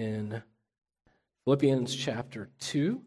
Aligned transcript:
in 0.00 0.42
Philippians 1.44 1.94
chapter 1.94 2.48
2. 2.60 3.02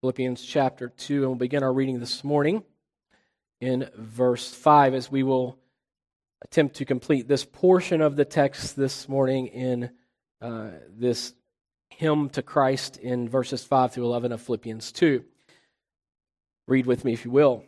Philippians 0.00 0.42
chapter 0.42 0.88
2, 0.88 1.16
and 1.16 1.26
we'll 1.26 1.34
begin 1.34 1.62
our 1.62 1.72
reading 1.72 2.00
this 2.00 2.24
morning 2.24 2.62
in 3.60 3.90
verse 3.94 4.50
5 4.50 4.94
as 4.94 5.10
we 5.10 5.22
will 5.22 5.58
attempt 6.40 6.76
to 6.76 6.86
complete 6.86 7.28
this 7.28 7.44
portion 7.44 8.00
of 8.00 8.16
the 8.16 8.24
text 8.24 8.76
this 8.76 9.10
morning 9.10 9.48
in 9.48 9.90
uh, 10.40 10.70
this 10.88 11.34
hymn 11.90 12.30
to 12.30 12.40
Christ 12.40 12.96
in 12.96 13.28
verses 13.28 13.62
5 13.62 13.92
through 13.92 14.04
11 14.04 14.32
of 14.32 14.40
Philippians 14.40 14.90
2. 14.92 15.22
Read 16.66 16.86
with 16.86 17.04
me, 17.04 17.12
if 17.12 17.26
you 17.26 17.30
will. 17.30 17.67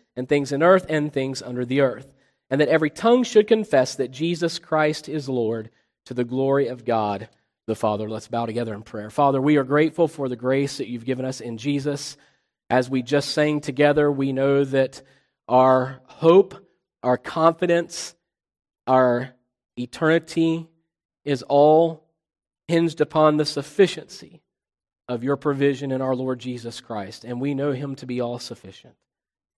and 0.15 0.27
things 0.27 0.51
in 0.51 0.63
earth, 0.63 0.85
and 0.89 1.11
things 1.11 1.41
under 1.41 1.65
the 1.65 1.81
earth, 1.81 2.13
and 2.49 2.59
that 2.59 2.69
every 2.69 2.89
tongue 2.89 3.23
should 3.23 3.47
confess 3.47 3.95
that 3.95 4.11
Jesus 4.11 4.59
Christ 4.59 5.07
is 5.07 5.29
Lord, 5.29 5.69
to 6.05 6.13
the 6.13 6.23
glory 6.23 6.67
of 6.67 6.85
God 6.85 7.29
the 7.67 7.75
Father. 7.75 8.09
Let's 8.09 8.27
bow 8.27 8.45
together 8.45 8.73
in 8.73 8.83
prayer. 8.83 9.09
Father, 9.09 9.39
we 9.39 9.57
are 9.57 9.63
grateful 9.63 10.07
for 10.07 10.27
the 10.27 10.35
grace 10.35 10.77
that 10.77 10.87
you've 10.87 11.05
given 11.05 11.25
us 11.25 11.41
in 11.41 11.57
Jesus. 11.57 12.17
As 12.69 12.89
we 12.89 13.01
just 13.01 13.31
sang 13.31 13.61
together, 13.61 14.11
we 14.11 14.33
know 14.33 14.63
that 14.65 15.01
our 15.47 16.01
hope, 16.05 16.55
our 17.03 17.17
confidence, 17.17 18.15
our 18.87 19.33
eternity, 19.77 20.67
is 21.23 21.43
all 21.43 22.03
hinged 22.67 23.01
upon 23.01 23.37
the 23.37 23.45
sufficiency 23.45 24.41
of 25.07 25.23
your 25.23 25.35
provision 25.35 25.91
in 25.91 26.01
our 26.01 26.15
Lord 26.15 26.39
Jesus 26.39 26.79
Christ, 26.79 27.25
and 27.25 27.41
we 27.41 27.53
know 27.53 27.73
him 27.73 27.95
to 27.95 28.05
be 28.05 28.21
all 28.21 28.39
sufficient. 28.39 28.95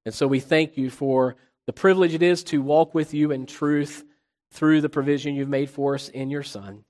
And 0.05 0.13
so 0.13 0.27
we 0.27 0.39
thank 0.39 0.77
you 0.77 0.89
for 0.89 1.35
the 1.65 1.73
privilege 1.73 2.13
it 2.13 2.21
is 2.21 2.43
to 2.45 2.61
walk 2.61 2.93
with 2.93 3.13
you 3.13 3.31
in 3.31 3.45
truth 3.45 4.03
through 4.51 4.81
the 4.81 4.89
provision 4.89 5.35
you've 5.35 5.49
made 5.49 5.69
for 5.69 5.95
us 5.95 6.09
in 6.09 6.29
your 6.29 6.43
Son. 6.43 6.83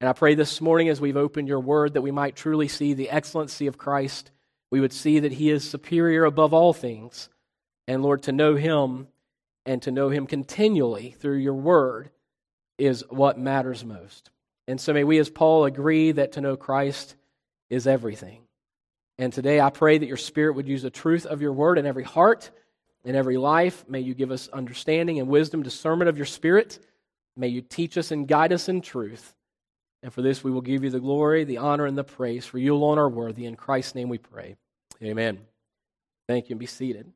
And 0.00 0.10
I 0.10 0.12
pray 0.12 0.34
this 0.34 0.60
morning 0.60 0.88
as 0.88 1.00
we've 1.00 1.16
opened 1.16 1.48
your 1.48 1.60
word 1.60 1.94
that 1.94 2.02
we 2.02 2.10
might 2.10 2.36
truly 2.36 2.68
see 2.68 2.92
the 2.92 3.08
excellency 3.08 3.66
of 3.66 3.78
Christ. 3.78 4.30
We 4.70 4.80
would 4.80 4.92
see 4.92 5.20
that 5.20 5.32
he 5.32 5.50
is 5.50 5.68
superior 5.68 6.24
above 6.24 6.52
all 6.52 6.72
things. 6.72 7.28
And 7.88 8.02
Lord, 8.02 8.24
to 8.24 8.32
know 8.32 8.56
him 8.56 9.06
and 9.64 9.80
to 9.82 9.90
know 9.90 10.10
him 10.10 10.26
continually 10.26 11.14
through 11.18 11.38
your 11.38 11.54
word 11.54 12.10
is 12.78 13.04
what 13.08 13.38
matters 13.38 13.84
most. 13.84 14.30
And 14.68 14.80
so 14.80 14.92
may 14.92 15.04
we, 15.04 15.18
as 15.18 15.30
Paul, 15.30 15.64
agree 15.64 16.12
that 16.12 16.32
to 16.32 16.40
know 16.40 16.56
Christ 16.56 17.14
is 17.70 17.86
everything. 17.86 18.45
And 19.18 19.32
today 19.32 19.60
I 19.60 19.70
pray 19.70 19.98
that 19.98 20.06
your 20.06 20.16
Spirit 20.16 20.56
would 20.56 20.68
use 20.68 20.82
the 20.82 20.90
truth 20.90 21.26
of 21.26 21.40
your 21.40 21.52
word 21.52 21.78
in 21.78 21.86
every 21.86 22.04
heart, 22.04 22.50
in 23.04 23.14
every 23.14 23.38
life. 23.38 23.84
May 23.88 24.00
you 24.00 24.14
give 24.14 24.30
us 24.30 24.48
understanding 24.48 25.18
and 25.18 25.28
wisdom, 25.28 25.62
discernment 25.62 26.08
of 26.08 26.16
your 26.16 26.26
Spirit. 26.26 26.78
May 27.36 27.48
you 27.48 27.62
teach 27.62 27.96
us 27.96 28.10
and 28.10 28.28
guide 28.28 28.52
us 28.52 28.68
in 28.68 28.80
truth. 28.80 29.34
And 30.02 30.12
for 30.12 30.22
this 30.22 30.44
we 30.44 30.50
will 30.50 30.60
give 30.60 30.84
you 30.84 30.90
the 30.90 31.00
glory, 31.00 31.44
the 31.44 31.58
honor, 31.58 31.86
and 31.86 31.96
the 31.96 32.04
praise. 32.04 32.44
For 32.44 32.58
you 32.58 32.74
alone 32.74 32.98
are 32.98 33.08
worthy. 33.08 33.46
In 33.46 33.56
Christ's 33.56 33.94
name 33.94 34.08
we 34.08 34.18
pray. 34.18 34.56
Amen. 35.02 35.38
Thank 36.28 36.48
you, 36.48 36.54
and 36.54 36.60
be 36.60 36.66
seated. 36.66 37.10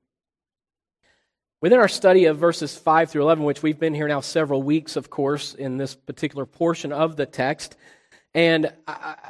Within 1.60 1.78
our 1.78 1.89
study 1.89 2.25
of 2.25 2.39
verses 2.39 2.75
5 2.77 3.10
through 3.10 3.22
11, 3.22 3.44
which 3.44 3.62
we've 3.62 3.78
been 3.78 3.93
here 3.93 4.09
now 4.09 4.21
several 4.21 4.62
weeks, 4.62 4.97
of 4.97 5.10
course, 5.10 5.55
in 5.55 5.77
this 5.77 5.94
particular 5.94 6.47
portion 6.47 6.91
of 6.91 7.16
the 7.16 7.27
text, 7.27 7.77
and 8.35 8.73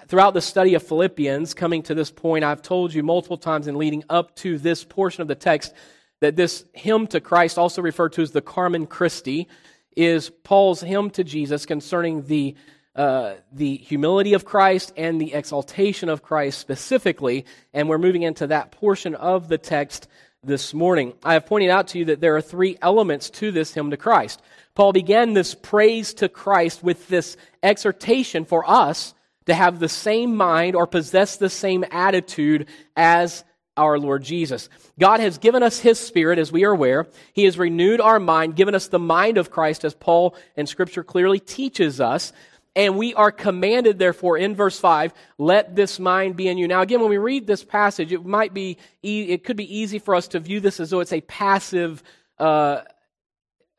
throughout 0.09 0.35
the 0.35 0.43
study 0.43 0.75
of 0.75 0.83
Philippians, 0.83 1.55
coming 1.55 1.83
to 1.85 1.95
this 1.95 2.11
point, 2.11 2.45
I've 2.45 2.63
told 2.63 2.93
you 2.93 3.03
multiple 3.03 3.39
times 3.39 3.67
in 3.67 3.79
leading 3.79 4.05
up 4.11 4.37
to 4.37 4.59
this 4.59 4.85
portion 4.85 5.23
of 5.23 5.29
the 5.29 5.35
text 5.35 5.73
that 6.21 6.37
this 6.37 6.65
hymn 6.75 7.07
to 7.09 7.21
Christ, 7.21 7.57
also 7.57 7.81
referred 7.81 8.13
to 8.15 8.23
as 8.23 8.33
the 8.33 8.43
Carmen 8.43 8.87
Christi, 8.87 9.49
is 9.97 10.31
Paul's 10.45 10.83
hymn 10.83 11.11
to 11.11 11.25
Jesus 11.25 11.65
concerning 11.65 12.27
the, 12.27 12.55
uh, 12.95 13.35
the 13.53 13.77
humility 13.77 14.35
of 14.35 14.45
Christ 14.45 14.93
and 14.97 15.19
the 15.19 15.33
exaltation 15.33 16.11
of 16.11 16.23
Christ 16.23 16.59
specifically. 16.59 17.47
And 17.73 17.89
we're 17.89 17.99
moving 17.99 18.23
into 18.23 18.49
that 18.49 18.71
portion 18.71 19.15
of 19.15 19.49
the 19.49 19.59
text 19.59 20.09
this 20.43 20.73
morning. 20.73 21.13
I 21.23 21.35
have 21.35 21.45
pointed 21.45 21.69
out 21.69 21.89
to 21.89 21.99
you 21.99 22.07
that 22.07 22.21
there 22.21 22.35
are 22.37 22.41
three 22.41 22.79
elements 22.81 23.29
to 23.31 23.53
this 23.53 23.75
hymn 23.75 23.91
to 23.91 23.99
Christ. 23.99 24.41
Paul 24.75 24.93
began 24.93 25.35
this 25.35 25.55
praise 25.55 26.15
to 26.15 26.31
Christ 26.31 26.83
with 26.83 27.09
this 27.09 27.37
exhortation 27.63 28.47
for 28.47 28.69
us 28.69 29.15
to 29.47 29.55
have 29.55 29.79
the 29.79 29.89
same 29.89 30.35
mind 30.37 30.77
or 30.77 30.87
possess 30.87 31.37
the 31.37 31.51
same 31.51 31.85
attitude 31.91 32.69
as 32.97 33.45
our 33.77 33.99
Lord 33.99 34.23
Jesus. 34.23 34.71
God 34.99 35.21
has 35.21 35.39
given 35.39 35.63
us 35.63 35.79
His 35.79 35.99
Spirit, 35.99 36.39
as 36.39 36.51
we 36.51 36.65
are 36.65 36.73
aware. 36.73 37.07
He 37.35 37.45
has 37.45 37.59
renewed 37.59 38.01
our 38.01 38.19
mind, 38.19 38.57
given 38.57 38.75
us 38.75 38.89
the 38.89 38.99
mind 38.99 39.37
of 39.37 39.51
Christ, 39.51 39.85
as 39.85 39.95
Paul 39.95 40.35
in 40.57 40.67
Scripture 40.67 41.05
clearly 41.05 41.39
teaches 41.39 42.01
us. 42.01 42.33
And 42.77 42.97
we 42.97 43.15
are 43.15 43.33
commanded, 43.33 43.99
therefore, 43.99 44.39
in 44.39 44.55
verse 44.55 44.79
5, 44.79 45.13
let 45.39 45.75
this 45.75 45.99
mind 45.99 46.37
be 46.37 46.47
in 46.47 46.57
you. 46.57 46.69
Now, 46.69 46.83
again, 46.83 47.01
when 47.01 47.11
we 47.11 47.19
read 47.19 47.47
this 47.47 47.65
passage, 47.65 48.13
it 48.13 48.25
might 48.25 48.55
be, 48.55 48.79
it 49.03 49.43
could 49.43 49.57
be 49.57 49.79
easy 49.79 49.99
for 49.99 50.15
us 50.15 50.29
to 50.29 50.41
view 50.41 50.61
this 50.61 50.79
as 50.79 50.91
though 50.91 51.01
it's 51.01 51.13
a 51.13 51.21
passive 51.23 52.03
uh, 52.39 52.83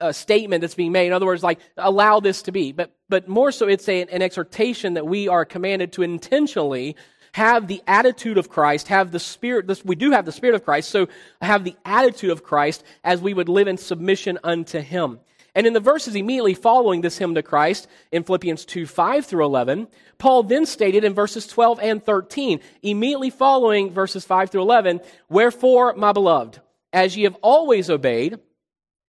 a 0.01 0.13
statement 0.13 0.61
that's 0.61 0.75
being 0.75 0.91
made. 0.91 1.07
In 1.07 1.13
other 1.13 1.25
words, 1.25 1.43
like, 1.43 1.59
allow 1.77 2.19
this 2.19 2.41
to 2.43 2.51
be. 2.51 2.71
But, 2.71 2.91
but 3.07 3.27
more 3.27 3.51
so, 3.51 3.67
it's 3.67 3.87
a, 3.87 4.01
an 4.01 4.21
exhortation 4.21 4.95
that 4.95 5.05
we 5.05 5.27
are 5.27 5.45
commanded 5.45 5.93
to 5.93 6.01
intentionally 6.01 6.95
have 7.33 7.67
the 7.67 7.81
attitude 7.87 8.37
of 8.37 8.49
Christ, 8.49 8.89
have 8.89 9.11
the 9.11 9.19
Spirit, 9.19 9.67
this, 9.67 9.85
we 9.85 9.95
do 9.95 10.11
have 10.11 10.25
the 10.25 10.31
Spirit 10.31 10.55
of 10.55 10.65
Christ, 10.65 10.89
so 10.89 11.07
have 11.41 11.63
the 11.63 11.75
attitude 11.85 12.31
of 12.31 12.43
Christ 12.43 12.83
as 13.03 13.21
we 13.21 13.33
would 13.33 13.47
live 13.47 13.67
in 13.67 13.77
submission 13.77 14.37
unto 14.43 14.79
Him. 14.79 15.19
And 15.53 15.67
in 15.67 15.73
the 15.73 15.79
verses 15.79 16.15
immediately 16.15 16.53
following 16.53 17.01
this 17.01 17.17
hymn 17.17 17.35
to 17.35 17.43
Christ, 17.43 17.87
in 18.11 18.23
Philippians 18.23 18.63
2 18.65 18.85
5 18.85 19.25
through 19.25 19.45
11, 19.45 19.87
Paul 20.17 20.43
then 20.43 20.65
stated 20.65 21.03
in 21.03 21.13
verses 21.13 21.45
12 21.47 21.79
and 21.81 22.03
13, 22.03 22.61
immediately 22.81 23.29
following 23.29 23.91
verses 23.91 24.23
5 24.23 24.49
through 24.49 24.61
11, 24.61 25.01
Wherefore, 25.29 25.93
my 25.93 26.13
beloved, 26.13 26.61
as 26.93 27.17
ye 27.17 27.23
have 27.23 27.35
always 27.41 27.89
obeyed, 27.89 28.39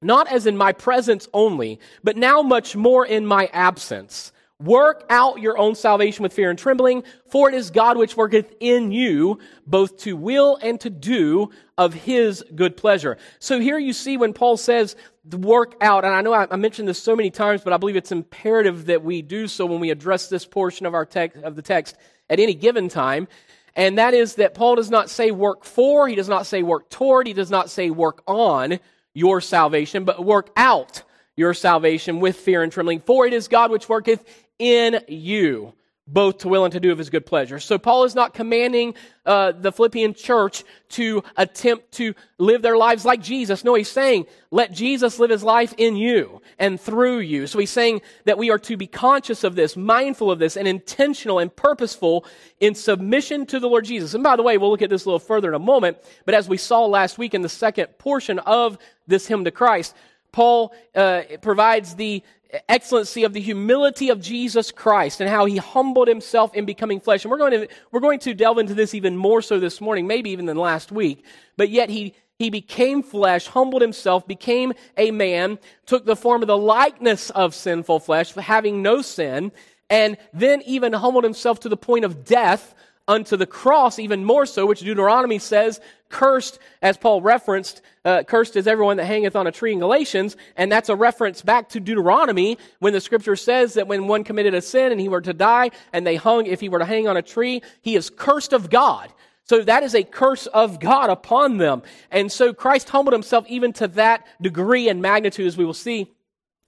not 0.00 0.26
as 0.26 0.46
in 0.46 0.56
my 0.56 0.72
presence 0.72 1.28
only, 1.32 1.78
but 2.02 2.16
now 2.16 2.42
much 2.42 2.74
more 2.74 3.06
in 3.06 3.24
my 3.24 3.48
absence, 3.52 4.32
Work 4.60 5.04
out 5.10 5.40
your 5.40 5.58
own 5.58 5.74
salvation 5.74 6.22
with 6.22 6.32
fear 6.32 6.48
and 6.48 6.58
trembling, 6.58 7.02
for 7.28 7.48
it 7.48 7.54
is 7.54 7.70
God 7.70 7.96
which 7.96 8.16
worketh 8.16 8.54
in 8.60 8.92
you 8.92 9.40
both 9.66 9.98
to 9.98 10.16
will 10.16 10.56
and 10.62 10.80
to 10.82 10.90
do 10.90 11.50
of 11.76 11.94
his 11.94 12.44
good 12.54 12.76
pleasure. 12.76 13.16
So 13.40 13.58
here 13.58 13.78
you 13.78 13.92
see 13.92 14.16
when 14.16 14.32
Paul 14.32 14.56
says 14.56 14.94
work 15.30 15.74
out, 15.80 16.04
and 16.04 16.14
I 16.14 16.20
know 16.20 16.32
I, 16.32 16.56
mentioned 16.56 16.86
this 16.86 17.02
so 17.02 17.16
many 17.16 17.30
times, 17.30 17.62
but 17.62 17.72
I 17.72 17.76
believe 17.76 17.96
it's 17.96 18.12
imperative 18.12 18.86
that 18.86 19.02
we 19.02 19.22
do 19.22 19.48
so 19.48 19.66
when 19.66 19.80
we 19.80 19.90
address 19.90 20.28
this 20.28 20.44
portion 20.44 20.86
of 20.86 20.94
our 20.94 21.06
text, 21.06 21.42
of 21.42 21.56
the 21.56 21.62
text 21.62 21.96
at 22.30 22.38
any 22.38 22.54
given 22.54 22.88
time. 22.88 23.26
And 23.74 23.98
that 23.98 24.14
is 24.14 24.36
that 24.36 24.54
Paul 24.54 24.76
does 24.76 24.90
not 24.90 25.10
say 25.10 25.30
work 25.30 25.64
for, 25.64 26.06
he 26.06 26.14
does 26.14 26.28
not 26.28 26.46
say 26.46 26.62
work 26.62 26.88
toward, 26.90 27.26
he 27.26 27.32
does 27.32 27.50
not 27.50 27.70
say 27.70 27.90
work 27.90 28.22
on 28.26 28.78
your 29.14 29.40
salvation, 29.40 30.04
but 30.04 30.24
work 30.24 30.50
out 30.56 31.02
your 31.36 31.54
salvation 31.54 32.20
with 32.20 32.36
fear 32.36 32.62
and 32.62 32.70
trembling. 32.70 33.00
For 33.00 33.26
it 33.26 33.32
is 33.32 33.48
God 33.48 33.70
which 33.70 33.88
worketh 33.88 34.24
in 34.62 35.00
you, 35.08 35.74
both 36.06 36.38
to 36.38 36.48
will 36.48 36.64
and 36.64 36.72
to 36.72 36.78
do 36.78 36.92
of 36.92 36.98
his 36.98 37.10
good 37.10 37.26
pleasure. 37.26 37.58
So 37.58 37.78
Paul 37.78 38.04
is 38.04 38.14
not 38.14 38.32
commanding 38.32 38.94
uh, 39.26 39.52
the 39.52 39.72
Philippian 39.72 40.14
church 40.14 40.62
to 40.90 41.24
attempt 41.36 41.92
to 41.92 42.14
live 42.38 42.62
their 42.62 42.76
lives 42.76 43.04
like 43.04 43.20
Jesus. 43.22 43.64
No, 43.64 43.74
he's 43.74 43.88
saying, 43.88 44.26
let 44.52 44.72
Jesus 44.72 45.18
live 45.18 45.30
his 45.30 45.42
life 45.42 45.74
in 45.78 45.96
you 45.96 46.40
and 46.60 46.80
through 46.80 47.18
you. 47.18 47.48
So 47.48 47.58
he's 47.58 47.70
saying 47.70 48.02
that 48.24 48.38
we 48.38 48.50
are 48.50 48.58
to 48.60 48.76
be 48.76 48.86
conscious 48.86 49.42
of 49.42 49.56
this, 49.56 49.76
mindful 49.76 50.30
of 50.30 50.38
this, 50.38 50.56
and 50.56 50.68
intentional 50.68 51.40
and 51.40 51.54
purposeful 51.54 52.24
in 52.60 52.76
submission 52.76 53.46
to 53.46 53.58
the 53.58 53.68
Lord 53.68 53.84
Jesus. 53.84 54.14
And 54.14 54.22
by 54.22 54.36
the 54.36 54.44
way, 54.44 54.58
we'll 54.58 54.70
look 54.70 54.82
at 54.82 54.90
this 54.90 55.04
a 55.04 55.08
little 55.08 55.18
further 55.18 55.48
in 55.48 55.54
a 55.54 55.58
moment, 55.58 55.98
but 56.24 56.34
as 56.34 56.48
we 56.48 56.56
saw 56.56 56.86
last 56.86 57.18
week 57.18 57.34
in 57.34 57.42
the 57.42 57.48
second 57.48 57.86
portion 57.98 58.38
of 58.40 58.78
this 59.08 59.26
hymn 59.26 59.44
to 59.44 59.50
Christ, 59.50 59.96
Paul 60.32 60.74
uh, 60.94 61.22
provides 61.40 61.94
the 61.94 62.22
excellency 62.68 63.24
of 63.24 63.32
the 63.32 63.40
humility 63.40 64.10
of 64.10 64.20
Jesus 64.20 64.70
Christ 64.70 65.20
and 65.20 65.30
how 65.30 65.44
he 65.44 65.56
humbled 65.56 66.08
himself 66.08 66.54
in 66.54 66.64
becoming 66.64 67.00
flesh. 67.00 67.24
And 67.24 67.30
we're 67.30 67.38
going 67.38 67.52
to, 67.52 67.68
we're 67.90 68.00
going 68.00 68.18
to 68.20 68.34
delve 68.34 68.58
into 68.58 68.74
this 68.74 68.94
even 68.94 69.16
more 69.16 69.42
so 69.42 69.58
this 69.58 69.80
morning, 69.80 70.06
maybe 70.06 70.30
even 70.30 70.46
than 70.46 70.56
last 70.56 70.92
week. 70.92 71.24
But 71.56 71.70
yet 71.70 71.88
he, 71.88 72.14
he 72.38 72.50
became 72.50 73.02
flesh, 73.02 73.46
humbled 73.46 73.82
himself, 73.82 74.26
became 74.26 74.74
a 74.96 75.10
man, 75.10 75.58
took 75.86 76.04
the 76.04 76.16
form 76.16 76.42
of 76.42 76.48
the 76.48 76.58
likeness 76.58 77.30
of 77.30 77.54
sinful 77.54 78.00
flesh, 78.00 78.34
having 78.34 78.82
no 78.82 79.00
sin, 79.02 79.52
and 79.88 80.16
then 80.32 80.62
even 80.62 80.92
humbled 80.92 81.24
himself 81.24 81.60
to 81.60 81.68
the 81.68 81.76
point 81.76 82.04
of 82.04 82.24
death 82.24 82.74
unto 83.08 83.36
the 83.36 83.46
cross, 83.46 83.98
even 83.98 84.24
more 84.24 84.46
so, 84.46 84.66
which 84.66 84.80
Deuteronomy 84.80 85.38
says, 85.38 85.80
cursed, 86.08 86.58
as 86.82 86.96
Paul 86.96 87.20
referenced, 87.22 87.82
uh, 88.04 88.22
cursed 88.22 88.56
is 88.56 88.66
everyone 88.66 88.98
that 88.98 89.06
hangeth 89.06 89.34
on 89.34 89.46
a 89.46 89.52
tree 89.52 89.72
in 89.72 89.78
Galatians, 89.78 90.36
and 90.56 90.70
that's 90.70 90.88
a 90.88 90.96
reference 90.96 91.42
back 91.42 91.68
to 91.70 91.80
Deuteronomy 91.80 92.58
when 92.78 92.92
the 92.92 93.00
scripture 93.00 93.36
says 93.36 93.74
that 93.74 93.88
when 93.88 94.06
one 94.06 94.24
committed 94.24 94.54
a 94.54 94.62
sin 94.62 94.92
and 94.92 95.00
he 95.00 95.08
were 95.08 95.20
to 95.20 95.32
die 95.32 95.70
and 95.92 96.06
they 96.06 96.16
hung, 96.16 96.46
if 96.46 96.60
he 96.60 96.68
were 96.68 96.78
to 96.78 96.84
hang 96.84 97.08
on 97.08 97.16
a 97.16 97.22
tree, 97.22 97.62
he 97.80 97.96
is 97.96 98.10
cursed 98.10 98.52
of 98.52 98.70
God. 98.70 99.12
So 99.44 99.62
that 99.62 99.82
is 99.82 99.94
a 99.94 100.04
curse 100.04 100.46
of 100.46 100.78
God 100.78 101.10
upon 101.10 101.58
them. 101.58 101.82
And 102.10 102.30
so 102.30 102.54
Christ 102.54 102.88
humbled 102.88 103.12
himself 103.12 103.44
even 103.48 103.72
to 103.74 103.88
that 103.88 104.26
degree 104.40 104.88
and 104.88 105.02
magnitude, 105.02 105.46
as 105.46 105.56
we 105.56 105.64
will 105.64 105.74
see 105.74 106.12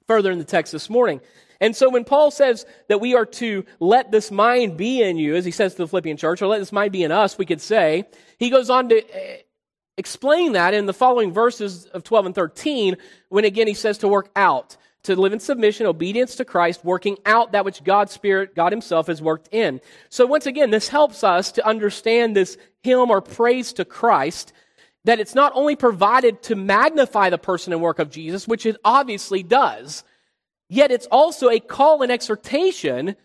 further 0.07 0.31
in 0.31 0.39
the 0.39 0.45
text 0.45 0.73
this 0.73 0.91
morning. 0.91 1.21
And 1.65 1.75
so 1.75 1.89
when 1.89 2.05
Paul 2.05 2.31
says 2.31 2.67
that 2.89 3.01
we 3.01 3.15
are 3.15 3.25
to 3.25 3.65
let 3.81 4.11
this 4.11 4.31
mind 4.31 4.77
be 4.77 5.01
in 5.01 5.17
you, 5.17 5.35
as 5.35 5.47
he 5.47 5.51
says 5.51 5.73
to 5.73 5.79
the 5.79 5.89
Philippian 5.89 6.19
church, 6.19 6.43
or 6.43 6.47
let 6.47 6.59
this 6.59 6.73
mind 6.73 6.93
be 6.93 7.03
in 7.03 7.11
us, 7.11 7.39
we 7.39 7.47
could 7.47 7.63
say, 7.63 8.05
he 8.39 8.51
goes 8.51 8.69
on 8.69 8.91
to 8.91 8.97
eh, 8.97 9.39
explain 9.97 10.53
that 10.53 10.75
in 10.75 10.85
the 10.85 10.93
following 10.93 11.33
verses 11.33 11.87
of 11.87 12.05
12 12.05 12.27
and 12.27 12.35
13, 12.35 12.99
when 13.31 13.47
again 13.47 13.67
he 13.67 13.73
says 13.73 13.97
to 13.97 14.09
work 14.09 14.31
out, 14.37 14.77
to 15.05 15.17
live 15.17 15.33
in 15.33 15.41
submission, 15.41 15.87
obedience 15.87 16.37
to 16.37 16.45
Christ, 16.45 16.85
working 16.85 17.17
out 17.25 17.53
that 17.53 17.65
which 17.65 17.83
God's 17.83 18.13
Spirit, 18.13 18.55
God 18.55 18.71
Himself, 18.71 19.07
has 19.07 19.23
worked 19.23 19.49
in. 19.51 19.81
So 20.11 20.27
once 20.27 20.45
again, 20.45 20.71
this 20.71 20.89
helps 20.89 21.25
us 21.25 21.51
to 21.53 21.67
understand 21.67 22.37
this 22.37 22.59
hymn 22.83 23.11
or 23.11 23.23
praise 23.23 23.73
to 23.75 23.87
Christ, 23.87 24.53
that 25.05 25.19
it's 25.19 25.35
not 25.35 25.53
only 25.55 25.77
provided 25.77 26.43
to 26.43 26.57
magnify 26.57 27.31
the 27.31 27.39
person 27.39 27.73
and 27.73 27.81
work 27.81 28.01
of 28.01 28.11
Jesus, 28.11 28.47
which 28.47 28.67
it 28.67 28.77
obviously 28.85 29.43
does, 29.43 30.05
Yet 30.69 30.91
it's 30.91 31.07
also 31.07 31.51
a 31.51 31.61
call 31.61 32.03
and 32.03 32.11
exhortation 32.11 33.17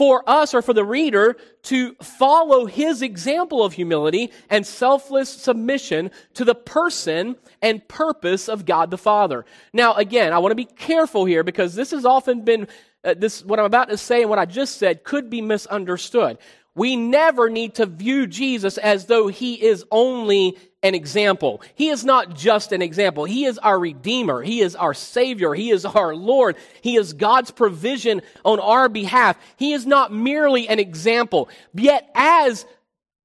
for 0.00 0.22
us 0.26 0.54
or 0.54 0.62
for 0.62 0.72
the 0.72 0.82
reader 0.82 1.36
to 1.62 1.94
follow 1.96 2.64
his 2.64 3.02
example 3.02 3.62
of 3.62 3.74
humility 3.74 4.32
and 4.48 4.66
selfless 4.66 5.28
submission 5.28 6.10
to 6.32 6.42
the 6.42 6.54
person 6.54 7.36
and 7.60 7.86
purpose 7.86 8.48
of 8.48 8.64
God 8.64 8.90
the 8.90 8.96
Father. 8.96 9.44
Now, 9.74 9.92
again, 9.92 10.32
I 10.32 10.38
want 10.38 10.52
to 10.52 10.56
be 10.56 10.64
careful 10.64 11.26
here 11.26 11.44
because 11.44 11.74
this 11.74 11.90
has 11.90 12.06
often 12.06 12.46
been, 12.46 12.66
uh, 13.04 13.12
this, 13.14 13.44
what 13.44 13.58
I'm 13.58 13.66
about 13.66 13.90
to 13.90 13.98
say 13.98 14.22
and 14.22 14.30
what 14.30 14.38
I 14.38 14.46
just 14.46 14.78
said 14.78 15.04
could 15.04 15.28
be 15.28 15.42
misunderstood. 15.42 16.38
We 16.74 16.96
never 16.96 17.50
need 17.50 17.74
to 17.74 17.84
view 17.84 18.26
Jesus 18.26 18.78
as 18.78 19.04
though 19.04 19.26
he 19.26 19.62
is 19.62 19.84
only 19.90 20.56
an 20.82 20.94
example. 20.94 21.62
He 21.74 21.88
is 21.88 22.04
not 22.04 22.34
just 22.34 22.72
an 22.72 22.82
example. 22.82 23.24
He 23.24 23.44
is 23.44 23.58
our 23.58 23.78
Redeemer. 23.78 24.42
He 24.42 24.60
is 24.60 24.74
our 24.74 24.94
Savior. 24.94 25.52
He 25.54 25.70
is 25.70 25.84
our 25.84 26.14
Lord. 26.14 26.56
He 26.80 26.96
is 26.96 27.12
God's 27.12 27.50
provision 27.50 28.22
on 28.44 28.60
our 28.60 28.88
behalf. 28.88 29.38
He 29.56 29.72
is 29.72 29.86
not 29.86 30.12
merely 30.12 30.68
an 30.68 30.78
example. 30.78 31.48
Yet, 31.74 32.10
as 32.14 32.64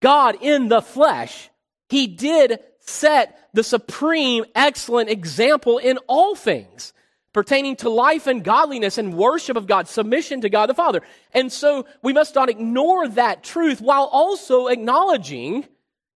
God 0.01 0.37
in 0.41 0.67
the 0.67 0.81
flesh, 0.81 1.49
He 1.89 2.07
did 2.07 2.59
set 2.79 3.39
the 3.53 3.63
supreme, 3.63 4.45
excellent 4.53 5.09
example 5.09 5.77
in 5.77 5.97
all 6.07 6.35
things 6.35 6.93
pertaining 7.35 7.75
to 7.75 7.89
life 7.89 8.27
and 8.27 8.45
godliness 8.45 8.97
and 8.97 9.13
worship 9.13 9.57
of 9.57 9.67
God, 9.67 9.89
submission 9.89 10.39
to 10.39 10.49
God 10.49 10.67
the 10.67 10.73
Father. 10.73 11.01
And 11.33 11.51
so 11.51 11.85
we 12.01 12.13
must 12.13 12.33
not 12.33 12.49
ignore 12.49 13.09
that 13.09 13.43
truth 13.43 13.81
while 13.81 14.05
also 14.05 14.67
acknowledging 14.67 15.65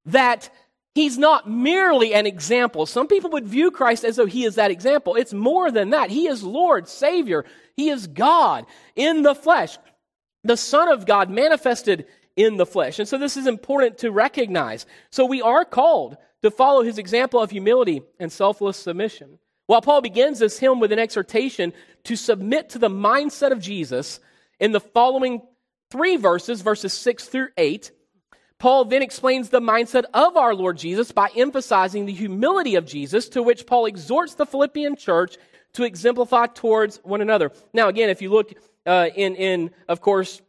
that 0.07 0.49
he's 0.99 1.17
not 1.17 1.49
merely 1.49 2.13
an 2.13 2.27
example. 2.27 2.85
Some 2.85 3.07
people 3.07 3.31
would 3.31 3.47
view 3.47 3.71
Christ 3.71 4.05
as 4.05 4.17
though 4.17 4.27
he 4.27 4.45
is 4.45 4.57
that 4.57 4.73
example. 4.73 5.15
It's 5.15 5.33
more 5.33 5.71
than 5.71 5.91
that. 5.91 6.11
He 6.11 6.27
is 6.27 6.43
Lord, 6.43 6.89
Savior. 6.89 7.45
He 7.77 7.89
is 7.89 8.09
God 8.09 8.67
in 8.97 9.23
the 9.23 9.37
flesh, 9.37 9.79
the 10.43 10.57
Son 10.57 10.89
of 10.89 11.07
God 11.07 11.31
manifested 11.31 12.07
in 12.35 12.57
the 12.57 12.67
flesh. 12.67 12.99
And 12.99 13.09
so 13.09 13.17
this 13.17 13.37
is 13.37 13.47
important 13.47 13.99
to 13.99 14.11
recognize. 14.11 14.87
So 15.11 15.25
we 15.25 15.41
are 15.41 15.65
called 15.65 16.17
to 16.43 16.51
follow 16.51 16.83
his 16.83 16.99
example 16.99 17.41
of 17.41 17.51
humility 17.51 18.03
and 18.19 18.33
selfless 18.33 18.77
submission. 18.77 19.39
While 19.67 19.83
Paul 19.83 20.01
begins 20.01 20.41
this 20.41 20.59
hymn 20.59 20.81
with 20.81 20.93
an 20.93 20.99
exhortation 20.99 21.73
to 22.05 22.17
submit 22.17 22.71
to 22.71 22.79
the 22.79 22.89
mindset 22.89 23.53
of 23.53 23.61
Jesus 23.61 24.19
in 24.59 24.73
the 24.73 24.81
following 24.81 25.43
three 25.91 26.17
verses, 26.17 26.61
verses 26.63 26.93
6 26.93 27.27
through 27.27 27.49
8, 27.57 27.93
Paul 28.59 28.87
then 28.87 29.03
explains 29.03 29.51
the 29.51 29.61
mindset 29.61 30.05
of 30.13 30.37
our 30.37 30.55
Lord 30.55 30.79
Jesus 30.79 31.13
by 31.13 31.29
emphasizing 31.37 32.07
the 32.07 32.13
humility 32.13 32.75
of 32.75 32.87
Jesus, 32.87 33.29
to 33.31 33.43
which 33.43 33.67
Paul 33.67 33.87
exhorts 33.87 34.35
the 34.35 34.47
Philippian 34.47 34.97
church 34.97 35.37
to 35.75 35.85
exemplify 35.85 36.47
towards 36.47 36.99
one 37.05 37.21
another. 37.21 37.53
Now, 37.73 37.89
again, 37.89 38.11
if 38.11 38.21
you 38.21 38.31
look 38.31 38.53
uh, 38.85 39.11
in, 39.15 39.37
in, 39.37 39.71
of 39.89 40.01
course, 40.01 40.43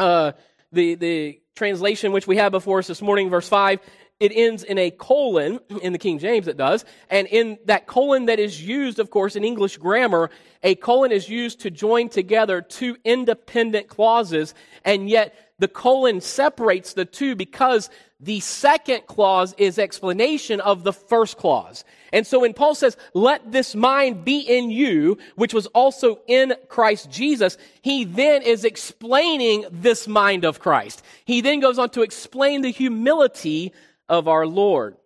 uh, 0.00 0.32
the, 0.72 0.96
the 0.96 1.40
translation 1.54 2.12
which 2.12 2.26
we 2.26 2.38
have 2.38 2.50
before 2.50 2.80
us 2.80 2.88
this 2.88 3.02
morning, 3.02 3.30
verse 3.30 3.48
5, 3.48 3.80
it 4.18 4.32
ends 4.34 4.64
in 4.64 4.78
a 4.78 4.90
colon, 4.90 5.60
in 5.82 5.92
the 5.92 5.98
King 5.98 6.18
James 6.18 6.48
it 6.48 6.56
does, 6.56 6.84
and 7.08 7.28
in 7.28 7.58
that 7.66 7.86
colon 7.86 8.26
that 8.26 8.40
is 8.40 8.60
used, 8.60 8.98
of 8.98 9.10
course, 9.10 9.36
in 9.36 9.44
English 9.44 9.76
grammar, 9.76 10.30
a 10.64 10.74
colon 10.74 11.12
is 11.12 11.28
used 11.28 11.60
to 11.60 11.70
join 11.70 12.08
together 12.08 12.60
two 12.60 12.96
independent 13.04 13.86
clauses, 13.86 14.54
and 14.84 15.08
yet 15.08 15.47
the 15.58 15.68
colon 15.68 16.20
separates 16.20 16.92
the 16.92 17.04
two 17.04 17.34
because 17.34 17.90
the 18.20 18.40
second 18.40 19.06
clause 19.06 19.54
is 19.58 19.78
explanation 19.78 20.60
of 20.60 20.82
the 20.82 20.92
first 20.92 21.36
clause. 21.36 21.84
And 22.12 22.26
so 22.26 22.40
when 22.40 22.54
Paul 22.54 22.74
says, 22.74 22.96
let 23.14 23.52
this 23.52 23.74
mind 23.74 24.24
be 24.24 24.40
in 24.40 24.70
you, 24.70 25.18
which 25.36 25.54
was 25.54 25.66
also 25.68 26.20
in 26.26 26.54
Christ 26.68 27.10
Jesus, 27.10 27.58
he 27.82 28.04
then 28.04 28.42
is 28.42 28.64
explaining 28.64 29.66
this 29.70 30.08
mind 30.08 30.44
of 30.44 30.58
Christ. 30.60 31.02
He 31.24 31.40
then 31.40 31.60
goes 31.60 31.78
on 31.78 31.90
to 31.90 32.02
explain 32.02 32.62
the 32.62 32.70
humility 32.70 33.72
of 34.08 34.26
our 34.26 34.46
Lord. 34.46 34.96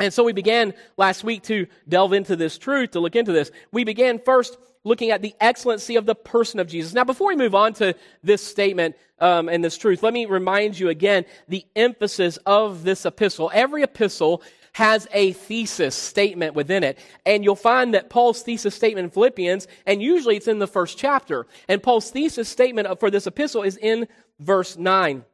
And 0.00 0.12
so 0.12 0.24
we 0.24 0.32
began 0.32 0.74
last 0.96 1.24
week 1.24 1.44
to 1.44 1.66
delve 1.88 2.12
into 2.12 2.36
this 2.36 2.58
truth, 2.58 2.92
to 2.92 3.00
look 3.00 3.16
into 3.16 3.32
this. 3.32 3.50
We 3.70 3.84
began 3.84 4.18
first 4.18 4.58
looking 4.84 5.10
at 5.10 5.22
the 5.22 5.34
excellency 5.40 5.96
of 5.96 6.06
the 6.06 6.14
person 6.14 6.60
of 6.60 6.68
Jesus. 6.68 6.92
Now, 6.92 7.04
before 7.04 7.28
we 7.28 7.36
move 7.36 7.54
on 7.54 7.72
to 7.74 7.94
this 8.22 8.42
statement 8.42 8.96
um, 9.18 9.48
and 9.48 9.64
this 9.64 9.76
truth, 9.76 10.02
let 10.02 10.12
me 10.12 10.26
remind 10.26 10.78
you 10.78 10.90
again 10.90 11.24
the 11.48 11.64
emphasis 11.74 12.36
of 12.46 12.84
this 12.84 13.06
epistle. 13.06 13.50
Every 13.52 13.82
epistle 13.82 14.42
has 14.74 15.06
a 15.12 15.32
thesis 15.32 15.94
statement 15.94 16.54
within 16.54 16.82
it. 16.82 16.98
And 17.24 17.44
you'll 17.44 17.56
find 17.56 17.94
that 17.94 18.10
Paul's 18.10 18.42
thesis 18.42 18.74
statement 18.74 19.04
in 19.04 19.10
Philippians, 19.10 19.68
and 19.86 20.02
usually 20.02 20.36
it's 20.36 20.48
in 20.48 20.58
the 20.58 20.66
first 20.66 20.98
chapter. 20.98 21.46
And 21.68 21.82
Paul's 21.82 22.10
thesis 22.10 22.48
statement 22.48 23.00
for 23.00 23.10
this 23.10 23.26
epistle 23.26 23.62
is 23.62 23.76
in 23.76 24.08
verse 24.40 24.76
9 24.76 25.24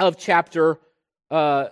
of 0.00 0.18
chapter 0.18 0.78
uh, 1.30 1.68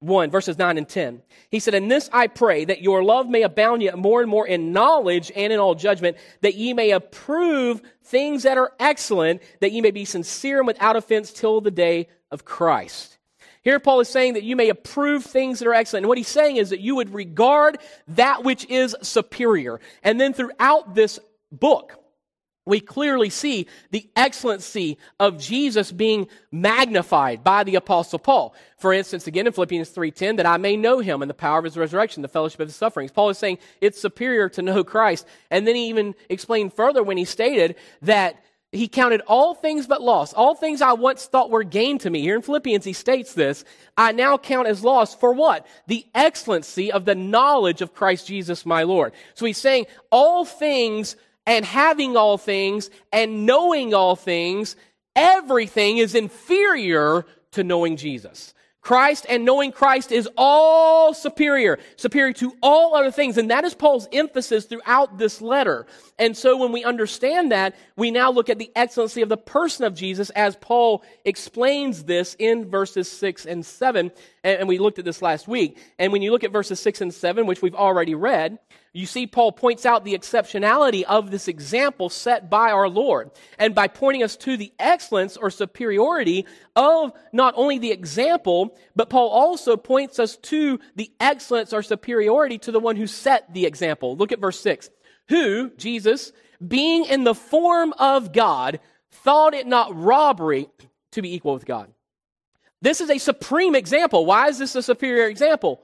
1, 0.00 0.30
verses 0.30 0.58
9 0.58 0.78
and 0.78 0.88
10. 0.88 1.22
He 1.50 1.58
said, 1.58 1.74
In 1.74 1.88
this 1.88 2.10
I 2.12 2.26
pray 2.26 2.64
that 2.66 2.82
your 2.82 3.02
love 3.02 3.28
may 3.28 3.42
abound 3.42 3.82
yet 3.82 3.98
more 3.98 4.20
and 4.20 4.30
more 4.30 4.46
in 4.46 4.72
knowledge 4.72 5.32
and 5.34 5.52
in 5.52 5.58
all 5.58 5.74
judgment, 5.74 6.16
that 6.42 6.54
ye 6.54 6.74
may 6.74 6.90
approve 6.90 7.80
things 8.04 8.42
that 8.42 8.58
are 8.58 8.72
excellent, 8.78 9.42
that 9.60 9.72
ye 9.72 9.80
may 9.80 9.90
be 9.90 10.04
sincere 10.04 10.58
and 10.58 10.66
without 10.66 10.96
offense 10.96 11.32
till 11.32 11.60
the 11.60 11.70
day 11.70 12.08
of 12.30 12.44
Christ. 12.44 13.16
Here, 13.62 13.80
Paul 13.80 14.00
is 14.00 14.08
saying 14.08 14.34
that 14.34 14.44
you 14.44 14.54
may 14.54 14.68
approve 14.68 15.24
things 15.24 15.58
that 15.58 15.66
are 15.66 15.74
excellent. 15.74 16.04
And 16.04 16.08
what 16.08 16.18
he's 16.18 16.28
saying 16.28 16.56
is 16.56 16.70
that 16.70 16.78
you 16.78 16.94
would 16.94 17.12
regard 17.12 17.78
that 18.08 18.44
which 18.44 18.64
is 18.66 18.94
superior. 19.02 19.80
And 20.04 20.20
then 20.20 20.34
throughout 20.34 20.94
this 20.94 21.18
book, 21.50 21.98
we 22.66 22.80
clearly 22.80 23.30
see 23.30 23.68
the 23.92 24.08
excellency 24.16 24.98
of 25.18 25.38
Jesus 25.38 25.92
being 25.92 26.28
magnified 26.50 27.42
by 27.44 27.64
the 27.64 27.76
apostle 27.76 28.18
Paul. 28.18 28.54
For 28.78 28.92
instance, 28.92 29.26
again 29.26 29.46
in 29.46 29.52
Philippians 29.52 29.90
3:10 29.90 30.36
that 30.36 30.46
I 30.46 30.56
may 30.56 30.76
know 30.76 30.98
him 30.98 31.22
and 31.22 31.30
the 31.30 31.34
power 31.34 31.58
of 31.58 31.64
his 31.64 31.76
resurrection, 31.76 32.22
the 32.22 32.28
fellowship 32.28 32.60
of 32.60 32.68
his 32.68 32.76
sufferings. 32.76 33.12
Paul 33.12 33.30
is 33.30 33.38
saying 33.38 33.58
it's 33.80 34.00
superior 34.00 34.48
to 34.50 34.62
know 34.62 34.84
Christ. 34.84 35.26
And 35.50 35.66
then 35.66 35.76
he 35.76 35.88
even 35.88 36.14
explained 36.28 36.74
further 36.74 37.02
when 37.02 37.16
he 37.16 37.24
stated 37.24 37.76
that 38.02 38.42
he 38.72 38.88
counted 38.88 39.22
all 39.26 39.54
things 39.54 39.86
but 39.86 40.02
loss. 40.02 40.32
All 40.32 40.54
things 40.54 40.82
I 40.82 40.92
once 40.92 41.26
thought 41.26 41.50
were 41.50 41.62
gain 41.62 41.98
to 41.98 42.10
me. 42.10 42.20
Here 42.20 42.34
in 42.34 42.42
Philippians, 42.42 42.84
he 42.84 42.92
states 42.92 43.32
this. 43.32 43.64
I 43.96 44.12
now 44.12 44.36
count 44.38 44.66
as 44.66 44.84
loss 44.84 45.14
for 45.14 45.32
what? 45.32 45.66
The 45.86 46.04
excellency 46.14 46.90
of 46.90 47.04
the 47.04 47.14
knowledge 47.14 47.80
of 47.80 47.94
Christ 47.94 48.26
Jesus 48.26 48.66
my 48.66 48.82
Lord. 48.82 49.12
So 49.34 49.46
he's 49.46 49.56
saying 49.56 49.86
all 50.10 50.44
things 50.44 51.16
and 51.46 51.64
having 51.64 52.16
all 52.16 52.38
things 52.38 52.90
and 53.12 53.46
knowing 53.46 53.94
all 53.94 54.16
things, 54.16 54.76
everything 55.14 55.98
is 55.98 56.14
inferior 56.14 57.24
to 57.52 57.64
knowing 57.64 57.96
Jesus. 57.96 58.52
Christ 58.86 59.26
and 59.28 59.44
knowing 59.44 59.72
Christ 59.72 60.12
is 60.12 60.28
all 60.36 61.12
superior, 61.12 61.80
superior 61.96 62.32
to 62.34 62.56
all 62.62 62.94
other 62.94 63.10
things. 63.10 63.36
And 63.36 63.50
that 63.50 63.64
is 63.64 63.74
Paul's 63.74 64.06
emphasis 64.12 64.66
throughout 64.66 65.18
this 65.18 65.42
letter. 65.42 65.86
And 66.20 66.36
so 66.36 66.56
when 66.56 66.70
we 66.70 66.84
understand 66.84 67.50
that, 67.50 67.74
we 67.96 68.12
now 68.12 68.30
look 68.30 68.48
at 68.48 68.60
the 68.60 68.70
excellency 68.76 69.22
of 69.22 69.28
the 69.28 69.36
person 69.36 69.84
of 69.84 69.96
Jesus 69.96 70.30
as 70.30 70.54
Paul 70.54 71.02
explains 71.24 72.04
this 72.04 72.36
in 72.38 72.70
verses 72.70 73.10
6 73.10 73.44
and 73.46 73.66
7. 73.66 74.12
And, 74.46 74.60
and 74.60 74.68
we 74.68 74.78
looked 74.78 75.00
at 75.00 75.04
this 75.04 75.20
last 75.20 75.48
week. 75.48 75.76
And 75.98 76.12
when 76.12 76.22
you 76.22 76.30
look 76.30 76.44
at 76.44 76.52
verses 76.52 76.78
6 76.78 77.00
and 77.00 77.12
7, 77.12 77.46
which 77.46 77.62
we've 77.62 77.74
already 77.74 78.14
read, 78.14 78.60
you 78.92 79.04
see 79.04 79.26
Paul 79.26 79.50
points 79.50 79.84
out 79.84 80.04
the 80.04 80.16
exceptionality 80.16 81.02
of 81.02 81.32
this 81.32 81.48
example 81.48 82.08
set 82.08 82.48
by 82.48 82.70
our 82.70 82.88
Lord. 82.88 83.32
And 83.58 83.74
by 83.74 83.88
pointing 83.88 84.22
us 84.22 84.36
to 84.38 84.56
the 84.56 84.72
excellence 84.78 85.36
or 85.36 85.50
superiority 85.50 86.46
of 86.76 87.12
not 87.32 87.54
only 87.56 87.78
the 87.78 87.90
example, 87.90 88.78
but 88.94 89.10
Paul 89.10 89.28
also 89.30 89.76
points 89.76 90.20
us 90.20 90.36
to 90.36 90.78
the 90.94 91.10
excellence 91.18 91.72
or 91.72 91.82
superiority 91.82 92.56
to 92.58 92.72
the 92.72 92.80
one 92.80 92.94
who 92.94 93.08
set 93.08 93.52
the 93.52 93.66
example. 93.66 94.16
Look 94.16 94.30
at 94.30 94.38
verse 94.38 94.60
6. 94.60 94.90
Who, 95.28 95.70
Jesus, 95.70 96.30
being 96.66 97.04
in 97.06 97.24
the 97.24 97.34
form 97.34 97.92
of 97.98 98.32
God, 98.32 98.78
thought 99.10 99.54
it 99.54 99.66
not 99.66 100.00
robbery 100.00 100.68
to 101.10 101.20
be 101.20 101.34
equal 101.34 101.54
with 101.54 101.66
God. 101.66 101.92
This 102.86 103.00
is 103.00 103.10
a 103.10 103.18
supreme 103.18 103.74
example. 103.74 104.24
Why 104.24 104.46
is 104.46 104.58
this 104.58 104.76
a 104.76 104.80
superior 104.80 105.26
example? 105.26 105.82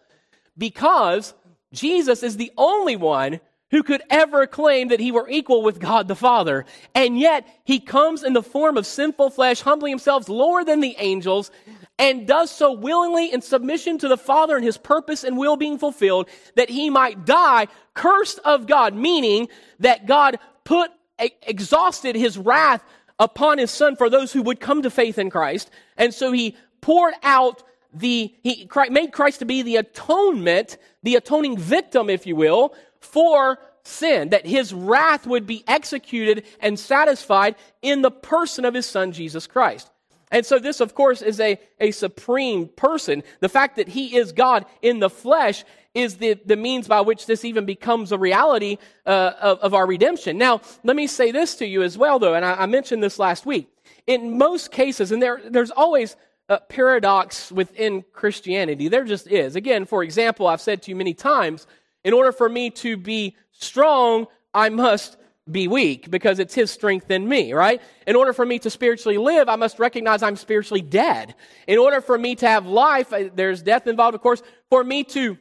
Because 0.56 1.34
Jesus 1.72 2.22
is 2.22 2.36
the 2.36 2.52
only 2.56 2.94
one 2.94 3.40
who 3.72 3.82
could 3.82 4.02
ever 4.08 4.46
claim 4.46 4.86
that 4.86 5.00
he 5.00 5.10
were 5.10 5.28
equal 5.28 5.62
with 5.62 5.80
God 5.80 6.06
the 6.06 6.14
Father. 6.14 6.64
And 6.94 7.18
yet, 7.18 7.44
he 7.64 7.80
comes 7.80 8.22
in 8.22 8.34
the 8.34 8.42
form 8.42 8.76
of 8.76 8.86
sinful 8.86 9.30
flesh, 9.30 9.62
humbling 9.62 9.90
himself 9.90 10.28
lower 10.28 10.62
than 10.62 10.78
the 10.78 10.94
angels, 11.00 11.50
and 11.98 12.24
does 12.24 12.52
so 12.52 12.70
willingly 12.70 13.32
in 13.32 13.42
submission 13.42 13.98
to 13.98 14.06
the 14.06 14.16
Father 14.16 14.54
and 14.54 14.64
his 14.64 14.78
purpose 14.78 15.24
and 15.24 15.36
will 15.36 15.56
being 15.56 15.78
fulfilled, 15.78 16.28
that 16.54 16.70
he 16.70 16.88
might 16.88 17.26
die 17.26 17.66
cursed 17.94 18.38
of 18.44 18.68
God, 18.68 18.94
meaning 18.94 19.48
that 19.80 20.06
God 20.06 20.38
put, 20.62 20.92
exhausted 21.18 22.14
his 22.14 22.38
wrath 22.38 22.84
upon 23.18 23.58
his 23.58 23.72
son 23.72 23.96
for 23.96 24.08
those 24.08 24.32
who 24.32 24.42
would 24.42 24.60
come 24.60 24.82
to 24.82 24.90
faith 24.90 25.18
in 25.18 25.30
Christ. 25.30 25.68
And 25.96 26.14
so 26.14 26.30
he 26.30 26.56
poured 26.82 27.14
out 27.22 27.62
the, 27.94 28.34
he 28.42 28.68
made 28.90 29.12
Christ 29.12 29.38
to 29.38 29.46
be 29.46 29.62
the 29.62 29.76
atonement, 29.76 30.76
the 31.02 31.16
atoning 31.16 31.56
victim, 31.56 32.10
if 32.10 32.26
you 32.26 32.36
will, 32.36 32.74
for 33.00 33.58
sin, 33.84 34.30
that 34.30 34.46
his 34.46 34.72
wrath 34.72 35.26
would 35.26 35.46
be 35.46 35.64
executed 35.66 36.44
and 36.60 36.78
satisfied 36.78 37.56
in 37.80 38.02
the 38.02 38.10
person 38.10 38.64
of 38.64 38.74
his 38.74 38.86
son, 38.86 39.12
Jesus 39.12 39.46
Christ. 39.46 39.90
And 40.30 40.46
so 40.46 40.58
this, 40.58 40.80
of 40.80 40.94
course, 40.94 41.20
is 41.20 41.38
a, 41.40 41.58
a 41.78 41.90
supreme 41.90 42.68
person. 42.68 43.22
The 43.40 43.50
fact 43.50 43.76
that 43.76 43.88
he 43.88 44.16
is 44.16 44.32
God 44.32 44.64
in 44.80 44.98
the 44.98 45.10
flesh 45.10 45.64
is 45.94 46.16
the, 46.16 46.40
the 46.46 46.56
means 46.56 46.88
by 46.88 47.02
which 47.02 47.26
this 47.26 47.44
even 47.44 47.66
becomes 47.66 48.12
a 48.12 48.18
reality 48.18 48.78
uh, 49.04 49.32
of, 49.40 49.58
of, 49.58 49.74
our 49.74 49.86
redemption. 49.86 50.38
Now, 50.38 50.62
let 50.84 50.96
me 50.96 51.06
say 51.06 51.32
this 51.32 51.56
to 51.56 51.66
you 51.66 51.82
as 51.82 51.98
well, 51.98 52.18
though, 52.18 52.32
and 52.32 52.46
I, 52.46 52.54
I 52.54 52.66
mentioned 52.66 53.02
this 53.02 53.18
last 53.18 53.44
week. 53.44 53.68
In 54.06 54.38
most 54.38 54.72
cases, 54.72 55.12
and 55.12 55.20
there, 55.22 55.42
there's 55.44 55.70
always 55.70 56.16
a 56.48 56.58
paradox 56.58 57.50
within 57.52 58.04
Christianity, 58.12 58.88
there 58.88 59.04
just 59.04 59.26
is. 59.26 59.56
Again, 59.56 59.86
for 59.86 60.02
example, 60.02 60.46
I've 60.46 60.60
said 60.60 60.82
to 60.82 60.90
you 60.90 60.96
many 60.96 61.14
times, 61.14 61.66
in 62.04 62.12
order 62.12 62.32
for 62.32 62.48
me 62.48 62.70
to 62.70 62.96
be 62.96 63.36
strong, 63.52 64.26
I 64.52 64.68
must 64.68 65.16
be 65.50 65.66
weak 65.66 66.10
because 66.10 66.38
it's 66.38 66.54
his 66.54 66.70
strength 66.70 67.10
in 67.10 67.28
me, 67.28 67.52
right? 67.52 67.82
In 68.06 68.16
order 68.16 68.32
for 68.32 68.46
me 68.46 68.58
to 68.60 68.70
spiritually 68.70 69.18
live, 69.18 69.48
I 69.48 69.56
must 69.56 69.78
recognize 69.78 70.22
I'm 70.22 70.36
spiritually 70.36 70.82
dead. 70.82 71.34
In 71.66 71.78
order 71.78 72.00
for 72.00 72.16
me 72.16 72.34
to 72.36 72.48
have 72.48 72.66
life, 72.66 73.12
uh, 73.12 73.24
there's 73.34 73.62
death 73.62 73.86
involved, 73.86 74.14
of 74.14 74.20
course. 74.20 74.42
For 74.70 74.84
me 74.84 75.04
to 75.04 75.38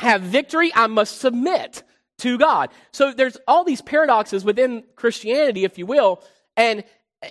have 0.00 0.22
victory, 0.22 0.70
I 0.74 0.86
must 0.86 1.18
submit 1.18 1.82
to 2.18 2.38
God. 2.38 2.70
So 2.92 3.12
there's 3.12 3.36
all 3.48 3.64
these 3.64 3.82
paradoxes 3.82 4.44
within 4.44 4.84
Christianity, 4.94 5.64
if 5.64 5.76
you 5.76 5.86
will. 5.86 6.22
And 6.56 6.84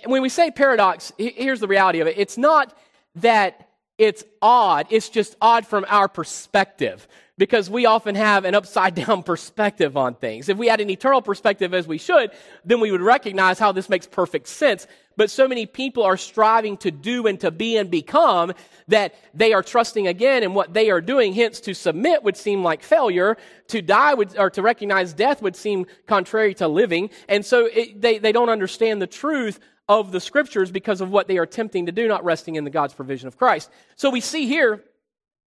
when 0.04 0.22
we 0.22 0.28
say 0.28 0.50
paradox, 0.50 1.12
here's 1.18 1.60
the 1.60 1.68
reality 1.68 2.00
of 2.00 2.06
it. 2.06 2.18
It's 2.18 2.36
not 2.38 2.76
that 3.16 3.68
it's 3.98 4.24
odd, 4.40 4.86
it's 4.90 5.08
just 5.08 5.36
odd 5.40 5.66
from 5.66 5.84
our 5.88 6.08
perspective 6.08 7.06
because 7.38 7.70
we 7.70 7.86
often 7.86 8.14
have 8.14 8.44
an 8.44 8.54
upside 8.54 8.94
down 8.94 9.22
perspective 9.24 9.96
on 9.96 10.14
things. 10.14 10.48
If 10.48 10.58
we 10.58 10.68
had 10.68 10.80
an 10.80 10.90
eternal 10.90 11.22
perspective 11.22 11.74
as 11.74 11.86
we 11.86 11.98
should, 11.98 12.30
then 12.64 12.80
we 12.80 12.90
would 12.90 13.00
recognize 13.00 13.58
how 13.58 13.72
this 13.72 13.88
makes 13.88 14.06
perfect 14.06 14.48
sense. 14.48 14.86
But 15.16 15.30
so 15.30 15.46
many 15.46 15.66
people 15.66 16.04
are 16.04 16.16
striving 16.16 16.76
to 16.78 16.90
do 16.90 17.26
and 17.26 17.38
to 17.40 17.50
be 17.50 17.76
and 17.76 17.90
become 17.90 18.54
that 18.88 19.14
they 19.34 19.52
are 19.52 19.62
trusting 19.62 20.06
again 20.06 20.42
in 20.42 20.54
what 20.54 20.72
they 20.72 20.90
are 20.90 21.00
doing. 21.00 21.34
Hence, 21.34 21.60
to 21.60 21.74
submit 21.74 22.22
would 22.22 22.36
seem 22.36 22.62
like 22.62 22.82
failure. 22.82 23.36
To 23.68 23.82
die 23.82 24.14
would, 24.14 24.38
or 24.38 24.50
to 24.50 24.62
recognize 24.62 25.12
death 25.12 25.42
would 25.42 25.56
seem 25.56 25.86
contrary 26.06 26.54
to 26.54 26.68
living. 26.68 27.10
And 27.28 27.44
so 27.44 27.66
it, 27.66 28.00
they, 28.00 28.18
they 28.18 28.32
don't 28.32 28.48
understand 28.48 29.02
the 29.02 29.06
truth 29.06 29.60
of 30.00 30.12
the 30.12 30.20
scriptures 30.20 30.70
because 30.70 31.00
of 31.00 31.10
what 31.10 31.28
they 31.28 31.38
are 31.38 31.42
attempting 31.42 31.86
to 31.86 31.92
do, 31.92 32.08
not 32.08 32.24
resting 32.24 32.56
in 32.56 32.64
the 32.64 32.70
God's 32.70 32.94
provision 32.94 33.28
of 33.28 33.36
Christ. 33.36 33.70
So 33.96 34.10
we 34.10 34.20
see 34.20 34.46
here 34.46 34.82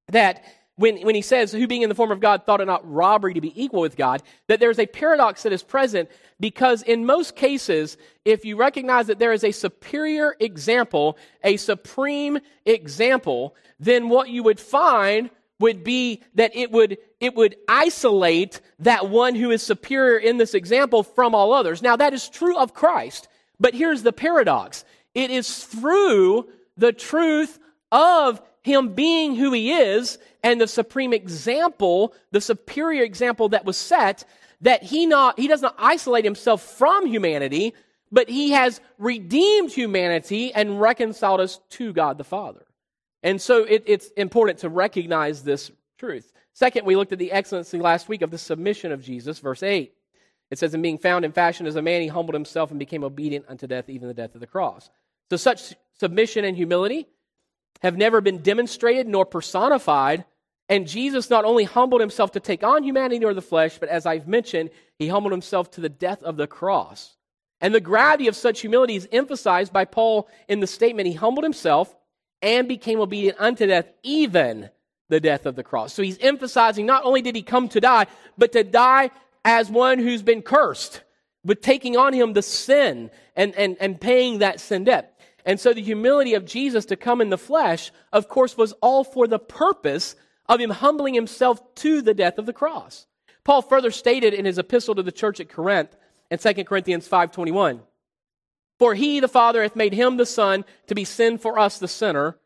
that 0.09 0.43
when, 0.77 1.01
when 1.01 1.15
he 1.15 1.21
says, 1.21 1.51
who 1.51 1.67
being 1.67 1.83
in 1.83 1.89
the 1.89 1.95
form 1.95 2.11
of 2.11 2.19
God 2.19 2.45
thought 2.45 2.61
it 2.61 2.65
not 2.65 2.89
robbery 2.89 3.33
to 3.33 3.41
be 3.41 3.61
equal 3.61 3.81
with 3.81 3.95
God, 3.95 4.21
that 4.47 4.59
there's 4.59 4.79
a 4.79 4.85
paradox 4.85 5.43
that 5.43 5.53
is 5.53 5.63
present 5.63 6.09
because 6.39 6.81
in 6.83 7.05
most 7.05 7.35
cases, 7.35 7.97
if 8.25 8.43
you 8.43 8.57
recognize 8.57 9.07
that 9.07 9.19
there 9.19 9.31
is 9.31 9.43
a 9.43 9.51
superior 9.51 10.35
example, 10.39 11.17
a 11.43 11.55
supreme 11.57 12.39
example, 12.65 13.55
then 13.79 14.09
what 14.09 14.29
you 14.29 14.43
would 14.43 14.59
find 14.59 15.29
would 15.59 15.85
be 15.85 16.21
that 16.33 16.53
it 16.55 16.71
would, 16.71 16.97
it 17.21 17.35
would 17.35 17.55
isolate 17.69 18.59
that 18.79 19.09
one 19.09 19.35
who 19.35 19.51
is 19.51 19.63
superior 19.63 20.17
in 20.17 20.37
this 20.37 20.53
example 20.53 21.03
from 21.03 21.33
all 21.33 21.53
others. 21.53 21.81
Now 21.81 21.95
that 21.95 22.13
is 22.13 22.27
true 22.27 22.57
of 22.57 22.73
Christ, 22.73 23.29
but 23.59 23.73
here's 23.73 24.03
the 24.03 24.13
paradox. 24.13 24.85
It 25.13 25.31
is 25.31 25.63
through 25.63 26.49
the 26.77 26.91
truth 26.91 27.59
of 27.91 28.41
him 28.61 28.93
being 28.93 29.35
who 29.35 29.51
he 29.51 29.71
is 29.71 30.17
and 30.43 30.59
the 30.59 30.67
supreme 30.67 31.13
example, 31.13 32.13
the 32.31 32.41
superior 32.41 33.03
example 33.03 33.49
that 33.49 33.65
was 33.65 33.77
set, 33.77 34.25
that 34.61 34.83
he 34.83 35.05
not 35.05 35.39
he 35.39 35.47
does 35.47 35.61
not 35.61 35.75
isolate 35.77 36.25
himself 36.25 36.61
from 36.61 37.05
humanity, 37.05 37.73
but 38.11 38.29
he 38.29 38.51
has 38.51 38.81
redeemed 38.97 39.71
humanity 39.71 40.53
and 40.53 40.79
reconciled 40.81 41.41
us 41.41 41.59
to 41.71 41.93
God 41.93 42.17
the 42.17 42.23
Father. 42.23 42.65
And 43.23 43.41
so 43.41 43.63
it, 43.63 43.83
it's 43.87 44.07
important 44.17 44.59
to 44.59 44.69
recognize 44.69 45.43
this 45.43 45.71
truth. 45.97 46.31
Second, 46.53 46.85
we 46.85 46.95
looked 46.95 47.11
at 47.11 47.19
the 47.19 47.31
excellency 47.31 47.79
last 47.79 48.07
week 48.07 48.21
of 48.21 48.31
the 48.31 48.37
submission 48.37 48.91
of 48.91 49.03
Jesus, 49.03 49.39
verse 49.39 49.63
8. 49.63 49.93
It 50.51 50.59
says, 50.59 50.73
In 50.73 50.81
being 50.81 50.97
found 50.97 51.25
in 51.25 51.31
fashion 51.31 51.65
as 51.65 51.75
a 51.75 51.81
man, 51.81 52.01
he 52.01 52.07
humbled 52.07 52.35
himself 52.35 52.71
and 52.71 52.79
became 52.79 53.03
obedient 53.03 53.45
unto 53.47 53.67
death, 53.67 53.89
even 53.89 54.07
the 54.07 54.13
death 54.13 54.35
of 54.35 54.41
the 54.41 54.47
cross. 54.47 54.89
So 55.29 55.37
such 55.37 55.73
submission 55.99 56.45
and 56.45 56.55
humility 56.55 57.07
have 57.81 57.97
never 57.97 58.21
been 58.21 58.39
demonstrated 58.39 59.07
nor 59.07 59.25
personified. 59.25 60.25
And 60.69 60.87
Jesus 60.87 61.29
not 61.29 61.45
only 61.45 61.63
humbled 61.63 62.01
himself 62.01 62.31
to 62.31 62.39
take 62.39 62.63
on 62.63 62.83
humanity 62.83 63.23
or 63.23 63.33
the 63.33 63.41
flesh, 63.41 63.77
but 63.79 63.89
as 63.89 64.05
I've 64.05 64.27
mentioned, 64.27 64.71
he 64.97 65.07
humbled 65.07 65.31
himself 65.31 65.71
to 65.71 65.81
the 65.81 65.89
death 65.89 66.23
of 66.23 66.37
the 66.37 66.47
cross. 66.47 67.15
And 67.61 67.73
the 67.73 67.81
gravity 67.81 68.27
of 68.27 68.35
such 68.35 68.61
humility 68.61 68.95
is 68.95 69.07
emphasized 69.11 69.71
by 69.71 69.85
Paul 69.85 70.27
in 70.47 70.59
the 70.59 70.67
statement 70.67 71.07
he 71.07 71.13
humbled 71.13 71.43
himself 71.43 71.95
and 72.41 72.67
became 72.67 72.99
obedient 72.99 73.39
unto 73.39 73.65
death, 73.65 73.87
even 74.03 74.69
the 75.09 75.19
death 75.19 75.45
of 75.45 75.55
the 75.55 75.63
cross. 75.63 75.93
So 75.93 76.01
he's 76.01 76.17
emphasizing 76.19 76.85
not 76.85 77.03
only 77.03 77.21
did 77.21 77.35
he 77.35 77.43
come 77.43 77.69
to 77.69 77.79
die, 77.79 78.07
but 78.37 78.51
to 78.53 78.63
die 78.63 79.11
as 79.45 79.69
one 79.69 79.99
who's 79.99 80.23
been 80.23 80.41
cursed, 80.41 81.03
with 81.45 81.61
taking 81.61 81.95
on 81.95 82.11
him 82.11 82.33
the 82.33 82.41
sin 82.41 83.11
and, 83.35 83.55
and, 83.55 83.77
and 83.79 84.01
paying 84.01 84.39
that 84.39 84.59
sin 84.59 84.83
debt. 84.83 85.17
And 85.45 85.59
so 85.59 85.71
the 85.71 85.81
humility 85.81 86.33
of 86.33 86.43
Jesus 86.43 86.85
to 86.87 86.95
come 86.95 87.21
in 87.21 87.29
the 87.29 87.37
flesh, 87.37 87.91
of 88.11 88.27
course, 88.27 88.57
was 88.57 88.73
all 88.81 89.03
for 89.03 89.27
the 89.27 89.37
purpose 89.37 90.15
of 90.47 90.59
him 90.59 90.71
humbling 90.71 91.13
himself 91.13 91.75
to 91.75 92.01
the 92.01 92.15
death 92.15 92.39
of 92.39 92.47
the 92.47 92.53
cross. 92.53 93.05
Paul 93.43 93.61
further 93.61 93.91
stated 93.91 94.33
in 94.33 94.45
his 94.45 94.57
epistle 94.57 94.95
to 94.95 95.03
the 95.03 95.11
church 95.11 95.39
at 95.39 95.49
Corinth 95.49 95.95
in 96.31 96.39
2 96.39 96.65
Corinthians 96.65 97.07
5:21, 97.07 97.83
"For 98.79 98.95
he 98.95 99.19
the 99.19 99.27
Father 99.27 99.61
hath 99.61 99.75
made 99.75 99.93
him 99.93 100.17
the 100.17 100.25
Son 100.25 100.65
to 100.87 100.95
be 100.95 101.05
sin 101.05 101.37
for 101.37 101.59
us 101.59 101.77
the 101.77 101.87
sinner, 101.87 102.39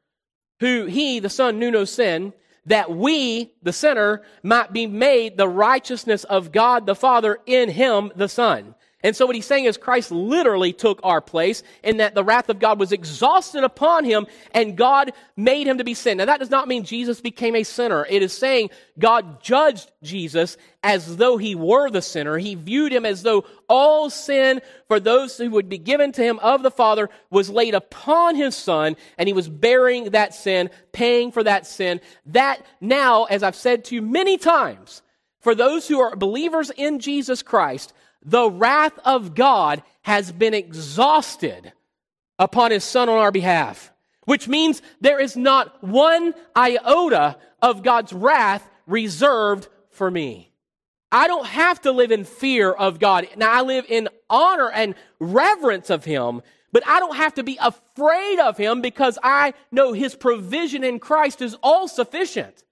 who 0.60 0.86
he 0.86 1.20
the 1.20 1.30
Son 1.30 1.58
knew 1.58 1.72
no 1.72 1.86
sin, 1.86 2.34
that 2.66 2.92
we 2.92 3.54
the 3.64 3.74
sinner 3.74 4.22
might 4.44 4.74
be 4.74 4.88
made 4.88 5.38
the 5.38 5.48
righteousness 5.48 6.24
of 6.26 6.52
God 6.52 6.86
the 6.86 6.96
Father 6.96 7.40
in 7.46 7.70
him 7.70 8.12
the 8.16 8.30
Son." 8.30 8.76
And 9.02 9.16
so 9.16 9.26
what 9.26 9.36
he's 9.36 9.46
saying 9.46 9.64
is 9.64 9.78
Christ 9.78 10.12
literally 10.12 10.74
took 10.74 11.00
our 11.04 11.22
place 11.22 11.64
in 11.84 11.98
that 11.98 12.16
the 12.16 12.24
wrath 12.24 12.50
of 12.50 12.60
God 12.60 12.80
was 12.80 12.92
exhausted 12.92 13.64
upon 13.64 14.04
him 14.04 14.28
and 14.52 14.76
God 14.76 15.14
made 15.38 15.68
him 15.68 15.78
to 15.78 15.86
be 15.86 15.94
sin. 15.94 16.18
Now 16.18 16.26
that 16.26 16.40
does 16.40 16.50
not 16.50 16.68
mean 16.68 16.84
Jesus 16.84 17.22
became 17.22 17.56
a 17.56 17.64
sinner. 17.64 18.06
It 18.10 18.22
is 18.22 18.34
saying 18.34 18.72
God 18.98 19.42
judged 19.42 19.90
Jesus 20.04 20.58
as 20.84 21.16
though 21.16 21.38
he 21.38 21.56
were 21.56 21.90
the 21.90 22.02
sinner. 22.02 22.38
He 22.38 22.56
viewed 22.56 22.92
him 22.92 23.06
as 23.06 23.24
though 23.24 23.46
all 23.70 24.10
sin 24.10 24.60
for 24.90 25.00
those 25.00 25.38
who 25.38 25.50
would 25.52 25.70
be 25.70 25.78
given 25.78 26.12
to 26.14 26.22
him 26.22 26.38
of 26.40 26.62
the 26.62 26.72
Father 26.72 27.10
was 27.30 27.50
laid 27.50 27.76
upon 27.76 28.36
his 28.36 28.54
son 28.54 28.98
and 29.18 29.30
he 29.30 29.34
was 29.34 29.48
bearing 29.48 30.12
that 30.12 30.34
sin, 30.34 30.70
paying 30.92 31.32
for 31.32 31.44
that 31.44 31.66
sin. 31.66 32.02
That 32.26 32.66
now, 32.82 33.24
as 33.26 33.44
I've 33.44 33.56
said 33.56 33.86
to 33.86 33.96
you 33.96 34.02
many 34.02 34.38
times, 34.38 35.02
for 35.40 35.56
those 35.56 35.88
who 35.88 36.00
are 36.00 36.16
believers 36.16 36.70
in 36.70 37.00
Jesus 37.00 37.42
Christ, 37.42 37.94
the 38.24 38.50
wrath 38.50 38.98
of 39.06 39.36
God 39.36 39.82
has 40.02 40.32
been 40.32 40.54
exhausted 40.54 41.72
upon 42.38 42.72
his 42.72 42.84
son 42.84 43.10
on 43.10 43.18
our 43.18 43.32
behalf. 43.32 43.92
which 44.30 44.48
means 44.48 44.84
there 45.02 45.20
is 45.20 45.36
not 45.36 45.84
one 45.84 46.36
iota 46.56 47.36
of 47.64 47.82
God's 47.82 48.14
wrath 48.14 48.70
reserved 48.86 49.68
for 49.90 50.12
me. 50.12 50.52
I 51.12 51.26
don't 51.26 51.48
have 51.48 51.82
to 51.82 51.92
live 51.92 52.12
in 52.12 52.26
fear 52.26 52.72
of 52.72 53.00
God. 53.00 53.28
Now 53.38 53.52
I 53.52 53.62
live 53.64 53.88
in 53.90 54.08
honor 54.30 54.70
and 54.70 54.94
reverence 55.20 55.90
of 55.90 56.06
Him, 56.06 56.44
but 56.72 56.86
I 56.86 57.00
don't 57.00 57.16
have 57.16 57.34
to 57.34 57.44
be 57.44 57.58
afraid 57.60 58.38
of 58.38 58.56
Him 58.56 58.82
because 58.82 59.18
I 59.24 59.56
know 59.72 59.94
His 59.94 60.14
provision 60.14 60.84
in 60.84 61.00
Christ 61.00 61.42
is 61.42 61.56
all 61.64 61.88
sufficient. 61.88 62.64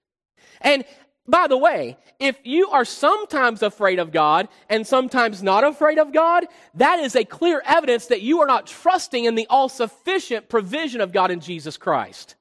And 0.60 0.84
by 1.28 1.46
the 1.46 1.58
way, 1.58 1.98
if 2.18 2.38
you 2.42 2.70
are 2.70 2.86
sometimes 2.86 3.62
afraid 3.62 3.98
of 3.98 4.12
God 4.12 4.48
and 4.70 4.86
sometimes 4.86 5.42
not 5.42 5.62
afraid 5.62 5.98
of 5.98 6.12
God, 6.12 6.46
that 6.74 6.98
is 7.00 7.14
a 7.14 7.24
clear 7.24 7.62
evidence 7.66 8.06
that 8.06 8.22
you 8.22 8.40
are 8.40 8.46
not 8.46 8.66
trusting 8.66 9.26
in 9.26 9.34
the 9.34 9.46
all 9.50 9.68
sufficient 9.68 10.48
provision 10.48 11.02
of 11.02 11.12
God 11.12 11.30
in 11.30 11.40
Jesus 11.40 11.76
Christ. 11.76 12.34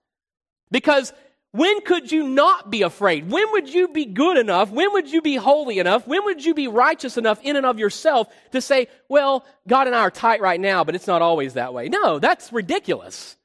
Because 0.72 1.12
when 1.52 1.82
could 1.82 2.12
you 2.12 2.28
not 2.28 2.70
be 2.70 2.82
afraid? 2.82 3.30
When 3.30 3.52
would 3.52 3.74
you 3.74 3.90
be 3.90 4.06
good 4.06 4.38
enough? 4.38 4.72
When 4.72 4.94
would 4.94 5.12
you 5.12 5.22
be 5.22 5.36
holy 5.36 5.80
enough? 5.80 6.08
When 6.08 6.24
would 6.26 6.46
you 6.46 6.54
be 6.54 6.68
righteous 6.68 7.18
enough 7.18 7.42
in 7.44 7.56
and 7.56 7.66
of 7.66 7.80
yourself 7.80 8.28
to 8.52 8.62
say, 8.62 8.88
well, 9.10 9.46
God 9.68 9.88
and 9.88 9.96
I 9.96 10.00
are 10.00 10.12
tight 10.12 10.40
right 10.40 10.60
now, 10.60 10.84
but 10.84 10.96
it's 10.96 11.08
not 11.08 11.22
always 11.22 11.56
that 11.56 11.74
way? 11.74 11.90
No, 11.90 12.20
that's 12.20 12.54
ridiculous. 12.54 13.36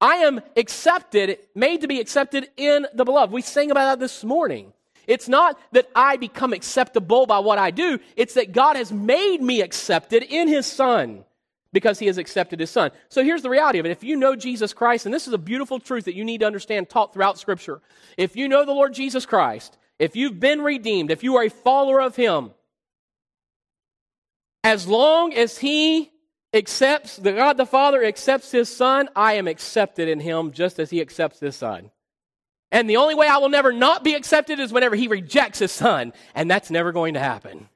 I 0.00 0.16
am 0.16 0.40
accepted, 0.56 1.38
made 1.54 1.80
to 1.80 1.88
be 1.88 2.00
accepted 2.00 2.48
in 2.56 2.86
the 2.94 3.04
beloved. 3.04 3.32
We 3.32 3.42
sang 3.42 3.70
about 3.70 3.92
that 3.92 4.00
this 4.00 4.22
morning. 4.22 4.72
It's 5.06 5.28
not 5.28 5.58
that 5.72 5.88
I 5.94 6.16
become 6.16 6.52
acceptable 6.52 7.26
by 7.26 7.38
what 7.38 7.58
I 7.58 7.70
do, 7.70 7.98
it's 8.16 8.34
that 8.34 8.52
God 8.52 8.76
has 8.76 8.92
made 8.92 9.40
me 9.40 9.60
accepted 9.60 10.22
in 10.22 10.48
His 10.48 10.66
Son 10.66 11.24
because 11.72 11.98
He 11.98 12.06
has 12.06 12.18
accepted 12.18 12.60
His 12.60 12.70
Son. 12.70 12.90
So 13.08 13.22
here's 13.22 13.42
the 13.42 13.50
reality 13.50 13.78
of 13.78 13.86
it. 13.86 13.90
If 13.90 14.02
you 14.02 14.16
know 14.16 14.34
Jesus 14.34 14.72
Christ, 14.72 15.04
and 15.04 15.14
this 15.14 15.26
is 15.26 15.32
a 15.32 15.38
beautiful 15.38 15.78
truth 15.78 16.06
that 16.06 16.14
you 16.14 16.24
need 16.24 16.40
to 16.40 16.46
understand 16.46 16.88
taught 16.88 17.12
throughout 17.12 17.38
Scripture. 17.38 17.80
If 18.16 18.36
you 18.36 18.48
know 18.48 18.64
the 18.64 18.72
Lord 18.72 18.94
Jesus 18.94 19.26
Christ, 19.26 19.76
if 19.98 20.16
you've 20.16 20.40
been 20.40 20.62
redeemed, 20.62 21.10
if 21.10 21.22
you 21.22 21.36
are 21.36 21.44
a 21.44 21.50
follower 21.50 22.00
of 22.00 22.16
Him, 22.16 22.50
as 24.64 24.86
long 24.88 25.32
as 25.34 25.58
He 25.58 26.10
accepts, 26.52 27.16
the 27.16 27.32
God 27.32 27.56
the 27.56 27.66
Father 27.66 28.04
accepts 28.04 28.50
His 28.50 28.68
Son, 28.68 29.08
I 29.14 29.34
am 29.34 29.46
accepted 29.46 30.08
in 30.08 30.20
Him 30.20 30.52
just 30.52 30.78
as 30.78 30.90
He 30.90 31.00
accepts 31.00 31.40
His 31.40 31.56
Son. 31.56 31.90
And 32.72 32.90
the 32.90 32.96
only 32.96 33.14
way 33.14 33.28
I 33.28 33.38
will 33.38 33.48
never 33.48 33.72
not 33.72 34.02
be 34.02 34.14
accepted 34.14 34.58
is 34.58 34.72
whenever 34.72 34.96
he 34.96 35.08
rejects 35.08 35.58
his 35.58 35.72
son. 35.72 36.12
And 36.34 36.50
that's 36.50 36.70
never 36.70 36.92
going 36.92 37.14
to 37.14 37.20
happen. 37.20 37.68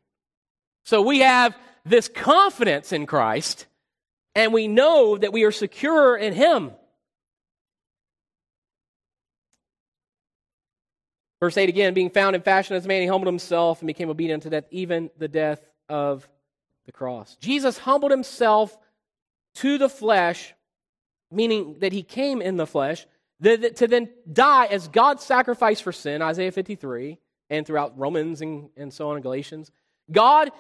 So 0.85 1.03
we 1.03 1.21
have 1.21 1.57
this 1.85 2.09
confidence 2.09 2.93
in 2.93 3.07
Christ, 3.07 3.67
and 4.35 4.53
we 4.53 4.69
know 4.69 5.17
that 5.17 5.33
we 5.33 5.45
are 5.45 5.53
secure 5.53 6.17
in 6.17 6.33
him. 6.33 6.73
Verse 11.41 11.57
8 11.57 11.69
again, 11.69 11.95
being 11.95 12.11
found 12.11 12.37
in 12.37 12.43
fashion 12.43 12.77
as 12.77 12.85
a 12.85 12.89
man, 12.89 13.01
he 13.01 13.07
humbled 13.07 13.27
himself 13.27 13.81
and 13.81 13.87
became 13.87 14.11
obedient 14.11 14.43
to 14.43 14.51
death, 14.51 14.65
even 14.71 15.11
the 15.17 15.29
death 15.29 15.65
of 15.89 16.29
the 16.85 16.93
cross. 16.93 17.37
Jesus 17.37 17.79
humbled 17.79 18.11
himself 18.11 18.77
to 19.55 19.79
the 19.79 19.89
flesh, 19.89 20.55
meaning 21.31 21.77
that 21.79 21.93
he 21.93 22.03
came 22.03 22.43
in 22.43 22.57
the 22.57 22.67
flesh 22.67 23.07
to 23.43 23.87
then 23.89 24.09
die 24.31 24.67
as 24.67 24.89
God's 24.89 25.25
sacrifice 25.25 25.81
for 25.81 25.93
sin, 25.93 26.23
Isaiah 26.23 26.53
53, 26.53 27.19
and 27.49 27.67
throughout 27.67 27.99
Romans 27.99 28.43
and, 28.43 28.69
and 28.77 28.93
so 28.93 29.11
on 29.11 29.17
in 29.17 29.23
Galatians. 29.23 29.71
God, 30.11 30.51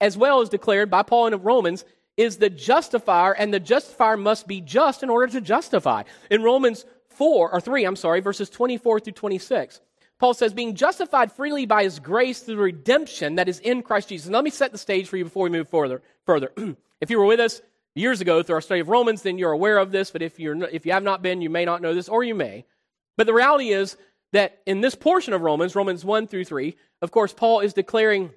as 0.00 0.16
well 0.16 0.40
as 0.40 0.48
declared 0.48 0.90
by 0.90 1.02
Paul 1.02 1.28
in 1.28 1.42
Romans, 1.42 1.84
is 2.16 2.38
the 2.38 2.50
justifier, 2.50 3.32
and 3.32 3.52
the 3.52 3.60
justifier 3.60 4.16
must 4.16 4.46
be 4.46 4.60
just 4.60 5.02
in 5.02 5.10
order 5.10 5.32
to 5.32 5.40
justify. 5.40 6.02
In 6.30 6.42
Romans 6.42 6.84
4, 7.10 7.52
or 7.52 7.60
3, 7.60 7.84
I'm 7.84 7.96
sorry, 7.96 8.20
verses 8.20 8.50
24 8.50 9.00
through 9.00 9.12
26, 9.12 9.80
Paul 10.18 10.32
says, 10.32 10.54
being 10.54 10.74
justified 10.74 11.32
freely 11.32 11.66
by 11.66 11.82
his 11.82 11.98
grace 11.98 12.40
through 12.40 12.56
the 12.56 12.62
redemption 12.62 13.34
that 13.34 13.48
is 13.48 13.58
in 13.60 13.82
Christ 13.82 14.08
Jesus. 14.08 14.26
And 14.26 14.34
let 14.34 14.44
me 14.44 14.50
set 14.50 14.72
the 14.72 14.78
stage 14.78 15.08
for 15.08 15.18
you 15.18 15.24
before 15.24 15.44
we 15.44 15.50
move 15.50 15.68
further. 15.68 16.02
further. 16.24 16.52
if 17.00 17.10
you 17.10 17.18
were 17.18 17.26
with 17.26 17.40
us 17.40 17.60
years 17.96 18.20
ago 18.20 18.42
through 18.42 18.56
our 18.56 18.60
study 18.60 18.80
of 18.80 18.88
Romans, 18.88 19.22
then 19.22 19.38
you're 19.38 19.52
aware 19.52 19.78
of 19.78 19.90
this. 19.90 20.10
But 20.10 20.22
if, 20.22 20.38
you're, 20.38 20.62
if 20.68 20.86
you 20.86 20.92
have 20.92 21.02
not 21.02 21.22
been, 21.22 21.40
you 21.40 21.50
may 21.50 21.64
not 21.64 21.82
know 21.82 21.94
this, 21.94 22.08
or 22.08 22.22
you 22.22 22.34
may. 22.34 22.64
But 23.16 23.26
the 23.26 23.34
reality 23.34 23.70
is 23.70 23.96
that 24.32 24.60
in 24.66 24.80
this 24.80 24.94
portion 24.94 25.32
of 25.32 25.40
Romans, 25.40 25.74
Romans 25.74 26.04
1 26.04 26.26
through 26.26 26.44
3, 26.44 26.76
of 27.02 27.10
course, 27.10 27.32
Paul 27.32 27.60
is 27.60 27.72
declaring 27.72 28.30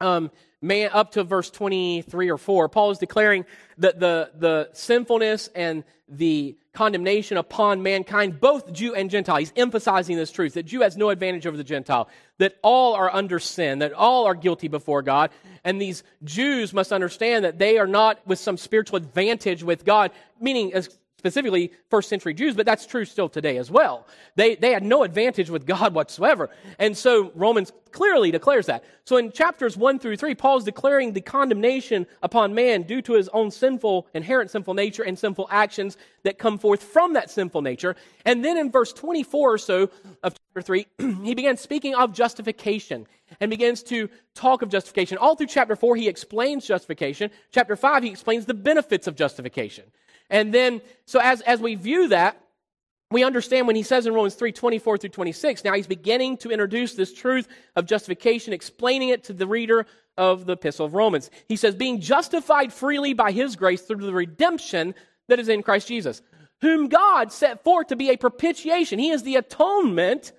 um, 0.00 0.30
man 0.62 0.90
up 0.92 1.12
to 1.12 1.24
verse 1.24 1.50
23 1.50 2.30
or 2.30 2.38
4 2.38 2.68
paul 2.68 2.90
is 2.90 2.98
declaring 2.98 3.44
that 3.78 4.00
the, 4.00 4.30
the 4.36 4.68
sinfulness 4.72 5.48
and 5.54 5.84
the 6.08 6.56
condemnation 6.76 7.38
upon 7.38 7.82
mankind 7.82 8.38
both 8.38 8.70
jew 8.70 8.94
and 8.94 9.10
gentile. 9.10 9.38
He's 9.38 9.52
emphasizing 9.56 10.16
this 10.16 10.30
truth 10.30 10.54
that 10.54 10.64
jew 10.64 10.82
has 10.82 10.94
no 10.94 11.08
advantage 11.08 11.46
over 11.46 11.56
the 11.56 11.64
gentile 11.64 12.08
that 12.36 12.56
all 12.62 12.92
are 12.94 13.12
under 13.12 13.38
sin 13.38 13.78
that 13.78 13.94
all 13.94 14.26
are 14.26 14.34
guilty 14.34 14.68
before 14.68 15.00
god. 15.00 15.30
And 15.64 15.80
these 15.80 16.02
jews 16.22 16.74
must 16.74 16.92
understand 16.92 17.46
that 17.46 17.58
they 17.58 17.78
are 17.78 17.86
not 17.86 18.24
with 18.26 18.38
some 18.38 18.58
spiritual 18.58 18.98
advantage 18.98 19.62
with 19.62 19.86
god 19.86 20.10
meaning 20.38 20.74
as 20.74 20.98
specifically 21.18 21.72
first 21.88 22.08
century 22.08 22.34
Jews, 22.34 22.54
but 22.54 22.66
that's 22.66 22.86
true 22.86 23.04
still 23.04 23.28
today 23.28 23.56
as 23.56 23.70
well. 23.70 24.06
They, 24.34 24.54
they 24.54 24.72
had 24.72 24.84
no 24.84 25.02
advantage 25.02 25.50
with 25.50 25.66
God 25.66 25.94
whatsoever. 25.94 26.50
And 26.78 26.96
so 26.96 27.32
Romans 27.34 27.72
clearly 27.90 28.30
declares 28.30 28.66
that. 28.66 28.84
So 29.04 29.16
in 29.16 29.32
chapters 29.32 29.76
1 29.76 29.98
through 29.98 30.18
3, 30.18 30.34
Paul 30.34 30.58
is 30.58 30.64
declaring 30.64 31.12
the 31.12 31.20
condemnation 31.20 32.06
upon 32.22 32.54
man 32.54 32.82
due 32.82 33.00
to 33.02 33.14
his 33.14 33.28
own 33.30 33.50
sinful, 33.50 34.06
inherent 34.14 34.50
sinful 34.50 34.74
nature 34.74 35.02
and 35.02 35.18
sinful 35.18 35.48
actions 35.50 35.96
that 36.24 36.38
come 36.38 36.58
forth 36.58 36.82
from 36.82 37.14
that 37.14 37.30
sinful 37.30 37.62
nature. 37.62 37.96
And 38.24 38.44
then 38.44 38.58
in 38.58 38.70
verse 38.70 38.92
24 38.92 39.54
or 39.54 39.58
so 39.58 39.90
of 40.22 40.34
chapter 40.34 40.62
3, 40.62 40.86
he 41.24 41.34
begins 41.34 41.60
speaking 41.60 41.94
of 41.94 42.12
justification 42.12 43.06
and 43.40 43.50
begins 43.50 43.82
to 43.84 44.08
talk 44.34 44.62
of 44.62 44.68
justification. 44.68 45.18
All 45.18 45.34
through 45.34 45.48
chapter 45.48 45.76
4, 45.76 45.96
he 45.96 46.08
explains 46.08 46.66
justification. 46.66 47.30
Chapter 47.50 47.74
5, 47.74 48.02
he 48.02 48.10
explains 48.10 48.46
the 48.46 48.54
benefits 48.54 49.06
of 49.06 49.16
justification. 49.16 49.84
And 50.30 50.52
then, 50.52 50.80
so 51.04 51.20
as, 51.20 51.40
as 51.42 51.60
we 51.60 51.74
view 51.74 52.08
that, 52.08 52.40
we 53.10 53.22
understand 53.22 53.66
when 53.66 53.76
he 53.76 53.84
says 53.84 54.06
in 54.06 54.14
Romans 54.14 54.34
3 54.34 54.52
24 54.52 54.98
through 54.98 55.10
26, 55.10 55.64
now 55.64 55.74
he's 55.74 55.86
beginning 55.86 56.36
to 56.38 56.50
introduce 56.50 56.94
this 56.94 57.12
truth 57.12 57.46
of 57.76 57.86
justification, 57.86 58.52
explaining 58.52 59.10
it 59.10 59.24
to 59.24 59.32
the 59.32 59.46
reader 59.46 59.86
of 60.16 60.46
the 60.46 60.54
Epistle 60.54 60.86
of 60.86 60.94
Romans. 60.94 61.30
He 61.46 61.56
says, 61.56 61.74
being 61.74 62.00
justified 62.00 62.72
freely 62.72 63.12
by 63.12 63.30
his 63.32 63.54
grace 63.54 63.82
through 63.82 64.04
the 64.04 64.12
redemption 64.12 64.94
that 65.28 65.38
is 65.38 65.48
in 65.48 65.62
Christ 65.62 65.88
Jesus, 65.88 66.22
whom 66.62 66.88
God 66.88 67.30
set 67.32 67.62
forth 67.62 67.88
to 67.88 67.96
be 67.96 68.10
a 68.10 68.16
propitiation. 68.16 68.98
He 68.98 69.10
is 69.10 69.22
the 69.22 69.36
atonement 69.36 70.32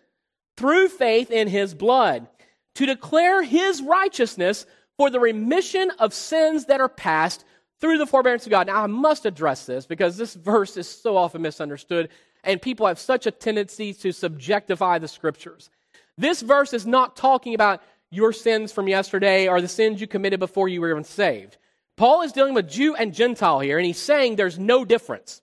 through 0.57 0.89
faith 0.89 1.31
in 1.31 1.47
his 1.47 1.73
blood, 1.73 2.27
to 2.75 2.85
declare 2.85 3.43
his 3.43 3.81
righteousness 3.81 4.65
for 4.97 5.09
the 5.09 5.19
remission 5.19 5.91
of 5.99 6.13
sins 6.13 6.65
that 6.65 6.81
are 6.81 6.89
past 6.89 7.45
through 7.79 7.97
the 7.97 8.07
forbearance 8.07 8.45
of 8.45 8.51
God. 8.51 8.67
Now, 8.67 8.83
I 8.83 8.87
must 8.87 9.25
address 9.25 9.65
this 9.65 9.85
because 9.85 10.17
this 10.17 10.33
verse 10.33 10.77
is 10.77 10.87
so 10.87 11.15
often 11.17 11.41
misunderstood, 11.41 12.09
and 12.43 12.61
people 12.61 12.87
have 12.87 12.99
such 12.99 13.27
a 13.27 13.31
tendency 13.31 13.93
to 13.93 14.09
subjectify 14.09 14.99
the 14.99 15.07
scriptures. 15.07 15.69
This 16.17 16.41
verse 16.41 16.73
is 16.73 16.85
not 16.85 17.15
talking 17.15 17.53
about 17.53 17.81
your 18.09 18.33
sins 18.33 18.71
from 18.71 18.87
yesterday 18.87 19.47
or 19.47 19.61
the 19.61 19.67
sins 19.67 20.01
you 20.01 20.07
committed 20.07 20.39
before 20.39 20.67
you 20.67 20.81
were 20.81 20.89
even 20.89 21.03
saved. 21.03 21.57
Paul 21.97 22.21
is 22.21 22.31
dealing 22.31 22.53
with 22.53 22.69
Jew 22.69 22.95
and 22.95 23.13
Gentile 23.13 23.59
here, 23.59 23.77
and 23.77 23.85
he's 23.85 23.97
saying 23.97 24.35
there's 24.35 24.59
no 24.59 24.85
difference. 24.85 25.41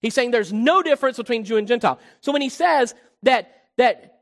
He's 0.00 0.14
saying 0.14 0.30
there's 0.30 0.52
no 0.52 0.82
difference 0.82 1.16
between 1.16 1.44
Jew 1.44 1.56
and 1.56 1.66
Gentile. 1.66 1.98
So 2.20 2.30
when 2.30 2.42
he 2.42 2.50
says 2.50 2.94
that, 3.22 3.50
that 3.78 4.20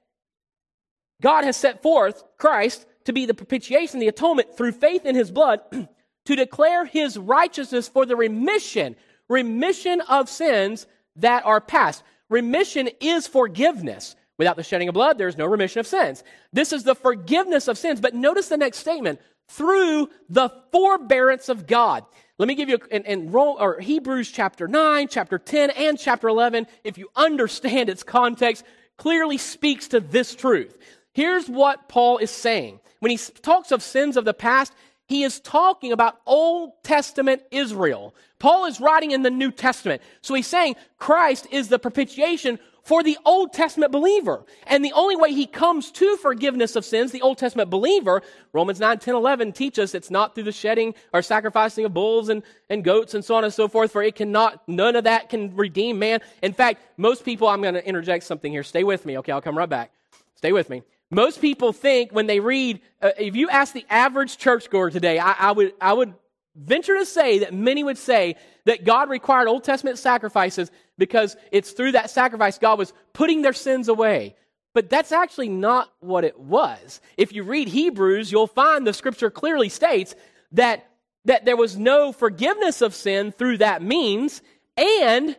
God 1.21 1.45
has 1.45 1.57
set 1.57 1.83
forth 1.83 2.23
Christ 2.39 2.87
to 3.05 3.13
be 3.13 3.27
the 3.27 3.35
propitiation, 3.35 3.99
the 3.99 4.09
atonement 4.09 4.57
through 4.57 4.73
faith 4.73 5.05
in 5.05 5.17
his 5.17 5.31
blood, 5.31 5.61
to 6.25 6.37
declare 6.37 6.85
his 6.85 7.19
righteousness 7.19 7.89
for 7.89 8.07
the 8.07 8.17
remission, 8.17 8.97
remission 9.29 10.01
of 10.03 10.29
sins 10.29 10.87
that 11.17 11.45
are 11.45 11.61
past. 11.61 12.03
Remission 12.29 12.89
is 13.01 13.27
forgiveness. 13.27 14.17
Without 14.39 14.57
the 14.57 14.63
shedding 14.63 14.89
of 14.89 14.95
blood, 14.95 15.19
there 15.19 15.29
is 15.29 15.37
no 15.37 15.47
remission 15.47 15.81
of 15.81 15.87
sins. 15.87 16.25
This 16.53 16.73
is 16.73 16.85
the 16.85 16.95
forgiveness 16.95 17.69
of 17.69 17.79
sins. 17.79 18.01
But 18.01 18.15
notice 18.15 18.49
the 18.49 18.57
next 18.57 18.79
statement 18.79 19.21
through 19.49 20.09
the 20.29 20.49
forbearance 20.71 21.49
of 21.49 21.67
God. 21.67 22.05
Let 22.39 22.49
me 22.49 22.55
give 22.55 22.69
you 22.69 22.79
in, 22.91 23.05
in 23.05 23.35
or 23.35 23.79
Hebrews 23.79 24.31
chapter 24.31 24.67
9, 24.67 25.09
chapter 25.09 25.39
10, 25.39 25.71
and 25.71 25.99
chapter 25.99 26.29
11, 26.29 26.67
if 26.83 26.97
you 26.97 27.09
understand 27.15 27.89
its 27.89 28.03
context, 28.03 28.65
clearly 28.97 29.37
speaks 29.37 29.89
to 29.89 30.01
this 30.01 30.35
truth. 30.35 30.77
Here's 31.13 31.49
what 31.49 31.89
Paul 31.89 32.19
is 32.19 32.31
saying. 32.31 32.81
When 33.01 33.11
he 33.11 33.19
talks 33.19 33.71
of 33.71 33.83
sins 33.83 34.17
of 34.17 34.25
the 34.25 34.35
past, 34.35 34.73
he 35.07 35.25
is 35.25 35.41
talking 35.41 35.93
about 35.93 36.21
Old 36.27 36.83
Testament 36.83 37.43
Israel. 37.51 38.15
Paul 38.39 38.67
is 38.67 38.81
writing 38.81 39.11
in 39.11 39.23
the 39.23 39.31
New 39.31 39.51
Testament. 39.51 40.03
So 40.23 40.35
he's 40.35 40.47
saying 40.47 40.77
Christ 40.99 41.47
is 41.51 41.69
the 41.69 41.79
propitiation 41.79 42.59
for 42.85 43.03
the 43.03 43.17
Old 43.25 43.53
Testament 43.53 43.93
believer. 43.93 44.45
And 44.67 44.85
the 44.85 44.93
only 44.93 45.17
way 45.17 45.33
he 45.33 45.47
comes 45.47 45.91
to 45.93 46.17
forgiveness 46.17 46.75
of 46.75 46.85
sins, 46.85 47.13
the 47.13 47.23
Old 47.23 47.39
Testament 47.39 47.71
believer, 47.71 48.23
Romans 48.53 48.81
9, 48.81 48.99
10, 48.99 49.15
11 49.15 49.53
teach 49.53 49.79
us 49.79 49.95
it's 49.95 50.11
not 50.11 50.35
through 50.35 50.45
the 50.45 50.53
shedding 50.53 50.95
or 51.13 51.23
sacrificing 51.23 51.85
of 51.85 51.95
bulls 51.95 52.29
and, 52.29 52.43
and 52.69 52.83
goats 52.83 53.15
and 53.15 53.25
so 53.25 53.37
on 53.37 53.45
and 53.45 53.55
so 53.55 53.69
forth, 53.69 53.93
for 53.93 54.03
it 54.03 54.17
cannot, 54.17 54.67
none 54.69 54.97
of 54.97 55.05
that 55.05 55.29
can 55.29 55.55
redeem 55.55 55.99
man. 55.99 56.21
In 56.43 56.53
fact, 56.53 56.83
most 56.97 57.25
people, 57.25 57.47
I'm 57.49 57.63
going 57.63 57.75
to 57.75 57.87
interject 57.87 58.25
something 58.25 58.51
here. 58.51 58.65
Stay 58.65 58.83
with 58.85 59.07
me, 59.07 59.19
okay? 59.19 59.33
I'll 59.33 59.43
come 59.43 59.57
right 59.57 59.69
back. 59.69 59.93
Stay 60.35 60.53
with 60.53 60.69
me. 60.69 60.83
Most 61.13 61.43
people 61.43 61.75
think 61.75 62.11
when 62.11 62.27
they 62.27 62.41
read, 62.41 62.81
uh, 63.03 63.11
if 63.19 63.37
you 63.37 63.51
ask 63.51 63.75
the 63.75 63.85
average 63.91 64.39
churchgoer 64.39 64.91
today, 64.91 65.19
I, 65.19 65.33
I, 65.33 65.53
would, 65.53 65.75
I 65.79 65.93
would 65.93 66.15
venture 66.57 66.99
to 66.99 67.05
say 67.05 67.41
that 67.41 67.53
many 67.53 67.85
would 67.85 67.99
say 67.99 68.37
that 68.65 68.85
God 68.85 69.11
required 69.11 69.47
Old 69.47 69.63
Testament 69.63 69.99
sacrifices 69.99 70.71
because 70.97 71.37
it's 71.51 71.73
through 71.73 71.93
that 71.93 72.09
sacrifice 72.09 72.57
God 72.57 72.79
was 72.79 72.95
putting 73.13 73.43
their 73.43 73.53
sins 73.53 73.89
away. 73.89 74.37
But 74.73 74.89
that's 74.89 75.13
actually 75.13 75.51
not 75.51 75.93
what 76.01 76.25
it 76.25 76.41
was. 76.41 77.03
If 77.19 77.35
you 77.35 77.43
read 77.43 77.69
Hebrews, 77.69 78.33
you'll 78.33 78.47
find 78.47 78.87
the 78.87 78.95
scripture 78.95 79.31
clearly 79.31 79.69
states 79.69 80.15
that, 80.53 80.89
that 81.27 81.45
there 81.45 81.59
was 81.59 81.77
no 81.77 82.13
forgiveness 82.13 82.81
of 82.81 82.95
sin 82.95 83.33
through 83.33 83.59
that 83.59 83.83
means, 83.83 84.41
and 84.79 85.37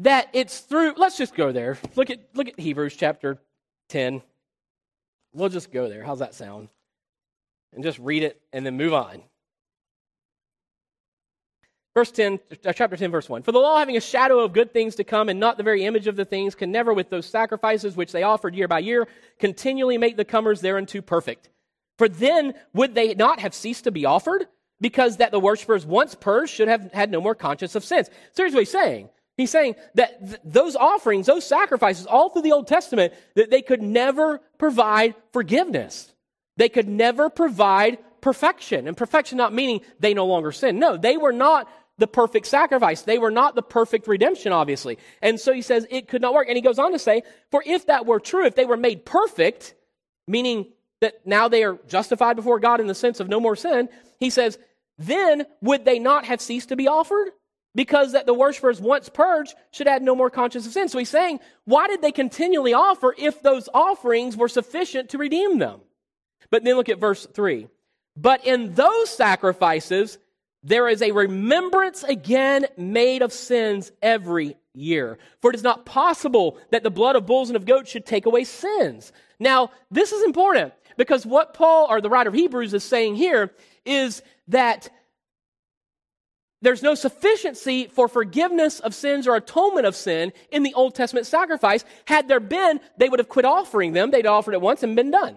that 0.00 0.30
it's 0.32 0.58
through, 0.58 0.94
let's 0.96 1.16
just 1.16 1.36
go 1.36 1.52
there. 1.52 1.78
Look 1.94 2.10
at, 2.10 2.18
look 2.34 2.48
at 2.48 2.58
Hebrews 2.58 2.96
chapter 2.96 3.38
10. 3.90 4.22
We'll 5.36 5.50
just 5.50 5.70
go 5.70 5.88
there. 5.88 6.02
How's 6.02 6.20
that 6.20 6.34
sound? 6.34 6.68
And 7.74 7.84
just 7.84 7.98
read 7.98 8.22
it 8.22 8.40
and 8.54 8.64
then 8.64 8.78
move 8.78 8.94
on. 8.94 9.22
Verse 11.94 12.10
10, 12.10 12.38
uh, 12.64 12.72
chapter 12.72 12.96
10, 12.96 13.10
verse 13.10 13.28
1. 13.28 13.42
For 13.42 13.52
the 13.52 13.58
law, 13.58 13.78
having 13.78 13.98
a 13.98 14.00
shadow 14.00 14.40
of 14.40 14.54
good 14.54 14.72
things 14.72 14.94
to 14.96 15.04
come 15.04 15.28
and 15.28 15.38
not 15.38 15.58
the 15.58 15.62
very 15.62 15.84
image 15.84 16.06
of 16.06 16.16
the 16.16 16.24
things, 16.24 16.54
can 16.54 16.72
never, 16.72 16.94
with 16.94 17.10
those 17.10 17.26
sacrifices 17.26 17.96
which 17.96 18.12
they 18.12 18.22
offered 18.22 18.54
year 18.54 18.66
by 18.66 18.78
year, 18.78 19.06
continually 19.38 19.98
make 19.98 20.16
the 20.16 20.24
comers 20.24 20.62
thereunto 20.62 21.02
perfect. 21.02 21.50
For 21.98 22.08
then 22.08 22.54
would 22.72 22.94
they 22.94 23.14
not 23.14 23.40
have 23.40 23.54
ceased 23.54 23.84
to 23.84 23.90
be 23.90 24.06
offered? 24.06 24.46
Because 24.80 25.18
that 25.18 25.32
the 25.32 25.40
worshippers 25.40 25.84
once 25.84 26.14
purged 26.14 26.52
should 26.52 26.68
have 26.68 26.92
had 26.92 27.10
no 27.10 27.20
more 27.20 27.34
conscience 27.34 27.74
of 27.74 27.84
sins. 27.84 28.08
So 28.32 28.42
here's 28.42 28.52
what 28.52 28.60
he's 28.60 28.70
saying. 28.70 29.10
He's 29.36 29.50
saying 29.50 29.76
that 29.94 30.26
th- 30.26 30.40
those 30.44 30.76
offerings, 30.76 31.26
those 31.26 31.44
sacrifices, 31.44 32.06
all 32.06 32.30
through 32.30 32.42
the 32.42 32.52
Old 32.52 32.66
Testament, 32.66 33.12
that 33.34 33.50
they 33.50 33.62
could 33.62 33.82
never 33.82 34.40
provide 34.58 35.14
forgiveness. 35.32 36.12
They 36.56 36.68
could 36.68 36.88
never 36.88 37.28
provide 37.28 37.98
perfection. 38.20 38.88
And 38.88 38.96
perfection 38.96 39.36
not 39.36 39.52
meaning 39.52 39.82
they 40.00 40.14
no 40.14 40.26
longer 40.26 40.52
sin. 40.52 40.78
No, 40.78 40.96
they 40.96 41.16
were 41.16 41.32
not 41.32 41.68
the 41.98 42.06
perfect 42.06 42.46
sacrifice. 42.46 43.02
They 43.02 43.18
were 43.18 43.30
not 43.30 43.54
the 43.54 43.62
perfect 43.62 44.06
redemption, 44.06 44.52
obviously. 44.52 44.98
And 45.22 45.38
so 45.38 45.52
he 45.52 45.62
says 45.62 45.86
it 45.90 46.08
could 46.08 46.22
not 46.22 46.34
work. 46.34 46.48
And 46.48 46.56
he 46.56 46.62
goes 46.62 46.78
on 46.78 46.92
to 46.92 46.98
say, 46.98 47.22
for 47.50 47.62
if 47.64 47.86
that 47.86 48.06
were 48.06 48.20
true, 48.20 48.46
if 48.46 48.54
they 48.54 48.66
were 48.66 48.76
made 48.76 49.04
perfect, 49.04 49.74
meaning 50.26 50.72
that 51.00 51.26
now 51.26 51.48
they 51.48 51.62
are 51.62 51.78
justified 51.88 52.36
before 52.36 52.58
God 52.58 52.80
in 52.80 52.86
the 52.86 52.94
sense 52.94 53.20
of 53.20 53.28
no 53.28 53.40
more 53.40 53.56
sin, 53.56 53.88
he 54.18 54.30
says, 54.30 54.58
then 54.98 55.44
would 55.60 55.84
they 55.84 55.98
not 55.98 56.24
have 56.24 56.40
ceased 56.40 56.70
to 56.70 56.76
be 56.76 56.88
offered? 56.88 57.28
Because 57.76 58.12
that 58.12 58.26
the 58.26 58.34
worshippers 58.34 58.80
once 58.80 59.08
purged 59.08 59.54
should 59.70 59.86
add 59.86 60.02
no 60.02 60.16
more 60.16 60.30
conscience 60.30 60.66
of 60.66 60.72
sin. 60.72 60.88
So 60.88 60.98
he's 60.98 61.10
saying, 61.10 61.38
why 61.66 61.86
did 61.86 62.02
they 62.02 62.10
continually 62.10 62.74
offer 62.74 63.14
if 63.16 63.42
those 63.42 63.68
offerings 63.72 64.36
were 64.36 64.48
sufficient 64.48 65.10
to 65.10 65.18
redeem 65.18 65.58
them? 65.58 65.82
But 66.50 66.64
then 66.64 66.76
look 66.76 66.88
at 66.88 66.98
verse 66.98 67.26
3. 67.26 67.68
But 68.16 68.46
in 68.46 68.74
those 68.74 69.10
sacrifices, 69.10 70.18
there 70.62 70.88
is 70.88 71.02
a 71.02 71.12
remembrance 71.12 72.02
again 72.02 72.66
made 72.78 73.22
of 73.22 73.32
sins 73.32 73.92
every 74.00 74.56
year. 74.72 75.18
For 75.40 75.50
it 75.50 75.56
is 75.56 75.62
not 75.62 75.84
possible 75.84 76.58
that 76.70 76.82
the 76.82 76.90
blood 76.90 77.14
of 77.14 77.26
bulls 77.26 77.50
and 77.50 77.56
of 77.56 77.66
goats 77.66 77.90
should 77.90 78.06
take 78.06 78.26
away 78.26 78.44
sins. 78.44 79.12
Now, 79.38 79.70
this 79.90 80.12
is 80.12 80.24
important 80.24 80.72
because 80.96 81.26
what 81.26 81.52
Paul, 81.54 81.88
or 81.90 82.00
the 82.00 82.08
writer 82.08 82.30
of 82.30 82.34
Hebrews, 82.34 82.72
is 82.72 82.84
saying 82.84 83.16
here 83.16 83.52
is 83.84 84.22
that 84.48 84.88
there's 86.62 86.82
no 86.82 86.94
sufficiency 86.94 87.86
for 87.86 88.08
forgiveness 88.08 88.80
of 88.80 88.94
sins 88.94 89.28
or 89.28 89.36
atonement 89.36 89.86
of 89.86 89.94
sin 89.94 90.32
in 90.50 90.62
the 90.62 90.74
Old 90.74 90.94
Testament 90.94 91.26
sacrifice. 91.26 91.84
Had 92.06 92.28
there 92.28 92.40
been, 92.40 92.80
they 92.96 93.08
would 93.08 93.20
have 93.20 93.28
quit 93.28 93.44
offering 93.44 93.92
them. 93.92 94.10
They'd 94.10 94.26
offered 94.26 94.54
it 94.54 94.60
once 94.60 94.82
and 94.82 94.96
been 94.96 95.10
done. 95.10 95.36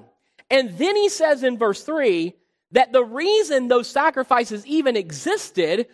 And 0.50 0.78
then 0.78 0.96
he 0.96 1.10
says 1.10 1.44
in 1.44 1.58
verse 1.58 1.84
3 1.84 2.34
that 2.72 2.94
the 2.94 3.04
reason 3.04 3.68
those 3.68 3.88
sacrifices 3.88 4.66
even 4.66 4.96
existed 4.96 5.88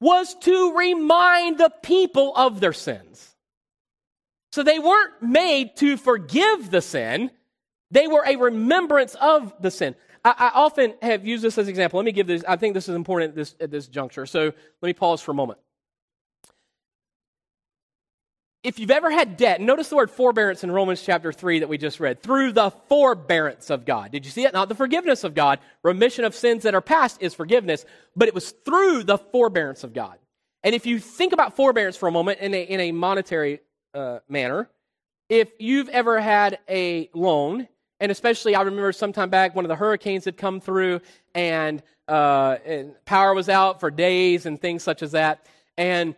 was 0.00 0.34
to 0.34 0.76
remind 0.76 1.58
the 1.58 1.72
people 1.82 2.32
of 2.36 2.60
their 2.60 2.72
sins. 2.72 3.34
So 4.52 4.62
they 4.62 4.78
weren't 4.78 5.22
made 5.22 5.76
to 5.76 5.96
forgive 5.96 6.70
the 6.70 6.80
sin, 6.80 7.30
they 7.90 8.06
were 8.06 8.24
a 8.26 8.36
remembrance 8.36 9.14
of 9.16 9.52
the 9.60 9.70
sin. 9.70 9.94
I, 10.36 10.50
often 10.54 10.94
have 11.00 11.26
used 11.26 11.42
this 11.42 11.58
as 11.58 11.66
an 11.66 11.70
example. 11.70 11.98
Let 11.98 12.04
me 12.04 12.12
give 12.12 12.26
this, 12.26 12.44
I 12.46 12.56
think 12.56 12.74
this 12.74 12.88
is 12.88 12.94
important 12.94 13.30
at 13.30 13.36
this, 13.36 13.54
at 13.60 13.70
this 13.70 13.86
juncture. 13.86 14.26
So 14.26 14.44
let 14.44 14.86
me 14.86 14.92
pause 14.92 15.20
for 15.20 15.30
a 15.30 15.34
moment 15.34 15.58
if 18.64 18.78
you've 18.78 18.90
ever 18.90 19.10
had 19.10 19.36
debt, 19.36 19.60
notice 19.60 19.88
the 19.88 19.96
word 19.96 20.10
forbearance 20.10 20.64
in 20.64 20.70
Romans 20.70 21.02
chapter 21.02 21.32
3 21.32 21.60
that 21.60 21.68
we 21.68 21.78
just 21.78 22.00
read. 22.00 22.22
Through 22.22 22.52
the 22.52 22.70
forbearance 22.88 23.70
of 23.70 23.84
God. 23.84 24.10
Did 24.10 24.24
you 24.24 24.30
see 24.30 24.44
it? 24.44 24.52
Not 24.52 24.68
the 24.68 24.74
forgiveness 24.74 25.22
of 25.22 25.34
God. 25.34 25.60
Remission 25.82 26.24
of 26.24 26.34
sins 26.34 26.64
that 26.64 26.74
are 26.74 26.80
past 26.80 27.22
is 27.22 27.34
forgiveness, 27.34 27.84
but 28.16 28.26
it 28.26 28.34
was 28.34 28.50
through 28.64 29.04
the 29.04 29.16
forbearance 29.16 29.84
of 29.84 29.92
God. 29.94 30.18
And 30.64 30.74
if 30.74 30.86
you 30.86 30.98
think 30.98 31.32
about 31.32 31.54
forbearance 31.54 31.96
for 31.96 32.08
a 32.08 32.12
moment 32.12 32.40
in 32.40 32.52
a, 32.52 32.62
in 32.62 32.80
a 32.80 32.92
monetary 32.92 33.60
uh, 33.94 34.18
manner, 34.28 34.68
if 35.28 35.48
you've 35.58 35.88
ever 35.88 36.20
had 36.20 36.58
a 36.68 37.10
loan, 37.14 37.68
and 38.00 38.12
especially 38.12 38.54
I 38.54 38.62
remember 38.62 38.92
sometime 38.92 39.30
back 39.30 39.54
one 39.54 39.64
of 39.64 39.68
the 39.68 39.76
hurricanes 39.76 40.24
had 40.24 40.36
come 40.36 40.60
through 40.60 41.00
and, 41.34 41.82
uh, 42.06 42.56
and 42.64 42.94
power 43.04 43.34
was 43.34 43.48
out 43.48 43.80
for 43.80 43.90
days 43.90 44.46
and 44.46 44.60
things 44.60 44.82
such 44.82 45.02
as 45.02 45.12
that. 45.12 45.46
And 45.76 46.14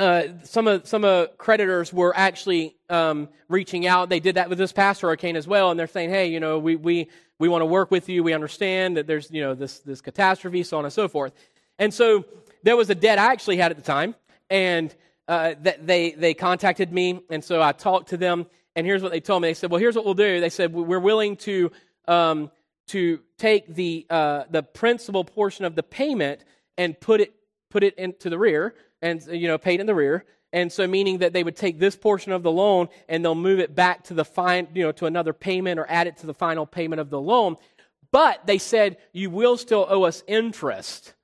uh, 0.00 0.28
some 0.44 0.66
of 0.66 0.86
some 0.88 1.04
of 1.04 1.36
creditors 1.36 1.92
were 1.92 2.16
actually 2.16 2.74
um, 2.88 3.28
reaching 3.48 3.86
out. 3.86 4.08
They 4.08 4.18
did 4.18 4.36
that 4.36 4.48
with 4.48 4.56
this 4.56 4.72
past 4.72 5.02
hurricane 5.02 5.36
as 5.36 5.46
well, 5.46 5.70
and 5.70 5.78
they're 5.78 5.86
saying, 5.86 6.08
"Hey, 6.08 6.28
you 6.28 6.40
know, 6.40 6.58
we 6.58 6.74
we 6.74 7.08
we 7.38 7.50
want 7.50 7.60
to 7.60 7.66
work 7.66 7.90
with 7.90 8.08
you. 8.08 8.22
We 8.22 8.32
understand 8.32 8.96
that 8.96 9.06
there's 9.06 9.30
you 9.30 9.42
know 9.42 9.54
this 9.54 9.80
this 9.80 10.00
catastrophe, 10.00 10.62
so 10.62 10.78
on 10.78 10.84
and 10.84 10.92
so 10.92 11.06
forth." 11.06 11.34
And 11.78 11.92
so 11.92 12.24
there 12.62 12.78
was 12.78 12.88
a 12.88 12.94
debt 12.94 13.18
I 13.18 13.30
actually 13.30 13.58
had 13.58 13.70
at 13.72 13.76
the 13.76 13.82
time, 13.82 14.14
and 14.48 14.94
uh, 15.28 15.54
that 15.62 15.86
they 15.86 16.12
they 16.12 16.32
contacted 16.32 16.90
me, 16.90 17.20
and 17.28 17.44
so 17.44 17.60
I 17.60 17.72
talked 17.72 18.08
to 18.08 18.16
them, 18.16 18.46
and 18.76 18.86
here's 18.86 19.02
what 19.02 19.12
they 19.12 19.20
told 19.20 19.42
me. 19.42 19.48
They 19.48 19.54
said, 19.54 19.70
"Well, 19.70 19.80
here's 19.80 19.96
what 19.96 20.04
we'll 20.04 20.14
do." 20.14 20.40
They 20.40 20.50
said, 20.50 20.72
"We're 20.72 21.00
willing 21.00 21.36
to 21.38 21.72
um, 22.06 22.50
to 22.88 23.20
take 23.38 23.74
the 23.74 24.06
uh, 24.10 24.44
the 24.50 24.62
principal 24.62 25.24
portion 25.24 25.64
of 25.64 25.74
the 25.74 25.82
payment 25.82 26.44
and 26.78 26.98
put 26.98 27.20
it 27.20 27.34
put 27.70 27.82
it 27.82 27.94
into 27.96 28.30
the 28.30 28.38
rear." 28.38 28.74
and 29.02 29.24
you 29.26 29.48
know 29.48 29.58
paid 29.58 29.80
in 29.80 29.86
the 29.86 29.94
rear 29.94 30.24
and 30.52 30.72
so 30.72 30.86
meaning 30.86 31.18
that 31.18 31.32
they 31.32 31.44
would 31.44 31.56
take 31.56 31.78
this 31.78 31.96
portion 31.96 32.32
of 32.32 32.42
the 32.42 32.50
loan 32.50 32.88
and 33.08 33.24
they'll 33.24 33.34
move 33.34 33.60
it 33.60 33.74
back 33.74 34.04
to 34.04 34.14
the 34.14 34.24
fine 34.24 34.68
you 34.74 34.82
know 34.82 34.92
to 34.92 35.06
another 35.06 35.32
payment 35.32 35.78
or 35.78 35.86
add 35.88 36.06
it 36.06 36.16
to 36.18 36.26
the 36.26 36.34
final 36.34 36.66
payment 36.66 37.00
of 37.00 37.10
the 37.10 37.20
loan 37.20 37.56
but 38.12 38.46
they 38.46 38.58
said 38.58 38.96
you 39.12 39.30
will 39.30 39.56
still 39.56 39.86
owe 39.88 40.02
us 40.02 40.22
interest 40.26 41.14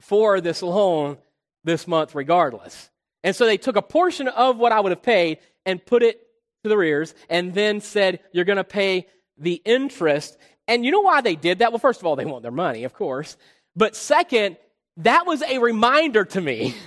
for 0.00 0.40
this 0.40 0.62
loan 0.62 1.16
this 1.64 1.86
month 1.86 2.14
regardless 2.14 2.90
and 3.22 3.34
so 3.34 3.46
they 3.46 3.56
took 3.56 3.76
a 3.76 3.82
portion 3.82 4.28
of 4.28 4.56
what 4.56 4.72
i 4.72 4.80
would 4.80 4.92
have 4.92 5.02
paid 5.02 5.38
and 5.66 5.84
put 5.84 6.02
it 6.02 6.20
to 6.64 6.68
the 6.68 6.76
rears 6.76 7.14
and 7.28 7.54
then 7.54 7.80
said 7.80 8.20
you're 8.32 8.44
going 8.44 8.56
to 8.56 8.64
pay 8.64 9.06
the 9.38 9.62
interest 9.64 10.36
and 10.66 10.84
you 10.84 10.90
know 10.90 11.00
why 11.00 11.20
they 11.20 11.36
did 11.36 11.60
that 11.60 11.70
well 11.70 11.78
first 11.78 12.00
of 12.00 12.06
all 12.06 12.16
they 12.16 12.24
want 12.24 12.42
their 12.42 12.50
money 12.50 12.84
of 12.84 12.92
course 12.92 13.36
but 13.76 13.94
second 13.94 14.56
that 14.98 15.26
was 15.26 15.42
a 15.42 15.58
reminder 15.58 16.24
to 16.24 16.40
me 16.40 16.74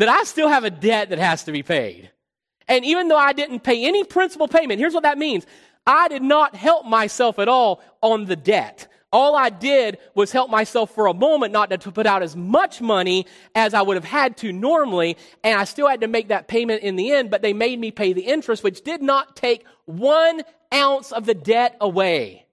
that 0.00 0.08
I 0.08 0.24
still 0.24 0.48
have 0.48 0.64
a 0.64 0.70
debt 0.70 1.10
that 1.10 1.18
has 1.18 1.44
to 1.44 1.52
be 1.52 1.62
paid. 1.62 2.10
And 2.68 2.84
even 2.84 3.08
though 3.08 3.18
I 3.18 3.32
didn't 3.32 3.60
pay 3.60 3.84
any 3.84 4.04
principal 4.04 4.48
payment, 4.48 4.80
here's 4.80 4.94
what 4.94 5.02
that 5.02 5.18
means 5.18 5.46
I 5.86 6.08
did 6.08 6.22
not 6.22 6.54
help 6.54 6.86
myself 6.86 7.38
at 7.38 7.48
all 7.48 7.82
on 8.00 8.24
the 8.24 8.36
debt. 8.36 8.88
All 9.12 9.34
I 9.34 9.50
did 9.50 9.98
was 10.14 10.30
help 10.30 10.50
myself 10.50 10.94
for 10.94 11.08
a 11.08 11.14
moment 11.14 11.52
not 11.52 11.70
to 11.70 11.90
put 11.90 12.06
out 12.06 12.22
as 12.22 12.36
much 12.36 12.80
money 12.80 13.26
as 13.56 13.74
I 13.74 13.82
would 13.82 13.96
have 13.96 14.04
had 14.04 14.36
to 14.38 14.52
normally, 14.52 15.16
and 15.42 15.58
I 15.58 15.64
still 15.64 15.88
had 15.88 16.02
to 16.02 16.06
make 16.06 16.28
that 16.28 16.46
payment 16.46 16.82
in 16.82 16.94
the 16.94 17.10
end, 17.10 17.28
but 17.30 17.42
they 17.42 17.52
made 17.52 17.80
me 17.80 17.90
pay 17.90 18.12
the 18.12 18.22
interest, 18.22 18.62
which 18.62 18.82
did 18.82 19.02
not 19.02 19.34
take 19.34 19.64
one 19.86 20.42
ounce 20.72 21.10
of 21.10 21.26
the 21.26 21.34
debt 21.34 21.76
away. 21.80 22.46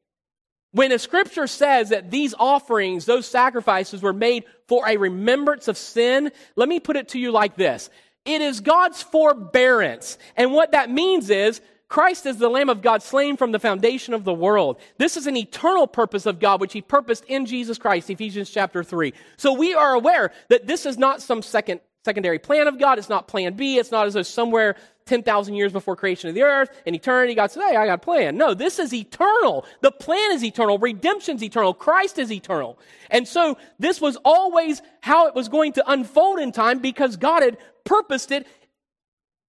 When 0.72 0.89
the 0.89 1.00
scripture 1.00 1.48
says 1.48 1.89
that 1.89 2.10
these 2.10 2.34
offerings, 2.38 3.06
those 3.06 3.28
sacrifices 3.28 4.02
were 4.02 4.13
made 4.13 4.43
for 4.67 4.88
a 4.88 4.98
remembrance 4.98 5.67
of 5.67 5.78
sin, 5.78 6.32
let 6.56 6.67
me 6.67 6.80
put 6.80 6.98
it 6.98 7.10
to 7.10 7.20
you 7.20 7.32
like 7.32 7.56
this. 7.56 7.89
It 8.26 8.41
is 8.41 8.60
God's 8.60 9.02
forbearance. 9.02 10.17
And 10.36 10.54
what 10.54 10.72
that 10.72 10.89
means 10.89 11.30
is 11.30 11.62
Christ 11.89 12.26
is 12.26 12.38
the 12.38 12.50
Lamb 12.50 12.69
of 12.69 12.82
God 12.82 13.02
slain 13.02 13.38
from 13.38 13.52
the 13.52 13.60
foundation 13.60 14.13
of 14.13 14.23
the 14.23 14.34
world. 14.34 14.80
This 14.97 15.15
is 15.15 15.26
an 15.26 15.38
eternal 15.38 15.88
purpose 15.88 16.26
of 16.26 16.39
God, 16.39 16.60
which 16.60 16.73
He 16.73 16.82
purposed 16.82 17.23
in 17.26 17.45
Jesus 17.45 17.78
Christ, 17.78 18.10
Ephesians 18.10 18.50
chapter 18.50 18.84
3. 18.84 19.13
So 19.38 19.54
we 19.54 19.73
are 19.73 19.93
aware 19.93 20.32
that 20.50 20.67
this 20.67 20.86
is 20.86 20.97
not 20.97 21.21
some 21.21 21.41
second, 21.41 21.80
secondary 22.04 22.39
plan 22.39 22.67
of 22.67 22.78
God. 22.78 22.97
It's 22.97 23.10
not 23.10 23.28
plan 23.28 23.54
B. 23.54 23.78
It's 23.78 23.91
not 23.91 24.06
as 24.06 24.15
though 24.15 24.23
somewhere 24.23 24.76
10,000 25.08 25.56
years 25.56 25.71
before 25.71 25.95
creation 25.95 26.30
of 26.30 26.36
the 26.36 26.43
earth, 26.43 26.69
in 26.86 26.93
eternity, 26.93 27.34
God 27.34 27.50
said, 27.50 27.63
hey, 27.63 27.76
I 27.76 27.86
got 27.86 27.93
a 27.93 27.97
plan. 27.97 28.38
No, 28.38 28.54
this 28.54 28.78
is 28.78 28.93
eternal. 28.93 29.65
The 29.82 29.91
plan 29.91 30.34
is 30.34 30.43
eternal. 30.43 30.78
Redemption's 30.78 31.41
eternal. 31.41 31.73
Christ 31.73 32.19
is 32.19 32.32
eternal. 32.32 32.78
And 33.10 33.28
so 33.28 33.58
this 33.80 34.00
was 34.02 34.17
always 34.23 34.82
how 35.02 35.28
it 35.28 35.36
was 35.36 35.50
going 35.50 35.73
to 35.73 35.91
unfold 35.91 36.39
in 36.39 36.52
time 36.52 36.80
because 36.80 37.15
God 37.15 37.41
had 37.41 37.58
purposed 37.86 38.32
it 38.32 38.45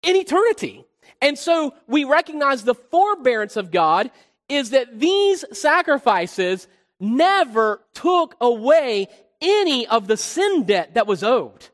in 0.03 0.17
eternity. 0.17 0.85
And 1.21 1.39
so 1.39 1.75
we 1.87 2.05
recognize 2.05 2.63
the 2.63 2.75
forbearance 2.75 3.57
of 3.57 3.71
God 3.71 4.11
is 4.49 4.71
that 4.71 4.99
these 4.99 5.45
sacrifices 5.53 6.69
never 7.01 7.81
took 7.95 8.37
away 8.41 9.09
any 9.41 9.87
of 9.87 10.07
the 10.07 10.17
sin 10.17 10.65
debt 10.65 10.95
that 10.95 11.07
was 11.07 11.23
owed. 11.23 11.69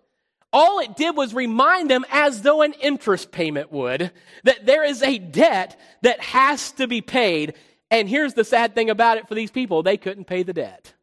All 0.52 0.78
it 0.78 0.96
did 0.96 1.16
was 1.16 1.34
remind 1.34 1.90
them, 1.90 2.04
as 2.10 2.42
though 2.42 2.62
an 2.62 2.74
interest 2.74 3.32
payment 3.32 3.72
would, 3.72 4.12
that 4.44 4.64
there 4.64 4.84
is 4.84 5.02
a 5.02 5.18
debt 5.18 5.78
that 6.02 6.20
has 6.20 6.70
to 6.72 6.86
be 6.86 7.00
paid. 7.00 7.54
And 7.90 8.08
here's 8.08 8.34
the 8.34 8.44
sad 8.44 8.74
thing 8.74 8.88
about 8.88 9.18
it 9.18 9.26
for 9.26 9.34
these 9.34 9.50
people 9.50 9.82
they 9.82 9.96
couldn't 9.96 10.26
pay 10.26 10.44
the 10.44 10.52
debt. 10.52 10.94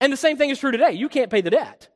And 0.00 0.12
the 0.12 0.16
same 0.16 0.36
thing 0.36 0.50
is 0.50 0.60
true 0.60 0.70
today. 0.70 0.92
You 0.92 1.08
can't 1.08 1.30
pay 1.30 1.40
the 1.40 1.50
debt. 1.50 1.88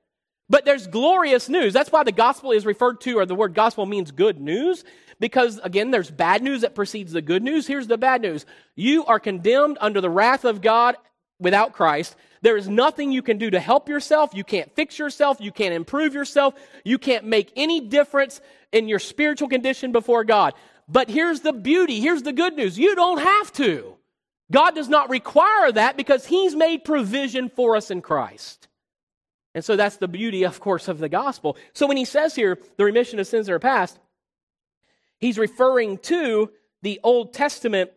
But 0.48 0.64
there's 0.64 0.86
glorious 0.86 1.48
news. 1.48 1.72
That's 1.72 1.90
why 1.90 2.04
the 2.04 2.12
gospel 2.12 2.52
is 2.52 2.64
referred 2.64 3.00
to, 3.02 3.18
or 3.18 3.26
the 3.26 3.34
word 3.34 3.54
gospel 3.54 3.84
means 3.84 4.10
good 4.12 4.40
news, 4.40 4.84
because 5.18 5.58
again, 5.64 5.90
there's 5.90 6.10
bad 6.10 6.42
news 6.42 6.60
that 6.60 6.74
precedes 6.74 7.12
the 7.12 7.22
good 7.22 7.42
news. 7.42 7.66
Here's 7.66 7.88
the 7.88 7.98
bad 7.98 8.22
news 8.22 8.46
you 8.76 9.04
are 9.06 9.18
condemned 9.18 9.78
under 9.80 10.00
the 10.00 10.10
wrath 10.10 10.44
of 10.44 10.60
God 10.60 10.96
without 11.40 11.72
Christ. 11.72 12.14
There 12.42 12.56
is 12.56 12.68
nothing 12.68 13.10
you 13.10 13.22
can 13.22 13.38
do 13.38 13.50
to 13.50 13.58
help 13.58 13.88
yourself. 13.88 14.34
You 14.34 14.44
can't 14.44 14.72
fix 14.76 14.98
yourself. 14.98 15.38
You 15.40 15.50
can't 15.50 15.74
improve 15.74 16.14
yourself. 16.14 16.54
You 16.84 16.98
can't 16.98 17.24
make 17.24 17.52
any 17.56 17.80
difference 17.80 18.40
in 18.72 18.88
your 18.88 18.98
spiritual 18.98 19.48
condition 19.48 19.90
before 19.90 20.22
God. 20.22 20.54
But 20.88 21.10
here's 21.10 21.40
the 21.40 21.52
beauty. 21.52 22.00
Here's 22.00 22.22
the 22.22 22.32
good 22.32 22.54
news. 22.54 22.78
You 22.78 22.94
don't 22.94 23.18
have 23.18 23.52
to. 23.54 23.96
God 24.52 24.76
does 24.76 24.88
not 24.88 25.10
require 25.10 25.72
that 25.72 25.96
because 25.96 26.26
He's 26.26 26.54
made 26.54 26.84
provision 26.84 27.48
for 27.48 27.74
us 27.74 27.90
in 27.90 28.00
Christ. 28.00 28.68
And 29.56 29.64
so 29.64 29.74
that's 29.74 29.96
the 29.96 30.06
beauty, 30.06 30.44
of 30.44 30.60
course, 30.60 30.86
of 30.86 30.98
the 30.98 31.08
gospel. 31.08 31.56
So 31.72 31.88
when 31.88 31.96
He 31.96 32.04
says 32.04 32.36
here, 32.36 32.58
the 32.76 32.84
remission 32.84 33.18
of 33.18 33.26
sins 33.26 33.46
that 33.46 33.52
are 33.52 33.58
past, 33.58 33.98
He's 35.18 35.38
referring 35.38 35.98
to 35.98 36.52
the 36.82 37.00
Old 37.02 37.32
Testament 37.32 37.90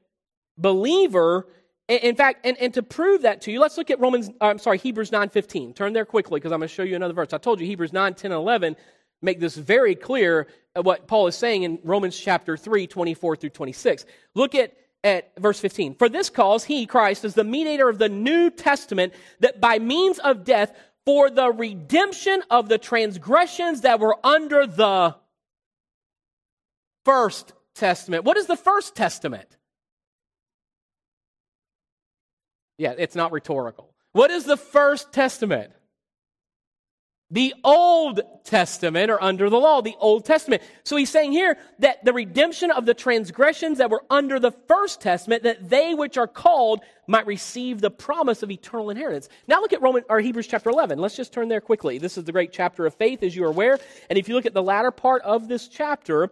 believer 0.57 1.45
in 1.89 2.15
fact, 2.15 2.45
and, 2.45 2.55
and 2.59 2.71
to 2.75 2.83
prove 2.83 3.23
that 3.23 3.41
to 3.41 3.51
you, 3.51 3.59
let's 3.59 3.75
look 3.75 3.89
at 3.89 3.99
Romans, 3.99 4.29
uh, 4.39 4.45
I'm 4.45 4.59
sorry, 4.59 4.77
Hebrews 4.77 5.09
9.15. 5.09 5.75
Turn 5.75 5.91
there 5.91 6.05
quickly 6.05 6.39
because 6.39 6.51
I'm 6.51 6.59
going 6.59 6.69
to 6.69 6.73
show 6.73 6.83
you 6.83 6.95
another 6.95 7.15
verse. 7.15 7.33
I 7.33 7.39
told 7.39 7.59
you 7.59 7.65
Hebrews 7.65 7.91
9, 7.91 8.13
10, 8.13 8.31
and 8.31 8.39
11 8.39 8.75
make 9.23 9.39
this 9.39 9.55
very 9.55 9.95
clear 9.95 10.47
what 10.75 11.07
Paul 11.07 11.25
is 11.25 11.35
saying 11.35 11.63
in 11.63 11.79
Romans 11.83 12.17
chapter 12.17 12.55
3, 12.55 12.85
24 12.85 13.35
through 13.37 13.49
26. 13.49 14.05
Look 14.35 14.53
at, 14.53 14.73
at 15.03 15.31
verse 15.39 15.59
15. 15.59 15.95
For 15.95 16.09
this 16.09 16.29
cause, 16.29 16.63
he, 16.63 16.85
Christ, 16.85 17.25
is 17.25 17.33
the 17.33 17.43
mediator 17.43 17.89
of 17.89 17.97
the 17.97 18.07
New 18.07 18.51
Testament, 18.51 19.13
that 19.39 19.59
by 19.59 19.79
means 19.79 20.19
of 20.19 20.43
death, 20.43 20.77
for 21.09 21.31
the 21.31 21.51
redemption 21.51 22.43
of 22.51 22.69
the 22.69 22.77
transgressions 22.77 23.81
that 23.81 23.99
were 23.99 24.15
under 24.23 24.67
the 24.67 25.15
first 27.03 27.51
testament. 27.73 28.25
What 28.25 28.37
is 28.37 28.45
the 28.45 28.55
first 28.55 28.95
testament? 28.95 29.57
Yeah, 32.77 32.93
it's 32.95 33.15
not 33.15 33.31
rhetorical. 33.31 33.91
What 34.11 34.29
is 34.29 34.43
the 34.43 34.55
first 34.55 35.11
testament? 35.11 35.71
The 37.31 37.55
Old 37.63 38.21
Testament 38.43 39.09
or 39.09 39.19
under 39.19 39.49
the 39.49 39.57
law, 39.57 39.81
the 39.81 39.95
Old 39.99 40.25
Testament. 40.25 40.61
So 40.83 40.95
he's 40.95 41.09
saying 41.09 41.31
here 41.31 41.57
that 41.79 42.05
the 42.05 42.13
redemption 42.13 42.69
of 42.69 42.85
the 42.85 42.93
transgressions 42.93 43.79
that 43.79 43.89
were 43.89 44.03
under 44.11 44.39
the 44.39 44.51
first 44.51 45.01
testament, 45.01 45.41
that 45.41 45.69
they 45.69 45.95
which 45.95 46.17
are 46.17 46.27
called 46.27 46.81
might 47.09 47.25
receive 47.25 47.81
the 47.81 47.89
promise 47.89 48.43
of 48.43 48.51
eternal 48.51 48.91
inheritance. 48.91 49.29
Now 49.47 49.61
look 49.61 49.73
at 49.73 49.81
Roman 49.81 50.03
or 50.09 50.19
Hebrews 50.19 50.45
chapter 50.45 50.69
11. 50.69 50.99
Let's 50.99 51.15
just 51.15 51.33
turn 51.33 51.49
there 51.49 51.59
quickly. 51.59 51.97
This 51.97 52.17
is 52.17 52.23
the 52.23 52.31
great 52.31 52.53
chapter 52.53 52.85
of 52.85 52.93
faith, 52.93 53.23
as 53.23 53.35
you 53.35 53.43
are 53.45 53.49
aware. 53.49 53.79
And 54.09 54.19
if 54.19 54.29
you 54.29 54.35
look 54.35 54.45
at 54.45 54.53
the 54.53 54.61
latter 54.61 54.91
part 54.91 55.23
of 55.23 55.47
this 55.47 55.67
chapter, 55.67 56.29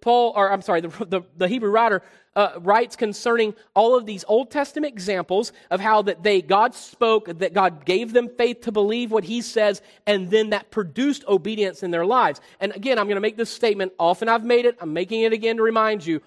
Paul, 0.00 0.32
or 0.34 0.50
I'm 0.50 0.62
sorry, 0.62 0.80
the, 0.80 0.88
the, 1.04 1.20
the 1.36 1.48
Hebrew 1.48 1.70
writer 1.70 2.02
uh, 2.34 2.52
writes 2.60 2.96
concerning 2.96 3.54
all 3.74 3.94
of 3.94 4.06
these 4.06 4.24
Old 4.26 4.50
Testament 4.50 4.92
examples 4.92 5.52
of 5.70 5.80
how 5.80 6.00
that 6.02 6.22
they 6.22 6.40
God 6.40 6.74
spoke, 6.74 7.26
that 7.38 7.52
God 7.52 7.84
gave 7.84 8.14
them 8.14 8.28
faith 8.28 8.62
to 8.62 8.72
believe 8.72 9.10
what 9.10 9.24
He 9.24 9.42
says, 9.42 9.82
and 10.06 10.30
then 10.30 10.50
that 10.50 10.70
produced 10.70 11.24
obedience 11.28 11.82
in 11.82 11.90
their 11.90 12.06
lives. 12.06 12.40
And 12.58 12.74
again, 12.74 12.98
I'm 12.98 13.06
going 13.06 13.16
to 13.16 13.20
make 13.20 13.36
this 13.36 13.50
statement. 13.50 13.92
Often 13.98 14.30
I've 14.30 14.44
made 14.44 14.64
it. 14.64 14.78
I'm 14.80 14.94
making 14.94 15.22
it 15.22 15.34
again 15.34 15.58
to 15.58 15.62
remind 15.62 16.06
you. 16.06 16.22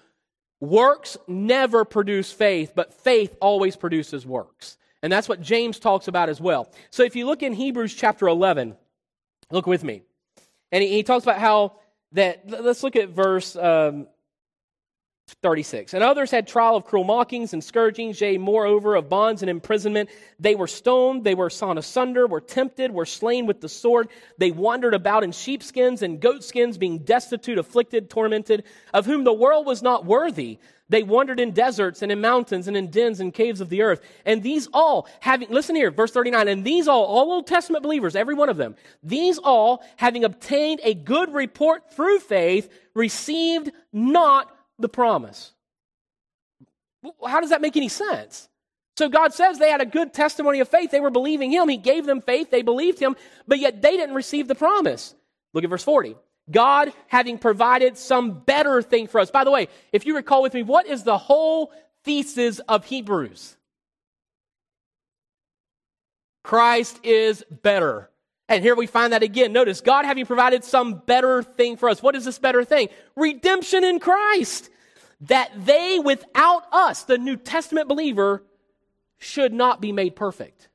Works 0.60 1.16
never 1.26 1.84
produce 1.84 2.30
faith, 2.32 2.72
but 2.74 2.92
faith 2.92 3.34
always 3.40 3.76
produces 3.76 4.26
works. 4.26 4.76
And 5.02 5.10
that's 5.10 5.28
what 5.28 5.40
James 5.40 5.78
talks 5.78 6.08
about 6.08 6.28
as 6.28 6.40
well. 6.40 6.70
So 6.90 7.02
if 7.02 7.16
you 7.16 7.24
look 7.24 7.42
in 7.42 7.54
Hebrews 7.54 7.94
chapter 7.94 8.28
11, 8.28 8.76
look 9.50 9.66
with 9.66 9.82
me. 9.82 10.02
And 10.70 10.82
he, 10.82 10.90
he 10.90 11.02
talks 11.02 11.24
about 11.24 11.38
how 11.38 11.76
that, 12.12 12.42
let's 12.46 12.82
look 12.82 12.96
at 12.96 13.08
verse 13.08 13.56
um, 13.56 14.06
36. 15.42 15.94
And 15.94 16.02
others 16.02 16.30
had 16.30 16.46
trial 16.46 16.76
of 16.76 16.84
cruel 16.84 17.04
mockings 17.04 17.52
and 17.52 17.62
scourgings, 17.62 18.20
yea, 18.20 18.38
moreover, 18.38 18.94
of 18.94 19.08
bonds 19.08 19.42
and 19.42 19.50
imprisonment. 19.50 20.10
They 20.38 20.54
were 20.54 20.66
stoned, 20.66 21.24
they 21.24 21.34
were 21.34 21.50
sawn 21.50 21.78
asunder, 21.78 22.26
were 22.26 22.40
tempted, 22.40 22.92
were 22.92 23.06
slain 23.06 23.46
with 23.46 23.60
the 23.60 23.68
sword. 23.68 24.08
They 24.38 24.50
wandered 24.50 24.94
about 24.94 25.24
in 25.24 25.32
sheepskins 25.32 26.02
and 26.02 26.20
goatskins, 26.20 26.78
being 26.78 26.98
destitute, 26.98 27.58
afflicted, 27.58 28.10
tormented, 28.10 28.64
of 28.92 29.06
whom 29.06 29.24
the 29.24 29.32
world 29.32 29.66
was 29.66 29.82
not 29.82 30.04
worthy. 30.04 30.58
They 30.90 31.04
wandered 31.04 31.38
in 31.38 31.52
deserts 31.52 32.02
and 32.02 32.10
in 32.10 32.20
mountains 32.20 32.66
and 32.66 32.76
in 32.76 32.90
dens 32.90 33.20
and 33.20 33.32
caves 33.32 33.60
of 33.60 33.68
the 33.68 33.82
earth. 33.82 34.00
And 34.26 34.42
these 34.42 34.68
all, 34.74 35.08
having, 35.20 35.48
listen 35.48 35.76
here, 35.76 35.92
verse 35.92 36.10
39, 36.10 36.48
and 36.48 36.64
these 36.64 36.88
all, 36.88 37.04
all 37.04 37.32
Old 37.32 37.46
Testament 37.46 37.84
believers, 37.84 38.16
every 38.16 38.34
one 38.34 38.48
of 38.48 38.56
them, 38.56 38.74
these 39.02 39.38
all, 39.38 39.84
having 39.96 40.24
obtained 40.24 40.80
a 40.82 40.94
good 40.94 41.32
report 41.32 41.94
through 41.94 42.18
faith, 42.18 42.68
received 42.94 43.70
not 43.92 44.50
the 44.80 44.88
promise. 44.88 45.52
How 47.26 47.40
does 47.40 47.50
that 47.50 47.62
make 47.62 47.76
any 47.76 47.88
sense? 47.88 48.48
So 48.96 49.08
God 49.08 49.32
says 49.32 49.58
they 49.58 49.70
had 49.70 49.80
a 49.80 49.86
good 49.86 50.12
testimony 50.12 50.60
of 50.60 50.68
faith. 50.68 50.90
They 50.90 51.00
were 51.00 51.10
believing 51.10 51.50
Him. 51.50 51.68
He 51.68 51.78
gave 51.78 52.04
them 52.04 52.20
faith. 52.20 52.50
They 52.50 52.62
believed 52.62 52.98
Him, 52.98 53.16
but 53.48 53.58
yet 53.58 53.80
they 53.80 53.96
didn't 53.96 54.14
receive 54.14 54.46
the 54.46 54.54
promise. 54.54 55.14
Look 55.54 55.64
at 55.64 55.70
verse 55.70 55.84
40. 55.84 56.16
God 56.50 56.92
having 57.06 57.38
provided 57.38 57.96
some 57.96 58.40
better 58.40 58.82
thing 58.82 59.06
for 59.06 59.20
us. 59.20 59.30
By 59.30 59.44
the 59.44 59.50
way, 59.50 59.68
if 59.92 60.04
you 60.04 60.16
recall 60.16 60.42
with 60.42 60.52
me, 60.52 60.62
what 60.62 60.86
is 60.86 61.02
the 61.04 61.16
whole 61.16 61.72
thesis 62.04 62.58
of 62.60 62.84
Hebrews? 62.84 63.56
Christ 66.42 67.00
is 67.02 67.44
better. 67.50 68.09
And 68.50 68.64
here 68.64 68.74
we 68.74 68.88
find 68.88 69.12
that 69.12 69.22
again. 69.22 69.52
Notice 69.52 69.80
God 69.80 70.04
having 70.04 70.26
provided 70.26 70.64
some 70.64 70.94
better 71.06 71.42
thing 71.42 71.76
for 71.76 71.88
us. 71.88 72.02
What 72.02 72.16
is 72.16 72.24
this 72.24 72.40
better 72.40 72.64
thing? 72.64 72.88
Redemption 73.14 73.84
in 73.84 74.00
Christ. 74.00 74.68
That 75.22 75.52
they 75.64 76.00
without 76.00 76.64
us, 76.72 77.04
the 77.04 77.16
New 77.16 77.36
Testament 77.36 77.88
believer, 77.88 78.42
should 79.18 79.52
not 79.52 79.80
be 79.80 79.92
made 79.92 80.16
perfect. 80.16 80.68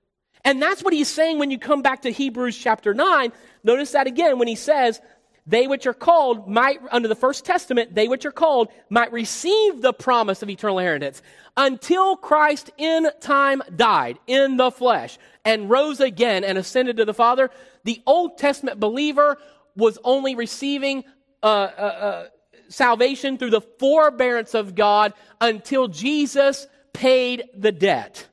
And 0.45 0.61
that's 0.61 0.83
what 0.83 0.93
he's 0.93 1.09
saying 1.09 1.38
when 1.38 1.51
you 1.51 1.59
come 1.59 1.81
back 1.81 2.03
to 2.03 2.11
Hebrews 2.11 2.57
chapter 2.57 2.93
9. 2.93 3.33
Notice 3.63 3.91
that 3.91 4.07
again 4.07 4.39
when 4.39 4.47
he 4.47 4.55
says, 4.55 5.01
they 5.47 5.67
which 5.67 5.86
are 5.86 5.93
called 5.93 6.47
might, 6.47 6.79
under 6.91 7.08
the 7.08 7.15
first 7.15 7.45
testament, 7.45 7.93
they 7.93 8.08
which 8.08 8.25
are 8.25 8.31
called 8.31 8.69
might 8.89 9.12
receive 9.12 9.81
the 9.81 9.93
promise 9.93 10.41
of 10.41 10.49
eternal 10.49 10.79
inheritance 10.79 11.21
until 11.55 12.17
Christ 12.17 12.71
in 12.77 13.08
time 13.21 13.62
died 13.75 14.17
in 14.27 14.58
the 14.58 14.71
flesh 14.71 15.17
and 15.43 15.69
rose 15.69 15.99
again 15.99 16.43
and 16.43 16.58
ascended 16.58 16.97
to 16.97 17.05
the 17.05 17.13
Father. 17.13 17.51
The 17.84 18.01
Old 18.08 18.38
Testament 18.38 18.79
believer 18.79 19.38
was 19.75 19.99
only 20.03 20.36
receiving 20.36 21.03
uh, 21.43 21.45
uh, 21.45 21.81
uh, 21.81 22.27
salvation 22.69 23.38
through 23.38 23.51
the 23.51 23.62
forbearance 23.62 24.55
of 24.55 24.73
God 24.73 25.13
until 25.39 25.88
Jesus 25.88 26.67
paid 26.93 27.43
the 27.55 27.71
debt 27.71 28.27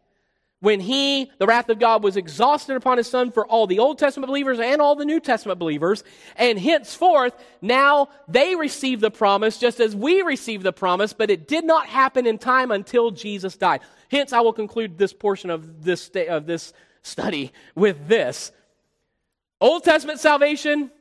when 0.62 0.79
he, 0.79 1.29
the 1.38 1.46
wrath 1.46 1.68
of 1.70 1.81
God, 1.81 2.05
was 2.05 2.16
exhausted 2.16 2.77
upon 2.77 2.96
his 2.96 3.09
son 3.09 3.33
for 3.33 3.44
all 3.48 3.66
the 3.66 3.81
Old 3.81 3.98
Testament 3.98 4.29
believers 4.29 4.61
and 4.61 4.81
all 4.81 4.94
the 4.94 5.05
New 5.05 5.18
Testament 5.18 5.59
believers. 5.59 6.05
And 6.37 6.57
henceforth, 6.57 7.35
now 7.61 8.11
they 8.29 8.55
receive 8.55 9.01
the 9.01 9.11
promise 9.11 9.59
just 9.59 9.81
as 9.81 9.96
we 9.96 10.22
receive 10.22 10.62
the 10.62 10.72
promise, 10.72 11.12
but 11.12 11.31
it 11.31 11.48
did 11.48 11.64
not 11.64 11.87
happen 11.87 12.29
in 12.29 12.38
time 12.38 12.70
until 12.70 13.11
Jesus 13.11 13.57
died. 13.57 13.81
Hence, 14.09 14.33
I 14.33 14.38
will 14.40 14.53
conclude 14.53 14.98
this 14.98 15.12
portion 15.12 15.51
of 15.51 15.83
this, 15.83 16.09
of 16.29 16.46
this 16.46 16.72
study 17.03 17.53
with 17.75 18.07
this. 18.07 18.53
Old 19.61 19.83
Testament 19.83 20.20
salvation, 20.20 20.92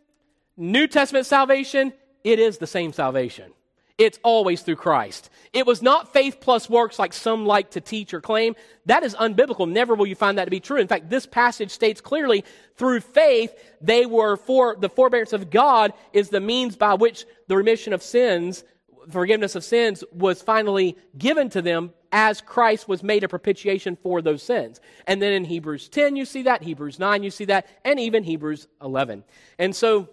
New 0.57 0.87
Testament 0.87 1.27
salvation, 1.27 1.93
it 2.23 2.39
is 2.39 2.57
the 2.57 2.65
same 2.65 2.93
salvation. 2.93 3.51
It's 3.99 4.17
always 4.23 4.61
through 4.61 4.77
Christ. 4.77 5.29
It 5.53 5.65
was 5.65 5.81
not 5.81 6.13
faith 6.13 6.37
plus 6.39 6.69
works 6.69 6.97
like 6.97 7.11
some 7.11 7.45
like 7.45 7.71
to 7.71 7.81
teach 7.81 8.13
or 8.13 8.21
claim. 8.21 8.55
That 8.85 9.03
is 9.03 9.15
unbiblical. 9.15 9.69
Never 9.69 9.95
will 9.95 10.07
you 10.07 10.15
find 10.15 10.37
that 10.37 10.45
to 10.45 10.51
be 10.51 10.61
true. 10.61 10.77
In 10.77 10.87
fact, 10.87 11.09
this 11.09 11.25
passage 11.25 11.71
states 11.71 11.99
clearly 11.99 12.45
through 12.75 13.01
faith, 13.01 13.53
they 13.81 14.05
were 14.05 14.37
for 14.37 14.77
the 14.79 14.87
forbearance 14.87 15.33
of 15.33 15.49
God 15.49 15.91
is 16.13 16.29
the 16.29 16.39
means 16.39 16.77
by 16.77 16.93
which 16.93 17.25
the 17.47 17.57
remission 17.57 17.91
of 17.91 18.01
sins, 18.01 18.63
forgiveness 19.09 19.55
of 19.55 19.65
sins 19.65 20.05
was 20.13 20.41
finally 20.41 20.95
given 21.17 21.49
to 21.49 21.61
them 21.61 21.91
as 22.13 22.39
Christ 22.39 22.87
was 22.87 23.03
made 23.03 23.23
a 23.23 23.27
propitiation 23.27 23.97
for 23.97 24.21
those 24.21 24.43
sins. 24.43 24.79
And 25.05 25.21
then 25.21 25.33
in 25.33 25.43
Hebrews 25.43 25.89
10, 25.89 26.15
you 26.15 26.25
see 26.25 26.43
that. 26.43 26.63
Hebrews 26.63 26.97
9, 26.97 27.23
you 27.23 27.31
see 27.31 27.45
that. 27.45 27.67
And 27.83 27.99
even 27.99 28.23
Hebrews 28.23 28.67
11. 28.81 29.23
And 29.59 29.75
so, 29.75 30.09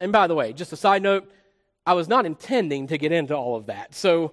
and 0.00 0.12
by 0.12 0.26
the 0.26 0.34
way, 0.34 0.52
just 0.52 0.72
a 0.72 0.76
side 0.76 1.02
note, 1.02 1.30
I 1.86 1.94
was 1.94 2.08
not 2.08 2.24
intending 2.24 2.86
to 2.88 2.98
get 2.98 3.12
into 3.12 3.34
all 3.34 3.56
of 3.56 3.66
that. 3.66 3.94
So 3.94 4.32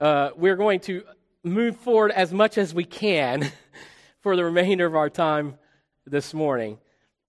uh, 0.00 0.30
we're 0.36 0.56
going 0.56 0.80
to 0.80 1.04
move 1.42 1.76
forward 1.78 2.10
as 2.10 2.32
much 2.32 2.58
as 2.58 2.74
we 2.74 2.84
can 2.84 3.50
for 4.20 4.36
the 4.36 4.44
remainder 4.44 4.86
of 4.86 4.94
our 4.94 5.08
time 5.08 5.56
this 6.06 6.34
morning. 6.34 6.78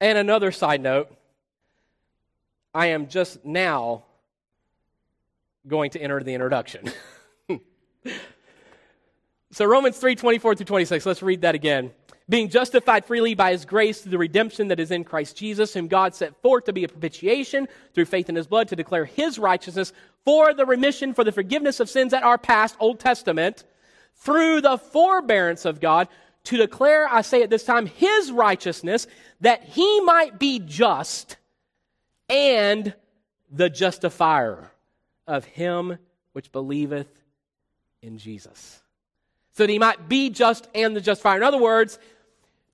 And 0.01 0.17
another 0.17 0.51
side 0.51 0.81
note 0.81 1.15
I 2.73 2.87
am 2.87 3.07
just 3.07 3.45
now 3.45 4.03
going 5.67 5.91
to 5.91 6.01
enter 6.01 6.21
the 6.21 6.33
introduction. 6.33 6.91
so 9.51 9.65
Romans 9.65 9.97
3 9.97 10.15
24 10.15 10.55
through 10.55 10.65
26, 10.65 11.05
let's 11.05 11.23
read 11.23 11.41
that 11.41 11.55
again 11.55 11.91
being 12.29 12.49
justified 12.49 13.05
freely 13.05 13.35
by 13.35 13.51
his 13.51 13.65
grace 13.65 14.01
through 14.01 14.11
the 14.11 14.17
redemption 14.17 14.69
that 14.69 14.79
is 14.79 14.91
in 14.91 15.03
Christ 15.03 15.35
Jesus, 15.35 15.73
whom 15.73 15.87
God 15.87 16.15
set 16.15 16.41
forth 16.41 16.65
to 16.65 16.73
be 16.73 16.83
a 16.83 16.87
propitiation 16.87 17.67
through 17.93 18.05
faith 18.05 18.29
in 18.29 18.35
his 18.35 18.47
blood 18.47 18.69
to 18.69 18.75
declare 18.75 19.05
his 19.05 19.37
righteousness 19.37 19.91
for 20.23 20.53
the 20.53 20.65
remission, 20.65 21.13
for 21.13 21.23
the 21.23 21.31
forgiveness 21.31 21.79
of 21.79 21.89
sins 21.89 22.11
that 22.11 22.23
are 22.23 22.37
past, 22.37 22.75
Old 22.79 22.99
Testament, 22.99 23.65
through 24.15 24.61
the 24.61 24.77
forbearance 24.77 25.65
of 25.65 25.81
God, 25.81 26.07
to 26.45 26.57
declare, 26.57 27.07
I 27.07 27.21
say 27.21 27.43
at 27.43 27.49
this 27.49 27.63
time, 27.63 27.85
his 27.85 28.31
righteousness, 28.31 29.07
that 29.41 29.63
he 29.63 30.01
might 30.01 30.39
be 30.39 30.59
just 30.59 31.37
and 32.29 32.93
the 33.51 33.69
justifier 33.69 34.71
of 35.27 35.45
him 35.45 35.97
which 36.33 36.51
believeth 36.51 37.07
in 38.01 38.17
Jesus. 38.17 38.81
So 39.53 39.63
that 39.63 39.71
he 39.71 39.79
might 39.79 40.09
be 40.09 40.29
just 40.29 40.67
and 40.73 40.95
the 40.95 41.01
justifier. 41.01 41.37
In 41.37 41.43
other 41.43 41.59
words, 41.59 41.99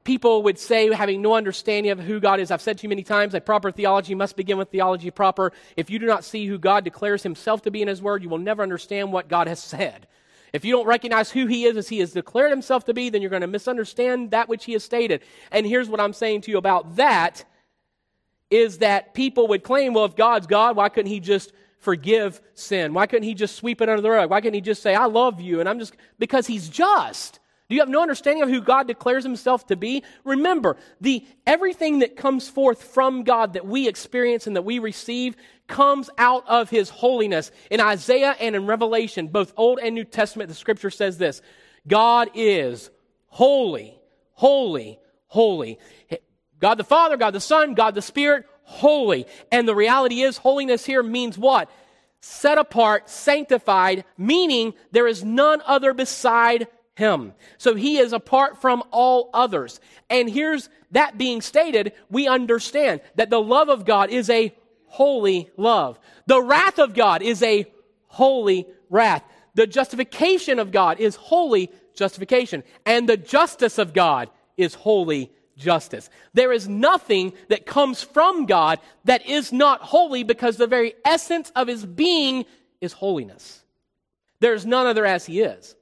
people 0.04 0.44
would 0.44 0.58
say, 0.58 0.92
having 0.94 1.22
no 1.22 1.36
understanding 1.36 1.92
of 1.92 2.00
who 2.00 2.20
God 2.20 2.40
is, 2.40 2.52
I've 2.52 2.62
said 2.62 2.78
too 2.78 2.90
many 2.90 3.04
times, 3.04 3.34
a 3.34 3.42
proper 3.42 3.72
theology 3.72 4.16
must 4.16 4.36
begin 4.36 4.58
with 4.58 4.70
theology 4.70 5.12
proper. 5.12 5.52
If 5.76 5.90
you 5.90 6.00
do 6.00 6.06
not 6.06 6.24
see 6.24 6.48
who 6.48 6.58
God 6.58 6.84
declares 6.84 7.24
himself 7.24 7.62
to 7.64 7.72
be 7.72 7.82
in 7.82 7.88
his 7.88 8.02
word, 8.02 8.24
you 8.24 8.30
will 8.30 8.38
never 8.38 8.64
understand 8.64 9.12
what 9.12 9.28
God 9.28 9.48
has 9.48 9.60
said. 9.60 10.08
If 10.52 10.66
you 10.66 10.74
don't 10.74 10.88
recognize 10.88 11.30
who 11.30 11.46
he 11.46 11.66
is 11.66 11.78
as 11.78 11.90
he 11.90 12.00
has 12.00 12.12
declared 12.12 12.50
himself 12.50 12.86
to 12.86 12.94
be, 12.94 13.10
then 13.10 13.22
you're 13.22 13.30
going 13.30 13.42
to 13.42 13.48
misunderstand 13.48 14.32
that 14.32 14.50
which 14.50 14.66
he 14.66 14.74
has 14.74 14.84
stated. 14.84 15.22
And 15.52 15.66
here's 15.66 15.90
what 15.90 16.00
I'm 16.00 16.14
saying 16.14 16.42
to 16.42 16.52
you 16.52 16.58
about 16.58 16.96
that 16.96 17.46
is 18.50 18.80
that 18.80 19.14
people 19.14 19.48
would 19.50 19.64
claim, 19.64 19.94
well, 19.94 20.06
if 20.06 20.16
God's 20.16 20.48
God, 20.48 20.76
why 20.76 20.90
couldn't 20.90 21.12
he 21.12 21.20
just 21.20 21.52
forgive 21.78 22.42
sin? 22.56 22.94
Why 22.94 23.06
couldn't 23.06 23.28
he 23.28 23.36
just 23.36 23.56
sweep 23.56 23.80
it 23.82 23.90
under 23.90 24.02
the 24.02 24.10
rug? 24.10 24.30
Why 24.32 24.42
couldn't 24.42 24.56
he 24.56 24.62
just 24.62 24.82
say, 24.82 24.96
I 24.96 25.06
love 25.06 25.40
you? 25.40 25.60
And 25.60 25.70
I'm 25.70 25.78
just, 25.78 25.96
because 26.18 26.48
he's 26.48 26.68
just. 26.68 27.39
Do 27.70 27.76
you 27.76 27.82
have 27.82 27.90
no 27.90 28.02
understanding 28.02 28.42
of 28.42 28.50
who 28.50 28.62
God 28.62 28.88
declares 28.88 29.24
himself 29.24 29.68
to 29.68 29.76
be? 29.76 30.04
Remember, 30.24 30.76
the 31.00 31.24
everything 31.46 32.00
that 32.00 32.18
comes 32.18 32.50
forth 32.50 32.84
from 32.84 33.24
God 33.24 33.54
that 33.54 33.68
we 33.68 33.88
experience 33.88 34.48
and 34.48 34.56
that 34.56 34.64
we 34.64 34.80
receive 34.80 35.36
comes 35.68 36.10
out 36.18 36.44
of 36.48 36.72
his 36.72 36.90
holiness. 36.90 37.52
In 37.70 37.80
Isaiah 37.80 38.36
and 38.40 38.56
in 38.56 38.66
Revelation, 38.66 39.28
both 39.28 39.54
Old 39.56 39.78
and 39.80 39.94
New 39.94 40.04
Testament, 40.04 40.50
the 40.50 40.56
scripture 40.56 40.90
says 40.90 41.20
this 41.20 41.44
God 41.88 42.32
is 42.34 42.90
holy, 43.28 43.96
holy, 44.34 45.00
holy. 45.28 45.78
God 46.60 46.76
the 46.76 46.84
Father, 46.84 47.18
God 47.18 47.36
the 47.36 47.40
Son, 47.40 47.76
God 47.76 47.94
the 47.94 48.02
Spirit, 48.02 48.46
holy. 48.64 49.28
And 49.52 49.68
the 49.68 49.76
reality 49.76 50.22
is, 50.22 50.38
holiness 50.38 50.86
here 50.86 51.04
means 51.04 51.38
what? 51.38 51.70
Set 52.20 52.58
apart, 52.58 53.10
sanctified, 53.10 54.06
meaning 54.18 54.74
there 54.92 55.08
is 55.08 55.24
none 55.24 55.62
other 55.66 55.94
beside 55.94 56.68
him. 57.00 57.34
So 57.58 57.74
he 57.74 57.98
is 57.98 58.14
apart 58.14 58.62
from 58.62 58.84
all 58.92 59.32
others. 59.34 59.80
And 60.10 60.30
here's 60.30 60.70
that 60.92 61.18
being 61.18 61.42
stated, 61.42 61.94
we 62.12 62.28
understand 62.28 63.02
that 63.16 63.32
the 63.32 63.42
love 63.42 63.70
of 63.70 63.86
God 63.86 64.12
is 64.12 64.30
a 64.30 64.54
holy 64.86 65.50
love. 65.58 66.00
The 66.28 66.42
wrath 66.42 66.78
of 66.78 66.94
God 66.94 67.24
is 67.24 67.42
a 67.42 67.66
holy 68.08 68.68
wrath. 68.90 69.24
The 69.56 69.66
justification 69.66 70.60
of 70.60 70.72
God 70.72 71.00
is 71.00 71.16
holy 71.16 71.72
justification. 71.96 72.64
And 72.86 73.10
the 73.10 73.18
justice 73.18 73.78
of 73.78 73.94
God 73.94 74.30
is 74.58 74.76
holy 74.76 75.32
justice. 75.58 76.10
There 76.34 76.52
is 76.52 76.68
nothing 76.68 77.34
that 77.50 77.66
comes 77.66 78.02
from 78.02 78.46
God 78.46 78.80
that 79.06 79.26
is 79.28 79.52
not 79.52 79.82
holy 79.82 80.24
because 80.24 80.58
the 80.58 80.68
very 80.68 80.94
essence 81.06 81.52
of 81.56 81.68
his 81.68 81.86
being 81.86 82.46
is 82.82 82.94
holiness. 82.94 83.64
There 84.40 84.54
is 84.54 84.66
none 84.66 84.88
other 84.88 85.06
as 85.06 85.26
he 85.26 85.42
is. 85.42 85.76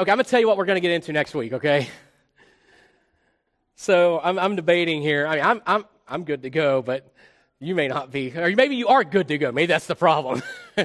Okay, 0.00 0.10
I'm 0.10 0.16
going 0.16 0.24
to 0.24 0.30
tell 0.30 0.40
you 0.40 0.48
what 0.48 0.56
we're 0.56 0.64
going 0.64 0.78
to 0.78 0.80
get 0.80 0.92
into 0.92 1.12
next 1.12 1.34
week, 1.34 1.52
okay? 1.52 1.86
So 3.74 4.18
I'm, 4.18 4.38
I'm 4.38 4.56
debating 4.56 5.02
here. 5.02 5.26
I 5.26 5.34
mean, 5.36 5.44
I'm, 5.44 5.60
I'm, 5.66 5.84
I'm 6.08 6.24
good 6.24 6.44
to 6.44 6.48
go, 6.50 6.80
but 6.80 7.12
you 7.58 7.74
may 7.74 7.86
not 7.86 8.10
be. 8.10 8.32
Or 8.34 8.50
maybe 8.56 8.76
you 8.76 8.88
are 8.88 9.04
good 9.04 9.28
to 9.28 9.36
go. 9.36 9.52
Maybe 9.52 9.66
that's 9.66 9.86
the 9.86 9.94
problem. 9.94 10.42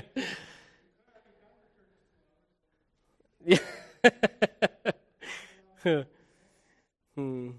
hmm. 7.16 7.52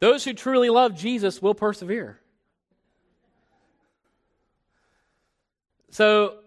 Those 0.00 0.22
who 0.22 0.34
truly 0.34 0.68
love 0.68 0.94
Jesus 0.94 1.40
will 1.40 1.54
persevere. 1.54 2.20
So 5.92 6.40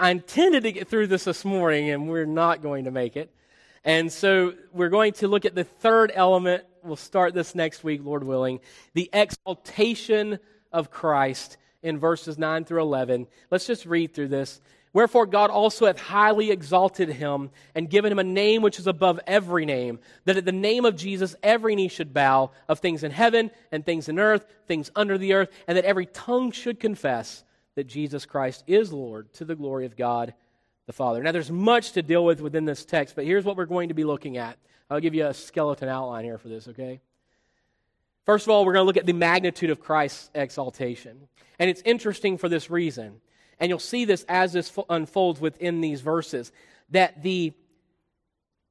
I 0.00 0.10
intended 0.10 0.62
to 0.62 0.70
get 0.70 0.86
through 0.86 1.08
this 1.08 1.24
this 1.24 1.44
morning, 1.44 1.90
and 1.90 2.08
we're 2.08 2.24
not 2.24 2.62
going 2.62 2.84
to 2.84 2.92
make 2.92 3.16
it. 3.16 3.34
And 3.84 4.12
so 4.12 4.54
we're 4.72 4.90
going 4.90 5.12
to 5.14 5.26
look 5.26 5.44
at 5.44 5.56
the 5.56 5.64
third 5.64 6.12
element. 6.14 6.62
We'll 6.84 6.94
start 6.94 7.34
this 7.34 7.56
next 7.56 7.82
week, 7.82 8.02
Lord 8.04 8.22
willing. 8.22 8.60
The 8.94 9.10
exaltation 9.12 10.38
of 10.72 10.92
Christ 10.92 11.56
in 11.82 11.98
verses 11.98 12.38
9 12.38 12.64
through 12.64 12.82
11. 12.82 13.26
Let's 13.50 13.66
just 13.66 13.86
read 13.86 14.14
through 14.14 14.28
this. 14.28 14.60
Wherefore 14.92 15.26
God 15.26 15.50
also 15.50 15.86
hath 15.86 15.98
highly 15.98 16.52
exalted 16.52 17.08
him 17.08 17.50
and 17.74 17.90
given 17.90 18.12
him 18.12 18.20
a 18.20 18.24
name 18.24 18.62
which 18.62 18.78
is 18.78 18.86
above 18.86 19.18
every 19.26 19.66
name, 19.66 19.98
that 20.26 20.36
at 20.36 20.44
the 20.44 20.52
name 20.52 20.84
of 20.84 20.94
Jesus 20.94 21.34
every 21.42 21.74
knee 21.74 21.88
should 21.88 22.14
bow, 22.14 22.52
of 22.68 22.78
things 22.78 23.02
in 23.02 23.10
heaven 23.10 23.50
and 23.72 23.84
things 23.84 24.08
in 24.08 24.20
earth, 24.20 24.46
things 24.68 24.92
under 24.94 25.18
the 25.18 25.32
earth, 25.32 25.50
and 25.66 25.76
that 25.76 25.84
every 25.84 26.06
tongue 26.06 26.52
should 26.52 26.78
confess 26.78 27.42
that 27.78 27.86
Jesus 27.86 28.26
Christ 28.26 28.64
is 28.66 28.92
Lord 28.92 29.32
to 29.34 29.44
the 29.44 29.54
glory 29.54 29.86
of 29.86 29.96
God 29.96 30.34
the 30.88 30.92
Father. 30.92 31.22
Now, 31.22 31.30
there's 31.30 31.48
much 31.48 31.92
to 31.92 32.02
deal 32.02 32.24
with 32.24 32.40
within 32.40 32.64
this 32.64 32.84
text, 32.84 33.14
but 33.14 33.24
here's 33.24 33.44
what 33.44 33.56
we're 33.56 33.66
going 33.66 33.90
to 33.90 33.94
be 33.94 34.02
looking 34.02 34.36
at. 34.36 34.58
I'll 34.90 34.98
give 34.98 35.14
you 35.14 35.24
a 35.24 35.32
skeleton 35.32 35.88
outline 35.88 36.24
here 36.24 36.38
for 36.38 36.48
this, 36.48 36.66
okay? 36.66 36.98
First 38.26 38.46
of 38.46 38.50
all, 38.50 38.64
we're 38.64 38.72
going 38.72 38.82
to 38.82 38.86
look 38.88 38.96
at 38.96 39.06
the 39.06 39.12
magnitude 39.12 39.70
of 39.70 39.78
Christ's 39.78 40.28
exaltation. 40.34 41.28
And 41.60 41.70
it's 41.70 41.80
interesting 41.84 42.36
for 42.36 42.48
this 42.48 42.68
reason. 42.68 43.20
And 43.60 43.68
you'll 43.68 43.78
see 43.78 44.04
this 44.04 44.24
as 44.28 44.54
this 44.54 44.76
unfolds 44.90 45.40
within 45.40 45.80
these 45.80 46.00
verses 46.00 46.50
that 46.90 47.22
the 47.22 47.52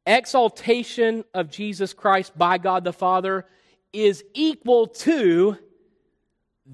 exaltation 0.06 1.24
of 1.34 1.50
Jesus 1.50 1.94
Christ 1.94 2.38
by 2.38 2.58
God 2.58 2.84
the 2.84 2.92
Father 2.92 3.46
is 3.94 4.26
equal 4.34 4.88
to 4.88 5.58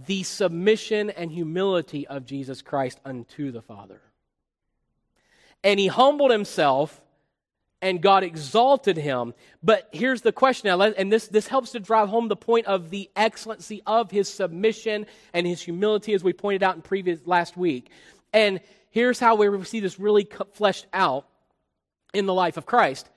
the 0.06 0.24
submission 0.24 1.10
and 1.12 1.32
humility 1.32 2.08
of 2.08 2.26
Jesus 2.26 2.62
Christ 2.62 3.00
unto 3.06 3.52
the 3.52 3.62
Father. 3.62 4.02
And 5.64 5.80
he 5.80 5.88
humbled 5.88 6.32
himself, 6.32 7.00
and 7.82 8.02
God 8.02 8.24
exalted 8.24 8.98
him. 8.98 9.34
But 9.62 9.88
here's 9.92 10.22
the 10.22 10.32
question 10.32 10.68
now, 10.68 10.82
and 10.82 11.12
this, 11.12 11.28
this 11.28 11.48
helps 11.48 11.72
to 11.72 11.80
drive 11.80 12.10
home 12.10 12.28
the 12.28 12.36
point 12.36 12.66
of 12.66 12.90
the 12.90 13.10
excellency 13.16 13.82
of 13.86 14.10
his 14.10 14.28
submission 14.28 15.06
and 15.34 15.46
his 15.46 15.62
humility, 15.62 16.14
as 16.14 16.24
we 16.24 16.34
pointed 16.34 16.64
out 16.64 16.76
in 16.76 16.82
previous 16.82 17.26
last 17.26 17.56
week. 17.56 17.92
And 18.34 18.62
here's 18.90 19.20
how 19.20 19.36
we 19.36 19.64
see 19.64 19.80
this 19.80 20.00
really 20.00 20.28
fleshed 20.54 20.88
out 20.92 21.28
in 22.14 22.26
the 22.26 22.34
life 22.34 22.58
of 22.58 22.66
Christ. 22.66 23.10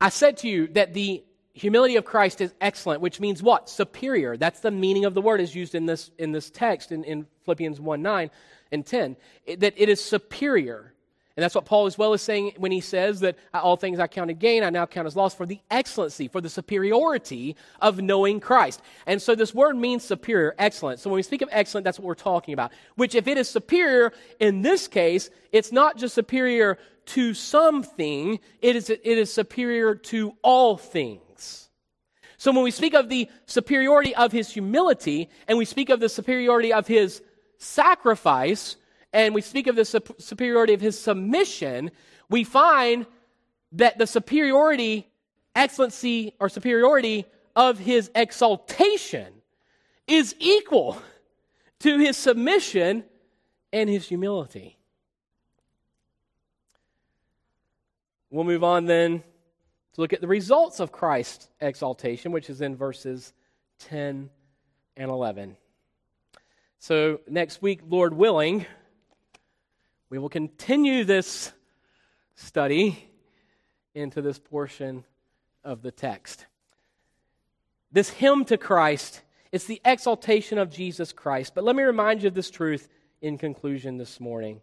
I 0.00 0.10
said 0.10 0.38
to 0.38 0.48
you 0.48 0.66
that 0.68 0.92
the 0.94 1.24
humility 1.56 1.96
of 1.96 2.04
Christ 2.04 2.40
is 2.42 2.54
excellent, 2.60 3.00
which 3.00 3.18
means 3.18 3.42
what? 3.42 3.68
Superior. 3.68 4.36
That's 4.36 4.60
the 4.60 4.70
meaning 4.70 5.06
of 5.06 5.14
the 5.14 5.22
word 5.22 5.40
is 5.40 5.54
used 5.54 5.74
in 5.74 5.86
this, 5.86 6.10
in 6.18 6.30
this 6.30 6.50
text 6.50 6.92
in, 6.92 7.02
in 7.04 7.26
Philippians 7.44 7.80
1 7.80 8.02
9 8.02 8.30
and 8.72 8.84
10. 8.86 9.16
It, 9.46 9.60
that 9.60 9.74
it 9.76 9.88
is 9.88 10.04
superior. 10.04 10.92
And 11.34 11.42
that's 11.42 11.54
what 11.54 11.66
Paul 11.66 11.84
as 11.84 11.98
well 11.98 12.14
is 12.14 12.22
saying 12.22 12.52
when 12.56 12.72
he 12.72 12.80
says 12.80 13.20
that 13.20 13.36
all 13.52 13.76
things 13.76 13.98
I 13.98 14.04
count 14.04 14.14
counted 14.14 14.38
gain, 14.38 14.64
I 14.64 14.70
now 14.70 14.86
count 14.86 15.06
as 15.06 15.16
loss 15.16 15.34
for 15.34 15.44
the 15.44 15.60
excellency, 15.70 16.28
for 16.28 16.40
the 16.40 16.48
superiority 16.48 17.56
of 17.80 18.00
knowing 18.00 18.40
Christ. 18.40 18.80
And 19.06 19.20
so 19.20 19.34
this 19.34 19.54
word 19.54 19.76
means 19.76 20.02
superior, 20.02 20.54
excellent. 20.58 21.00
So 21.00 21.10
when 21.10 21.16
we 21.16 21.22
speak 21.22 21.42
of 21.42 21.50
excellent, 21.52 21.84
that's 21.84 21.98
what 21.98 22.06
we're 22.06 22.14
talking 22.14 22.54
about. 22.54 22.72
Which 22.94 23.14
if 23.14 23.28
it 23.28 23.36
is 23.36 23.50
superior, 23.50 24.14
in 24.40 24.62
this 24.62 24.88
case, 24.88 25.28
it's 25.52 25.72
not 25.72 25.98
just 25.98 26.14
superior 26.14 26.78
to 27.06 27.34
something, 27.34 28.40
it 28.62 28.76
is, 28.76 28.88
it 28.88 29.04
is 29.04 29.32
superior 29.32 29.94
to 29.94 30.34
all 30.42 30.78
things. 30.78 31.20
So 32.38 32.52
when 32.52 32.64
we 32.64 32.70
speak 32.70 32.94
of 32.94 33.08
the 33.08 33.28
superiority 33.46 34.14
of 34.14 34.32
his 34.32 34.50
humility, 34.50 35.30
and 35.48 35.56
we 35.58 35.64
speak 35.64 35.88
of 35.88 36.00
the 36.00 36.08
superiority 36.08 36.72
of 36.72 36.86
his 36.86 37.22
sacrifice, 37.58 38.76
and 39.12 39.34
we 39.34 39.40
speak 39.40 39.66
of 39.66 39.76
the 39.76 39.84
superiority 40.18 40.74
of 40.74 40.80
his 40.80 40.98
submission, 40.98 41.90
we 42.28 42.44
find 42.44 43.06
that 43.72 43.98
the 43.98 44.06
superiority, 44.06 45.08
excellency, 45.54 46.34
or 46.38 46.48
superiority 46.48 47.24
of 47.54 47.78
his 47.78 48.10
exaltation 48.14 49.32
is 50.06 50.34
equal 50.38 51.00
to 51.80 51.98
his 51.98 52.16
submission 52.16 53.04
and 53.72 53.88
his 53.88 54.06
humility. 54.08 54.78
We'll 58.30 58.44
move 58.44 58.64
on 58.64 58.84
then 58.84 59.22
to 59.96 60.02
look 60.02 60.12
at 60.12 60.20
the 60.20 60.28
results 60.28 60.78
of 60.78 60.92
Christ's 60.92 61.48
exaltation, 61.58 62.30
which 62.30 62.50
is 62.50 62.60
in 62.60 62.76
verses 62.76 63.32
10 63.80 64.28
and 64.94 65.10
11. 65.10 65.56
So, 66.78 67.20
next 67.26 67.62
week, 67.62 67.80
Lord 67.88 68.12
willing, 68.12 68.66
we 70.10 70.18
will 70.18 70.28
continue 70.28 71.04
this 71.04 71.50
study 72.34 73.10
into 73.94 74.20
this 74.20 74.38
portion 74.38 75.02
of 75.64 75.80
the 75.80 75.92
text. 75.92 76.44
This 77.90 78.10
hymn 78.10 78.44
to 78.44 78.58
Christ, 78.58 79.22
it's 79.50 79.64
the 79.64 79.80
exaltation 79.82 80.58
of 80.58 80.70
Jesus 80.70 81.10
Christ. 81.14 81.54
But 81.54 81.64
let 81.64 81.74
me 81.74 81.82
remind 81.82 82.22
you 82.22 82.28
of 82.28 82.34
this 82.34 82.50
truth 82.50 82.86
in 83.22 83.38
conclusion 83.38 83.96
this 83.96 84.20
morning. 84.20 84.60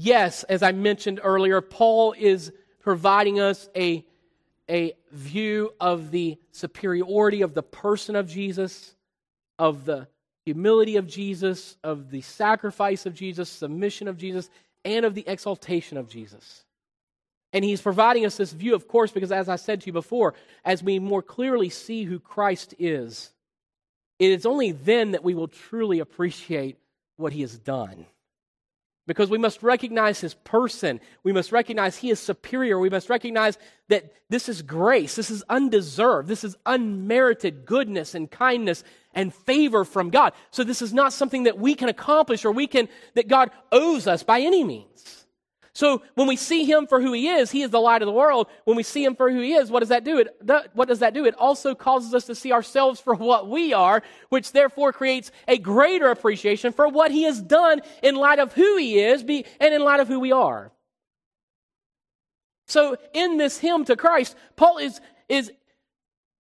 Yes, 0.00 0.44
as 0.44 0.62
I 0.62 0.70
mentioned 0.70 1.18
earlier, 1.24 1.60
Paul 1.60 2.14
is 2.16 2.52
providing 2.78 3.40
us 3.40 3.68
a, 3.74 4.06
a 4.70 4.92
view 5.10 5.74
of 5.80 6.12
the 6.12 6.38
superiority 6.52 7.42
of 7.42 7.52
the 7.52 7.64
person 7.64 8.14
of 8.14 8.28
Jesus, 8.28 8.94
of 9.58 9.86
the 9.86 10.06
humility 10.44 10.98
of 10.98 11.08
Jesus, 11.08 11.76
of 11.82 12.12
the 12.12 12.20
sacrifice 12.20 13.06
of 13.06 13.14
Jesus, 13.14 13.48
submission 13.48 14.06
of 14.06 14.16
Jesus, 14.16 14.50
and 14.84 15.04
of 15.04 15.16
the 15.16 15.24
exaltation 15.26 15.98
of 15.98 16.08
Jesus. 16.08 16.64
And 17.52 17.64
he's 17.64 17.82
providing 17.82 18.24
us 18.24 18.36
this 18.36 18.52
view, 18.52 18.76
of 18.76 18.86
course, 18.86 19.10
because 19.10 19.32
as 19.32 19.48
I 19.48 19.56
said 19.56 19.80
to 19.80 19.86
you 19.88 19.92
before, 19.92 20.34
as 20.64 20.80
we 20.80 21.00
more 21.00 21.22
clearly 21.22 21.70
see 21.70 22.04
who 22.04 22.20
Christ 22.20 22.72
is, 22.78 23.32
it 24.20 24.30
is 24.30 24.46
only 24.46 24.70
then 24.70 25.10
that 25.10 25.24
we 25.24 25.34
will 25.34 25.48
truly 25.48 25.98
appreciate 25.98 26.78
what 27.16 27.32
he 27.32 27.40
has 27.40 27.58
done. 27.58 28.06
Because 29.08 29.30
we 29.30 29.38
must 29.38 29.62
recognize 29.62 30.20
his 30.20 30.34
person. 30.34 31.00
We 31.22 31.32
must 31.32 31.50
recognize 31.50 31.96
he 31.96 32.10
is 32.10 32.20
superior. 32.20 32.78
We 32.78 32.90
must 32.90 33.08
recognize 33.08 33.56
that 33.88 34.12
this 34.28 34.50
is 34.50 34.60
grace. 34.60 35.16
This 35.16 35.30
is 35.30 35.42
undeserved. 35.48 36.28
This 36.28 36.44
is 36.44 36.56
unmerited 36.66 37.64
goodness 37.64 38.14
and 38.14 38.30
kindness 38.30 38.84
and 39.14 39.34
favor 39.34 39.86
from 39.86 40.10
God. 40.10 40.34
So 40.50 40.62
this 40.62 40.82
is 40.82 40.92
not 40.92 41.14
something 41.14 41.44
that 41.44 41.58
we 41.58 41.74
can 41.74 41.88
accomplish 41.88 42.44
or 42.44 42.52
we 42.52 42.66
can, 42.66 42.86
that 43.14 43.28
God 43.28 43.50
owes 43.72 44.06
us 44.06 44.22
by 44.22 44.40
any 44.40 44.62
means. 44.62 45.24
So 45.72 46.02
when 46.14 46.26
we 46.26 46.36
see 46.36 46.64
him 46.64 46.86
for 46.86 47.00
who 47.00 47.12
he 47.12 47.28
is, 47.28 47.50
he 47.50 47.62
is 47.62 47.70
the 47.70 47.80
light 47.80 48.02
of 48.02 48.06
the 48.06 48.12
world. 48.12 48.48
When 48.64 48.76
we 48.76 48.82
see 48.82 49.04
him 49.04 49.14
for 49.14 49.30
who 49.30 49.40
he 49.40 49.54
is, 49.54 49.70
what 49.70 49.80
does 49.80 49.90
that 49.90 50.04
do? 50.04 50.18
It, 50.18 50.70
what 50.74 50.88
does 50.88 50.98
that 51.00 51.14
do? 51.14 51.24
It 51.24 51.34
also 51.34 51.74
causes 51.74 52.14
us 52.14 52.24
to 52.26 52.34
see 52.34 52.52
ourselves 52.52 53.00
for 53.00 53.14
what 53.14 53.48
we 53.48 53.72
are, 53.72 54.02
which 54.28 54.52
therefore 54.52 54.92
creates 54.92 55.30
a 55.46 55.58
greater 55.58 56.10
appreciation 56.10 56.72
for 56.72 56.88
what 56.88 57.10
he 57.10 57.22
has 57.24 57.40
done 57.40 57.80
in 58.02 58.16
light 58.16 58.38
of 58.38 58.52
who 58.52 58.76
he 58.76 58.98
is 58.98 59.22
and 59.22 59.74
in 59.74 59.82
light 59.82 60.00
of 60.00 60.08
who 60.08 60.20
we 60.20 60.32
are. 60.32 60.72
So 62.66 62.96
in 63.14 63.38
this 63.38 63.58
hymn 63.58 63.84
to 63.86 63.96
Christ, 63.96 64.36
Paul 64.56 64.78
is, 64.78 65.00
is 65.28 65.50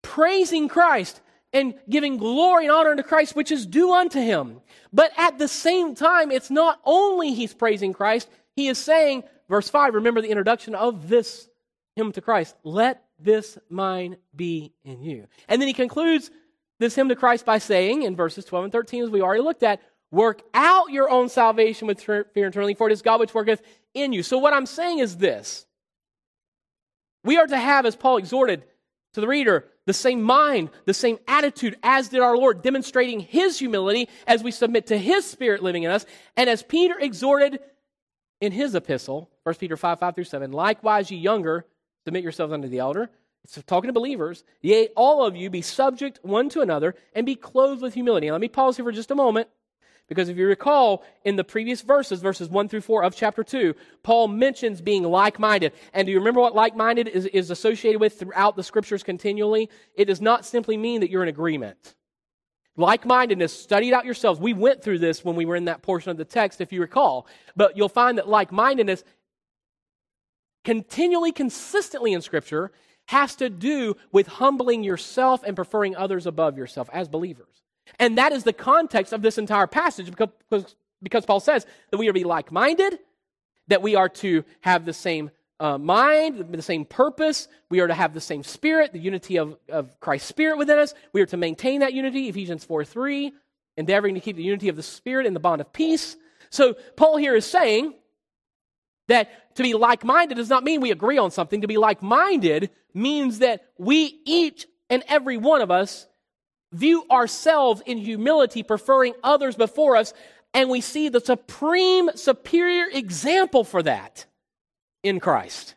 praising 0.02 0.68
Christ 0.68 1.22
and 1.54 1.76
giving 1.90 2.18
glory 2.18 2.66
and 2.66 2.74
honor 2.74 2.96
to 2.96 3.04
Christ, 3.04 3.36
which 3.36 3.52
is 3.52 3.66
due 3.66 3.94
unto 3.94 4.20
him. 4.20 4.60
But 4.92 5.12
at 5.18 5.38
the 5.38 5.48
same 5.48 5.96
time, 5.96 6.32
it's 6.32 6.52
not 6.52 6.80
only 6.84 7.34
he's 7.34 7.54
praising 7.54 7.94
Christ, 7.94 8.30
he 8.58 8.68
is 8.68 8.80
saying, 8.80 9.24
verse 9.48 9.70
5, 9.70 9.94
remember 9.94 10.20
the 10.20 10.30
introduction 10.30 10.76
of 10.76 11.08
this 11.08 11.48
hymn 11.96 12.12
to 12.12 12.22
Christ, 12.22 12.56
let 12.64 13.04
this 13.20 13.58
mind 13.70 14.18
be 14.36 14.74
in 14.84 15.04
you. 15.04 15.28
And 15.48 15.62
then 15.62 15.68
he 15.68 15.74
concludes 15.74 16.32
this 16.80 16.96
hymn 16.96 17.08
to 17.10 17.16
Christ 17.16 17.46
by 17.46 17.60
saying 17.60 18.02
in 18.02 18.16
verses 18.16 18.46
12 18.46 18.66
and 18.66 18.74
13, 18.74 19.04
as 19.04 19.10
we 19.12 19.22
already 19.22 19.44
looked 19.44 19.64
at, 19.64 19.82
work 20.10 20.42
out 20.56 20.90
your 20.90 21.08
own 21.10 21.30
salvation 21.30 21.88
with 21.88 22.02
fear 22.02 22.26
and 22.36 22.52
trembling, 22.52 22.76
for 22.76 22.90
it 22.90 22.94
is 22.94 23.04
God 23.04 23.20
which 23.20 23.34
worketh 23.34 23.62
in 23.94 24.12
you. 24.12 24.24
So 24.24 24.40
what 24.40 24.54
I'm 24.54 24.66
saying 24.66 25.00
is 25.00 25.18
this. 25.18 25.68
We 27.24 27.38
are 27.38 27.48
to 27.48 27.58
have, 27.58 27.86
as 27.86 27.96
Paul 27.96 28.18
exhorted 28.18 28.64
to 29.14 29.22
the 29.22 29.28
reader, 29.28 29.66
the 29.86 29.94
same 29.94 30.24
mind, 30.24 30.72
the 30.86 30.94
same 30.96 31.20
attitude 31.28 31.78
as 31.84 32.10
did 32.10 32.22
our 32.22 32.36
Lord, 32.36 32.64
demonstrating 32.64 33.20
his 33.20 33.60
humility 33.60 34.10
as 34.26 34.42
we 34.42 34.52
submit 34.52 34.88
to 34.88 34.98
his 34.98 35.26
spirit 35.26 35.62
living 35.62 35.84
in 35.84 35.92
us. 35.92 36.08
And 36.36 36.50
as 36.50 36.64
Peter 36.64 36.98
exhorted 37.00 37.60
in 38.42 38.52
his 38.52 38.76
epistle, 38.76 39.30
1 39.44 39.56
Peter 39.56 39.78
5, 39.78 40.00
5 40.00 40.16
through 40.16 40.24
7, 40.24 40.52
likewise, 40.52 41.12
ye 41.12 41.18
younger, 41.18 41.66
submit 42.06 42.24
yourselves 42.24 42.54
unto 42.54 42.68
the 42.68 42.80
elder. 42.80 43.10
It's 43.44 43.62
talking 43.66 43.88
to 43.88 43.94
believers. 43.94 44.44
Yea, 44.62 44.90
all 44.96 45.26
of 45.26 45.36
you 45.36 45.50
be 45.50 45.62
subject 45.62 46.20
one 46.22 46.50
to 46.50 46.62
another 46.62 46.96
and 47.14 47.26
be 47.26 47.36
clothed 47.36 47.82
with 47.82 47.94
humility. 47.94 48.28
Now, 48.28 48.34
let 48.34 48.42
me 48.42 48.50
pause 48.50 48.76
here 48.76 48.86
for 48.86 48.92
just 48.92 49.12
a 49.12 49.16
moment. 49.16 49.48
Because 50.08 50.30
if 50.30 50.38
you 50.38 50.48
recall 50.48 51.04
in 51.26 51.36
the 51.36 51.44
previous 51.44 51.82
verses, 51.82 52.22
verses 52.22 52.50
1 52.50 52.70
through 52.70 52.82
4 52.82 53.04
of 53.04 53.16
chapter 53.16 53.44
2, 53.44 53.76
Paul 54.04 54.30
mentions 54.30 54.82
being 54.82 55.04
like 55.04 55.38
minded. 55.38 55.74
And 55.94 56.06
do 56.06 56.12
you 56.12 56.20
remember 56.20 56.40
what 56.40 56.56
like 56.56 56.76
minded 56.78 57.10
is, 57.10 57.26
is 57.26 57.52
associated 57.52 58.00
with 58.00 58.18
throughout 58.18 58.56
the 58.56 58.64
scriptures 58.64 59.04
continually? 59.04 59.70
It 59.96 60.06
does 60.06 60.22
not 60.22 60.46
simply 60.46 60.78
mean 60.78 61.02
that 61.02 61.10
you're 61.10 61.24
in 61.24 61.30
agreement. 61.30 61.96
Like 62.78 63.06
mindedness, 63.06 63.60
study 63.60 63.90
it 63.90 63.94
out 63.94 64.06
yourselves. 64.06 64.40
We 64.40 64.54
went 64.54 64.84
through 64.84 65.00
this 65.00 65.26
when 65.26 65.36
we 65.36 65.46
were 65.46 65.56
in 65.56 65.66
that 65.66 65.82
portion 65.82 66.12
of 66.12 66.18
the 66.18 66.26
text, 66.26 66.62
if 66.62 66.72
you 66.72 66.80
recall. 66.80 67.28
But 67.56 67.76
you'll 67.76 67.90
find 67.90 68.20
that 68.20 68.30
like 68.30 68.52
mindedness, 68.52 69.04
continually, 70.64 71.32
consistently 71.32 72.14
in 72.14 72.22
Scripture, 72.22 72.72
has 73.08 73.36
to 73.38 73.50
do 73.50 73.96
with 74.12 74.28
humbling 74.28 74.84
yourself 74.84 75.42
and 75.44 75.56
preferring 75.56 75.96
others 75.96 76.28
above 76.28 76.58
yourself 76.58 76.90
as 76.94 77.08
believers. 77.08 77.64
And 78.00 78.18
that 78.18 78.32
is 78.32 78.44
the 78.44 78.54
context 78.54 79.12
of 79.12 79.22
this 79.22 79.38
entire 79.38 79.68
passage 79.68 80.12
because, 80.12 80.76
because 81.02 81.26
Paul 81.26 81.40
says 81.40 81.66
that 81.90 81.98
we 81.98 82.08
are 82.08 82.12
to 82.12 82.20
be 82.20 82.26
like 82.26 82.52
minded, 82.52 83.00
that 83.70 83.82
we 83.82 83.96
are 83.96 84.10
to 84.10 84.44
have 84.62 84.86
the 84.86 84.94
same 84.94 85.32
uh, 85.60 85.78
mind, 85.78 86.52
the 86.52 86.62
same 86.62 86.86
purpose. 86.86 87.48
We 87.70 87.80
are 87.80 87.88
to 87.88 87.94
have 87.94 88.14
the 88.14 88.22
same 88.22 88.44
spirit, 88.44 88.94
the 88.94 89.00
unity 89.00 89.38
of, 89.38 89.58
of 89.70 90.00
Christ's 90.00 90.30
spirit 90.30 90.58
within 90.58 90.78
us. 90.78 90.94
We 91.14 91.22
are 91.22 91.26
to 91.28 91.38
maintain 91.38 91.80
that 91.80 91.94
unity, 91.94 92.30
Ephesians 92.30 92.64
4 92.64 92.86
3, 92.86 93.34
endeavoring 93.78 94.16
to 94.16 94.22
keep 94.22 94.36
the 94.36 94.44
unity 94.44 94.70
of 94.70 94.76
the 94.76 94.84
spirit 94.84 95.26
in 95.26 95.34
the 95.34 95.40
bond 95.40 95.62
of 95.62 95.74
peace. 95.74 96.16
So, 96.50 96.76
Paul 96.96 97.18
here 97.18 97.36
is 97.36 97.46
saying 97.46 97.94
that 99.08 99.56
to 99.56 99.64
be 99.64 99.74
like 99.74 100.04
minded 100.04 100.36
does 100.36 100.50
not 100.50 100.64
mean 100.64 100.82
we 100.82 100.92
agree 100.92 101.18
on 101.18 101.32
something. 101.32 101.62
To 101.62 101.68
be 101.68 101.78
like 101.78 102.04
minded 102.04 102.70
means 102.94 103.40
that 103.40 103.62
we, 103.78 104.22
each 104.26 104.68
and 104.90 105.04
every 105.08 105.38
one 105.38 105.62
of 105.62 105.72
us, 105.72 106.08
view 106.72 107.06
ourselves 107.10 107.82
in 107.86 107.98
humility, 107.98 108.62
preferring 108.62 109.14
others 109.24 109.56
before 109.56 109.96
us, 109.96 110.14
and 110.54 110.70
we 110.70 110.82
see 110.82 111.10
the 111.10 111.20
supreme, 111.20 112.10
superior 112.16 112.88
example 112.92 113.64
for 113.64 113.82
that 113.84 114.26
in 115.08 115.20
Christ. 115.20 115.76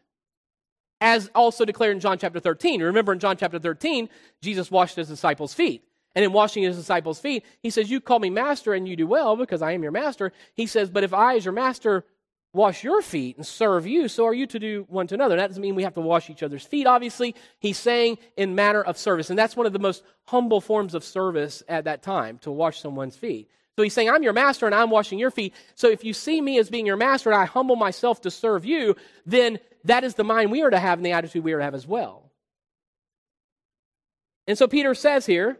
As 1.00 1.30
also 1.34 1.64
declared 1.64 1.94
in 1.94 2.00
John 2.00 2.18
chapter 2.18 2.40
13. 2.40 2.82
Remember 2.82 3.12
in 3.12 3.18
John 3.18 3.36
chapter 3.36 3.58
13, 3.58 4.08
Jesus 4.42 4.70
washed 4.70 4.96
his 4.96 5.08
disciples' 5.08 5.54
feet. 5.54 5.84
And 6.14 6.24
in 6.24 6.32
washing 6.32 6.64
his 6.64 6.76
disciples' 6.76 7.20
feet, 7.20 7.44
he 7.62 7.70
says, 7.70 7.90
You 7.90 8.00
call 8.00 8.18
me 8.18 8.30
master 8.30 8.74
and 8.74 8.88
you 8.88 8.96
do 8.96 9.06
well 9.06 9.36
because 9.36 9.62
I 9.62 9.72
am 9.72 9.82
your 9.82 9.92
master. 9.92 10.32
He 10.54 10.66
says, 10.66 10.90
But 10.90 11.04
if 11.04 11.14
I, 11.14 11.36
as 11.36 11.44
your 11.44 11.54
master, 11.54 12.04
wash 12.52 12.82
your 12.82 13.00
feet 13.00 13.36
and 13.36 13.46
serve 13.46 13.86
you, 13.86 14.08
so 14.08 14.26
are 14.26 14.34
you 14.34 14.46
to 14.48 14.58
do 14.58 14.84
one 14.88 15.06
to 15.06 15.14
another. 15.14 15.34
And 15.34 15.40
That 15.40 15.48
doesn't 15.48 15.62
mean 15.62 15.76
we 15.76 15.84
have 15.84 15.94
to 15.94 16.00
wash 16.00 16.28
each 16.28 16.42
other's 16.42 16.66
feet, 16.66 16.86
obviously. 16.86 17.36
He's 17.60 17.78
saying 17.78 18.18
in 18.36 18.56
manner 18.56 18.82
of 18.82 18.98
service. 18.98 19.30
And 19.30 19.38
that's 19.38 19.56
one 19.56 19.66
of 19.66 19.72
the 19.72 19.78
most 19.78 20.02
humble 20.26 20.60
forms 20.60 20.94
of 20.94 21.04
service 21.04 21.62
at 21.68 21.84
that 21.84 22.02
time, 22.02 22.38
to 22.38 22.50
wash 22.50 22.80
someone's 22.80 23.16
feet. 23.16 23.48
So 23.76 23.82
he's 23.82 23.94
saying, 23.94 24.10
I'm 24.10 24.22
your 24.22 24.32
master 24.32 24.66
and 24.66 24.74
I'm 24.74 24.90
washing 24.90 25.18
your 25.18 25.30
feet. 25.30 25.54
So 25.74 25.88
if 25.88 26.04
you 26.04 26.12
see 26.12 26.40
me 26.40 26.58
as 26.58 26.68
being 26.68 26.86
your 26.86 26.96
master 26.96 27.30
and 27.30 27.40
I 27.40 27.46
humble 27.46 27.76
myself 27.76 28.20
to 28.22 28.30
serve 28.30 28.64
you, 28.64 28.96
then 29.24 29.58
that 29.84 30.04
is 30.04 30.14
the 30.14 30.24
mind 30.24 30.50
we 30.50 30.62
are 30.62 30.70
to 30.70 30.78
have 30.78 30.98
and 30.98 31.06
the 31.06 31.12
attitude 31.12 31.44
we 31.44 31.52
are 31.52 31.58
to 31.58 31.64
have 31.64 31.74
as 31.74 31.86
well. 31.86 32.30
And 34.46 34.58
so 34.58 34.66
Peter 34.66 34.94
says 34.94 35.24
here, 35.26 35.58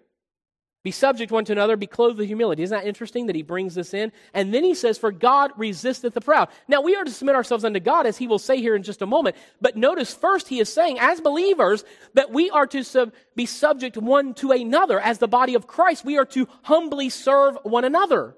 be 0.83 0.91
subject 0.91 1.31
one 1.31 1.45
to 1.45 1.53
another, 1.53 1.77
be 1.77 1.87
clothed 1.87 2.17
with 2.17 2.27
humility. 2.27 2.63
Isn't 2.63 2.79
that 2.79 2.87
interesting 2.87 3.27
that 3.27 3.37
he 3.37 3.43
brings 3.43 3.75
this 3.75 3.93
in? 3.93 4.13
And 4.33 4.55
then 4.55 4.65
he 4.65 4.75
says, 4.75 4.97
For 4.97 5.13
God 5.13 5.53
resisteth 5.59 6.15
the 6.15 6.23
proud. 6.23 6.49
Now 6.69 6.81
we 6.81 6.97
are 6.97 7.05
to 7.05 7.11
submit 7.11 7.35
ourselves 7.35 7.65
unto 7.65 7.81
God, 7.81 8.07
as 8.07 8.17
he 8.17 8.27
will 8.27 8.39
say 8.39 8.57
here 8.57 8.75
in 8.75 8.83
just 8.83 9.03
a 9.03 9.07
moment. 9.07 9.37
But 9.61 9.77
notice 9.77 10.15
first 10.15 10.49
he 10.49 10.59
is 10.59 10.73
saying, 10.73 10.99
as 10.99 11.21
believers, 11.21 11.85
that 12.15 12.31
we 12.31 12.49
are 12.49 12.67
to 12.69 12.83
sub- 12.83 13.13
be 13.37 13.45
subject 13.45 13.99
one 13.99 14.33
to 14.35 14.53
another. 14.53 14.99
As 14.99 15.19
the 15.19 15.29
body 15.29 15.55
of 15.55 15.67
Christ, 15.67 16.05
we 16.05 16.17
are 16.17 16.25
to 16.27 16.49
humbly 16.63 17.11
serve 17.11 17.59
one 17.63 17.85
another. 17.85 18.35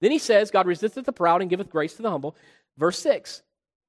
Then 0.00 0.10
he 0.10 0.18
says, 0.18 0.50
God 0.50 0.66
resisteth 0.66 1.04
the 1.04 1.12
proud 1.12 1.42
and 1.42 1.50
giveth 1.50 1.68
grace 1.68 1.94
to 1.94 2.02
the 2.02 2.10
humble. 2.10 2.34
Verse 2.78 2.98
6 2.98 3.42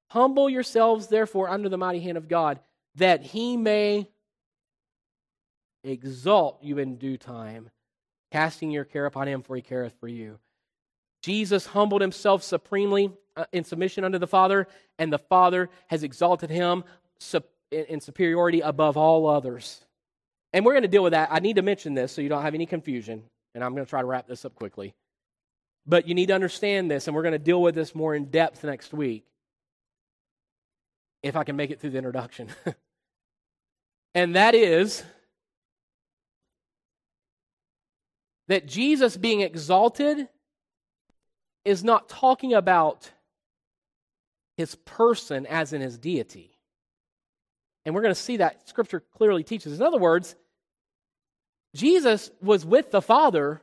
Humble 0.10 0.50
yourselves, 0.50 1.08
therefore, 1.08 1.50
under 1.50 1.70
the 1.70 1.78
mighty 1.78 2.02
hand 2.02 2.18
of 2.18 2.28
God, 2.28 2.60
that 2.96 3.24
he 3.24 3.56
may 3.56 4.10
exalt 5.84 6.64
you 6.64 6.78
in 6.78 6.98
due 6.98 7.18
time, 7.18 7.70
casting 8.32 8.72
your 8.72 8.86
care 8.86 9.06
upon 9.06 9.28
him, 9.28 9.42
for 9.42 9.56
he 9.56 9.62
careth 9.62 9.94
for 10.00 10.08
you. 10.08 10.40
Jesus 11.22 11.66
humbled 11.66 12.02
himself 12.02 12.44
supremely 12.44 13.12
uh, 13.36 13.46
in 13.52 13.64
submission 13.64 14.04
unto 14.04 14.20
the 14.20 14.28
Father, 14.28 14.68
and 15.00 15.12
the 15.12 15.20
Father 15.20 15.70
has 15.88 16.04
exalted 16.04 16.50
him 16.50 16.84
in 17.72 18.02
superiority 18.02 18.62
above 18.62 18.98
all 18.98 19.28
others. 19.28 19.84
And 20.52 20.66
we're 20.66 20.74
going 20.74 20.84
to 20.84 20.90
deal 20.90 21.04
with 21.04 21.14
that. 21.14 21.30
I 21.32 21.40
need 21.40 21.56
to 21.56 21.62
mention 21.62 21.94
this 21.94 22.12
so 22.12 22.22
you 22.22 22.30
don't 22.30 22.44
have 22.44 22.54
any 22.54 22.66
confusion, 22.66 23.24
and 23.56 23.64
I'm 23.64 23.74
going 23.74 23.86
to 23.86 23.90
try 23.90 24.02
to 24.02 24.08
wrap 24.08 24.28
this 24.28 24.46
up 24.46 24.54
quickly. 24.54 24.94
But 25.86 26.08
you 26.08 26.14
need 26.14 26.28
to 26.28 26.36
understand 26.36 26.92
this, 26.92 27.08
and 27.08 27.16
we're 27.16 27.24
going 27.24 27.34
to 27.34 27.40
deal 27.40 27.62
with 27.62 27.76
this 27.76 27.96
more 27.96 28.14
in 28.16 28.26
depth 28.26 28.64
next 28.64 28.94
week, 28.94 29.26
if 31.24 31.36
I 31.36 31.44
can 31.44 31.56
make 31.56 31.72
it 31.72 31.80
through 31.80 31.92
the 31.92 31.98
introduction. 31.98 32.50
and 34.16 34.36
that 34.36 34.56
is 34.56 35.04
that 38.48 38.68
Jesus 38.68 39.18
being 39.18 39.42
exalted 39.42 40.28
is 41.66 41.84
not 41.84 42.10
talking 42.10 42.54
about 42.54 43.12
his 44.58 44.76
person 44.76 45.46
as 45.46 45.74
in 45.74 45.82
his 45.82 45.98
deity. 45.98 46.52
And 47.86 47.94
we're 47.94 48.02
going 48.02 48.14
to 48.14 48.20
see 48.20 48.38
that 48.38 48.68
scripture 48.68 49.02
clearly 49.18 49.44
teaches. 49.44 49.80
In 49.80 49.86
other 49.86 49.98
words, 49.98 50.36
Jesus 51.76 52.32
was 52.42 52.66
with 52.66 52.92
the 52.92 53.02
Father 53.02 53.62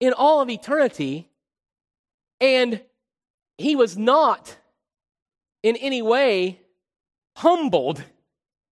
in 0.00 0.12
all 0.12 0.40
of 0.40 0.50
eternity, 0.50 1.28
and 2.40 2.80
he 3.58 3.76
was 3.76 3.96
not 3.96 4.56
in 5.62 5.76
any 5.76 6.02
way 6.02 6.60
humbled 7.36 8.02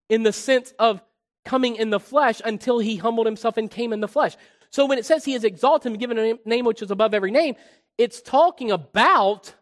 in 0.09 0.23
the 0.23 0.33
sense 0.33 0.73
of 0.79 1.01
coming 1.45 1.75
in 1.75 1.89
the 1.89 1.99
flesh 1.99 2.41
until 2.43 2.79
he 2.79 2.97
humbled 2.97 3.27
himself 3.27 3.57
and 3.57 3.69
came 3.69 3.93
in 3.93 3.99
the 3.99 4.07
flesh. 4.07 4.35
So 4.71 4.85
when 4.85 4.97
it 4.97 5.05
says 5.05 5.25
he 5.25 5.33
is 5.33 5.43
exalted 5.43 5.91
and 5.91 5.99
given 5.99 6.17
a 6.17 6.37
name 6.45 6.65
which 6.65 6.81
is 6.81 6.91
above 6.91 7.13
every 7.13 7.31
name, 7.31 7.55
it's 7.97 8.21
talking 8.21 8.71
about 8.71 9.53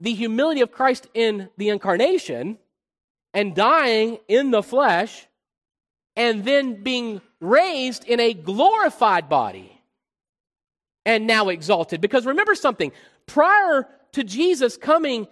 the 0.00 0.14
humility 0.14 0.60
of 0.60 0.72
Christ 0.72 1.08
in 1.14 1.48
the 1.56 1.68
incarnation 1.68 2.58
and 3.34 3.54
dying 3.54 4.18
in 4.28 4.50
the 4.50 4.62
flesh 4.62 5.26
and 6.16 6.44
then 6.44 6.82
being 6.82 7.20
raised 7.40 8.04
in 8.04 8.20
a 8.20 8.34
glorified 8.34 9.28
body 9.28 9.80
and 11.04 11.26
now 11.26 11.48
exalted. 11.48 12.00
Because 12.00 12.26
remember 12.26 12.54
something, 12.54 12.92
prior 13.26 13.88
to 14.12 14.24
Jesus 14.24 14.76
coming, 14.76 15.26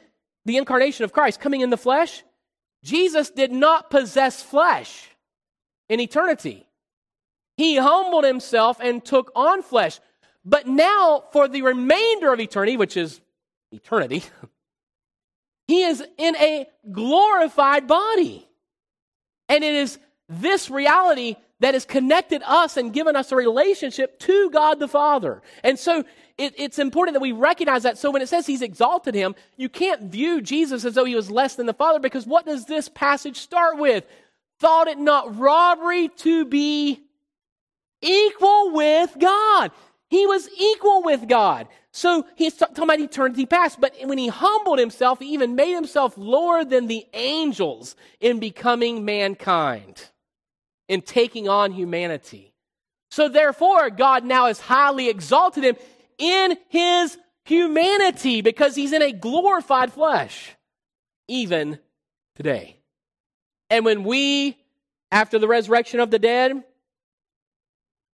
the 0.44 0.56
incarnation 0.56 1.04
of 1.04 1.12
Christ 1.12 1.40
coming 1.40 1.60
in 1.60 1.70
the 1.70 1.76
flesh, 1.76 2.22
Jesus 2.82 3.30
did 3.30 3.52
not 3.52 3.90
possess 3.90 4.42
flesh 4.42 5.08
in 5.88 6.00
eternity. 6.00 6.66
He 7.60 7.76
humbled 7.76 8.24
himself 8.24 8.80
and 8.80 9.04
took 9.04 9.30
on 9.36 9.62
flesh. 9.62 10.00
But 10.46 10.66
now, 10.66 11.24
for 11.30 11.46
the 11.46 11.60
remainder 11.60 12.32
of 12.32 12.40
eternity, 12.40 12.78
which 12.78 12.96
is 12.96 13.20
eternity, 13.70 14.24
he 15.68 15.82
is 15.82 16.02
in 16.16 16.36
a 16.36 16.66
glorified 16.90 17.86
body. 17.86 18.48
And 19.50 19.62
it 19.62 19.74
is 19.74 19.98
this 20.26 20.70
reality 20.70 21.36
that 21.58 21.74
has 21.74 21.84
connected 21.84 22.42
us 22.46 22.78
and 22.78 22.94
given 22.94 23.14
us 23.14 23.30
a 23.30 23.36
relationship 23.36 24.18
to 24.20 24.48
God 24.48 24.80
the 24.80 24.88
Father. 24.88 25.42
And 25.62 25.78
so 25.78 26.02
it, 26.38 26.54
it's 26.56 26.78
important 26.78 27.12
that 27.14 27.20
we 27.20 27.32
recognize 27.32 27.82
that. 27.82 27.98
So 27.98 28.10
when 28.10 28.22
it 28.22 28.30
says 28.30 28.46
he's 28.46 28.62
exalted 28.62 29.14
him, 29.14 29.34
you 29.58 29.68
can't 29.68 30.04
view 30.04 30.40
Jesus 30.40 30.86
as 30.86 30.94
though 30.94 31.04
he 31.04 31.14
was 31.14 31.30
less 31.30 31.56
than 31.56 31.66
the 31.66 31.74
Father 31.74 32.00
because 32.00 32.26
what 32.26 32.46
does 32.46 32.64
this 32.64 32.88
passage 32.88 33.36
start 33.36 33.76
with? 33.76 34.06
Thought 34.60 34.88
it 34.88 34.96
not 34.96 35.38
robbery 35.38 36.08
to 36.20 36.46
be 36.46 37.04
equal 38.02 38.72
with 38.72 39.16
God. 39.18 39.70
He 40.08 40.26
was 40.26 40.48
equal 40.58 41.02
with 41.02 41.28
God. 41.28 41.68
So 41.92 42.26
he's 42.36 42.54
talking 42.54 42.82
about 42.84 43.00
eternity 43.00 43.46
past, 43.46 43.80
but 43.80 43.94
when 44.04 44.18
he 44.18 44.28
humbled 44.28 44.78
himself, 44.78 45.18
he 45.18 45.32
even 45.34 45.54
made 45.54 45.74
himself 45.74 46.16
lower 46.16 46.64
than 46.64 46.86
the 46.86 47.06
angels 47.14 47.96
in 48.20 48.38
becoming 48.38 49.04
mankind, 49.04 50.02
in 50.88 51.02
taking 51.02 51.48
on 51.48 51.72
humanity. 51.72 52.54
So 53.10 53.28
therefore, 53.28 53.90
God 53.90 54.24
now 54.24 54.46
has 54.46 54.60
highly 54.60 55.08
exalted 55.08 55.64
him 55.64 55.76
in 56.18 56.56
his 56.68 57.18
humanity 57.44 58.40
because 58.40 58.76
he's 58.76 58.92
in 58.92 59.02
a 59.02 59.12
glorified 59.12 59.92
flesh, 59.92 60.54
even 61.26 61.80
today. 62.36 62.76
And 63.68 63.84
when 63.84 64.04
we, 64.04 64.56
after 65.10 65.38
the 65.40 65.48
resurrection 65.48 65.98
of 65.98 66.10
the 66.10 66.18
dead, 66.20 66.62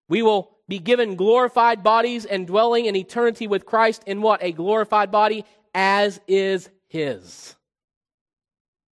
we 0.09 0.23
will 0.23 0.57
be 0.69 0.79
given 0.79 1.17
glorified 1.17 1.83
bodies 1.83 2.25
and 2.25 2.47
dwelling 2.47 2.87
in 2.87 2.97
eternity 2.97 3.47
with 3.47 3.67
Christ 3.67 4.03
in 4.07 4.23
what? 4.23 4.43
A 4.43 4.53
glorified 4.53 5.11
body 5.11 5.45
as 5.75 6.21
is 6.27 6.69
his. 6.89 7.55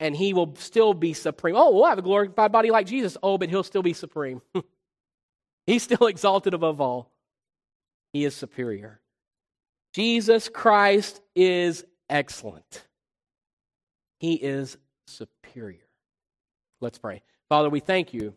And 0.01 0.17
he 0.17 0.35
will 0.35 0.55
still 0.57 0.95
be 0.95 1.13
supreme. 1.13 1.55
Oh, 1.57 1.73
we'll 1.73 1.87
have 1.87 1.99
a 1.99 2.03
glorified 2.03 2.51
body 2.51 2.71
like 2.71 2.87
Jesus. 2.87 3.17
Oh, 3.23 3.39
but 3.39 3.49
he'll 3.49 3.63
still 3.63 3.83
be 3.83 3.93
supreme. 3.93 4.43
He's 5.67 5.83
still 5.83 6.07
exalted 6.09 6.55
above 6.55 6.81
all. 6.81 7.13
He 8.13 8.25
is 8.25 8.35
superior. 8.35 9.01
Jesus 9.95 10.49
Christ 10.49 11.21
is 11.35 11.85
excellent. 12.11 12.87
He 14.19 14.35
is 14.35 14.77
superior. 15.07 15.87
Let's 16.81 16.99
pray. 16.99 17.23
Father, 17.49 17.71
we 17.71 17.81
thank 17.81 18.13
you 18.13 18.35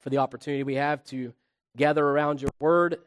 for 0.00 0.10
the 0.10 0.18
opportunity 0.18 0.62
we 0.62 0.74
have 0.74 1.02
to 1.04 1.32
gather 1.76 2.06
around 2.06 2.40
your 2.40 2.50
word 2.60 2.98